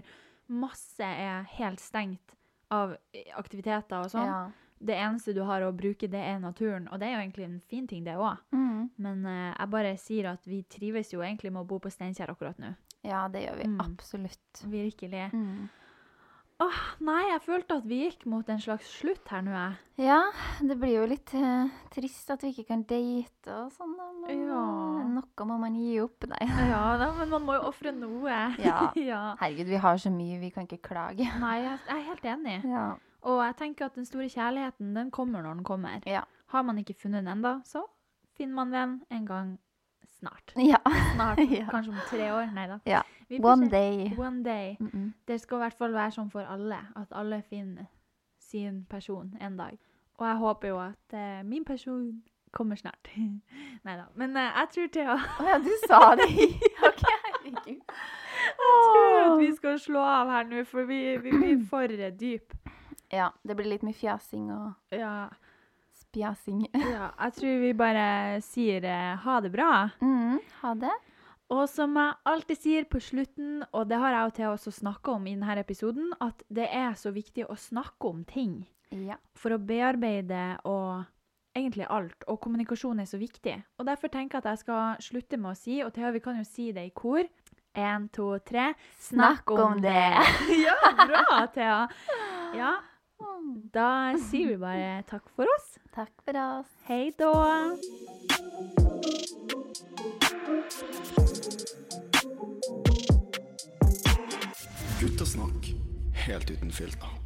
masse 0.47 1.03
er 1.03 1.43
helt 1.57 1.81
stengt 1.81 2.35
av 2.71 2.95
aktiviteter 3.35 4.05
og 4.05 4.11
sånn. 4.13 4.29
ja. 4.29 4.64
Det 4.79 4.95
eneste 4.99 5.33
du 5.33 5.41
har 5.47 5.61
å 5.63 5.71
bruke, 5.75 6.07
det 6.11 6.19
er 6.19 6.39
naturen, 6.39 6.87
og 6.91 6.99
det 6.99 7.07
er 7.07 7.13
jo 7.15 7.21
egentlig 7.23 7.45
en 7.47 7.59
fin 7.61 7.87
ting, 7.87 8.03
det 8.03 8.17
òg. 8.19 8.37
Mm. 8.51 8.89
Men 8.97 9.25
uh, 9.25 9.53
jeg 9.57 9.69
bare 9.71 9.95
sier 9.97 10.27
at 10.33 10.43
vi 10.45 10.63
trives 10.63 11.13
jo 11.13 11.21
egentlig 11.23 11.51
med 11.53 11.61
å 11.63 11.67
bo 11.69 11.79
på 11.79 11.89
Steinkjer 11.93 12.29
akkurat 12.33 12.59
nå. 12.59 12.73
ja, 13.05 13.27
det 13.29 13.45
gjør 13.47 13.57
vi 13.61 13.67
Mm. 13.71 13.79
absolutt. 13.81 14.63
Virkelig. 14.65 15.29
Mm. 15.33 15.69
Nei, 17.03 17.21
jeg 17.27 17.41
følte 17.43 17.75
at 17.81 17.83
vi 17.85 17.97
gikk 18.05 18.21
mot 18.31 18.47
en 18.49 18.61
slags 18.63 18.87
slutt 19.01 19.27
her 19.27 19.41
nå, 19.43 19.51
jeg. 19.51 20.05
Ja, 20.07 20.21
det 20.63 20.77
blir 20.79 20.93
jo 21.01 21.07
litt 21.11 21.33
uh, 21.35 21.67
trist 21.91 22.29
at 22.31 22.41
vi 22.45 22.53
ikke 22.53 22.63
kan 22.69 22.83
date 22.87 23.51
og 23.51 23.73
sånn, 23.75 23.91
da. 23.99 24.07
Men 24.23 24.45
Ja. 24.47 24.61
noe 25.17 25.47
må 25.49 25.57
man 25.59 25.75
gi 25.75 25.97
opp, 26.01 26.23
nei. 26.31 26.47
Ja, 26.69 26.95
da, 27.01 27.11
men 27.19 27.29
man 27.29 27.43
må 27.45 27.57
jo 27.59 27.65
ofre 27.67 27.91
noe. 27.93 28.37
Ja. 28.63 28.87
ja. 29.11 29.35
Herregud, 29.41 29.67
vi 29.67 29.81
har 29.83 29.99
så 30.01 30.09
mye, 30.15 30.39
vi 30.39 30.49
kan 30.55 30.63
ikke 30.65 30.79
klage. 30.87 31.27
Nei, 31.43 31.57
jeg, 31.65 31.79
jeg 31.89 31.97
er 31.99 32.07
helt 32.13 32.25
enig. 32.37 32.57
Ja. 32.71 32.85
Og 33.25 33.41
jeg 33.41 33.55
tenker 33.57 33.85
at 33.85 33.95
den 33.95 34.05
store 34.05 34.29
kjærligheten, 34.29 34.95
den 34.95 35.11
kommer 35.11 35.41
når 35.41 35.53
den 35.53 35.63
kommer. 35.63 35.99
Ja. 36.05 36.21
Har 36.53 36.61
man 36.61 36.77
ikke 36.77 36.93
funnet 37.01 37.23
den 37.23 37.37
enda, 37.37 37.59
så 37.65 37.81
finner 38.37 38.55
man 38.55 38.73
den 38.73 39.01
en 39.11 39.25
gang 39.25 39.59
snart. 40.19 40.53
ja. 40.71 40.77
Snart, 41.15 41.39
Ja. 41.59 41.65
kanskje 41.69 41.91
om 41.91 41.97
tre 42.09 42.33
år. 42.33 42.53
Nei 42.53 42.67
da. 42.67 42.79
Ja. 42.85 43.01
One 43.43 43.69
day. 43.69 44.13
One 44.17 44.43
day. 44.43 44.77
Mm 44.79 44.89
-mm. 44.93 45.11
Det 45.27 45.41
skal 45.41 45.55
i 45.55 45.59
hvert 45.59 45.73
fall 45.73 45.93
være 45.93 46.11
sånn 46.11 46.31
for 46.31 46.41
alle, 46.41 46.77
at 46.95 47.07
alle 47.11 47.41
finner 47.41 47.85
sin 48.39 48.85
person 48.89 49.37
en 49.41 49.57
dag. 49.57 49.77
Og 50.17 50.27
jeg 50.27 50.35
håper 50.35 50.67
jo 50.67 50.79
at 50.79 51.13
uh, 51.13 51.45
min 51.45 51.65
person 51.65 52.23
kommer 52.51 52.75
snart. 52.75 53.09
Nei 53.85 53.97
da. 53.97 54.03
Men 54.15 54.29
uh, 54.29 54.41
jeg 54.41 54.67
tror 54.71 54.87
Thea 54.87 55.13
Å 55.13 55.43
ja, 55.49 55.57
du 55.57 55.71
sa 55.87 56.15
det! 56.15 56.29
OK, 56.87 57.03
herregud. 57.25 57.81
Jeg 58.45 58.79
tror 58.93 59.33
at 59.33 59.39
vi 59.39 59.55
skal 59.55 59.79
slå 59.79 59.99
av 59.99 60.29
her 60.29 60.43
nå, 60.43 60.63
for 60.63 60.83
vi, 60.83 61.17
vi 61.17 61.31
blir 61.31 61.65
for 61.69 61.83
eh, 61.83 62.13
dyp. 62.19 62.53
Ja, 63.13 63.31
det 63.43 63.55
blir 63.55 63.67
litt 63.69 63.83
mye 63.85 63.93
fjasing 63.97 64.49
og 64.51 64.95
Ja, 64.95 65.29
spjasing. 65.95 66.65
ja, 66.73 67.11
jeg 67.19 67.35
tror 67.37 67.59
vi 67.61 67.73
bare 67.77 68.05
sier 68.45 68.83
eh, 68.89 69.15
ha 69.25 69.39
det 69.43 69.51
bra. 69.53 69.71
Mm, 70.01 70.39
ha 70.61 70.73
det. 70.79 70.93
Og 71.53 71.67
som 71.69 71.93
jeg 71.99 72.15
alltid 72.25 72.57
sier 72.57 72.85
på 72.89 72.99
slutten, 73.03 73.59
og 73.71 73.85
det 73.91 73.99
har 74.01 74.15
jeg 74.15 74.29
og 74.29 74.33
Thea 74.39 74.53
også 74.55 74.71
snakka 74.73 75.13
om 75.19 75.27
i 75.29 75.35
denne 75.35 75.59
episoden, 75.61 76.09
at 76.23 76.41
det 76.49 76.65
er 76.73 76.95
så 76.97 77.11
viktig 77.13 77.45
å 77.45 77.55
snakke 77.59 78.09
om 78.09 78.23
ting 78.25 78.63
Ja. 78.89 79.17
for 79.37 79.53
å 79.53 79.59
bearbeide 79.61 80.57
og 80.65 81.03
egentlig 81.55 81.85
alt. 81.87 82.25
Og 82.27 82.39
kommunikasjon 82.41 82.99
er 82.99 83.05
så 83.07 83.19
viktig. 83.21 83.59
Og 83.77 83.85
derfor 83.85 84.09
tenker 84.09 84.39
jeg 84.39 84.43
at 84.45 84.49
jeg 84.55 84.63
skal 84.65 84.97
slutte 85.05 85.37
med 85.37 85.53
å 85.53 85.59
si, 85.59 85.77
og 85.85 85.93
Thea, 85.93 86.09
vi 86.11 86.19
kan 86.25 86.37
jo 86.41 86.43
si 86.49 86.71
det 86.75 86.87
i 86.89 86.93
kor. 86.97 87.23
Én, 87.75 88.09
to, 88.09 88.39
tre. 88.39 88.73
Snakk 88.99 89.51
om 89.51 89.81
det. 89.83 89.93
ja, 90.65 90.75
bra, 91.05 91.45
Thea. 91.53 91.79
Ja. 92.55 92.73
da 93.75 94.15
sier 94.29 94.47
vi 94.47 94.57
bare 94.57 95.03
takk 95.09 95.29
for 95.35 95.49
oss. 95.57 95.77
Takk 95.95 96.11
for 96.25 96.37
oss. 96.39 96.71
Hei 96.87 97.11
da. 97.17 97.75
Guttasnakk 104.99 105.71
helt 106.25 106.49
uten 106.49 106.71
filter. 106.71 107.24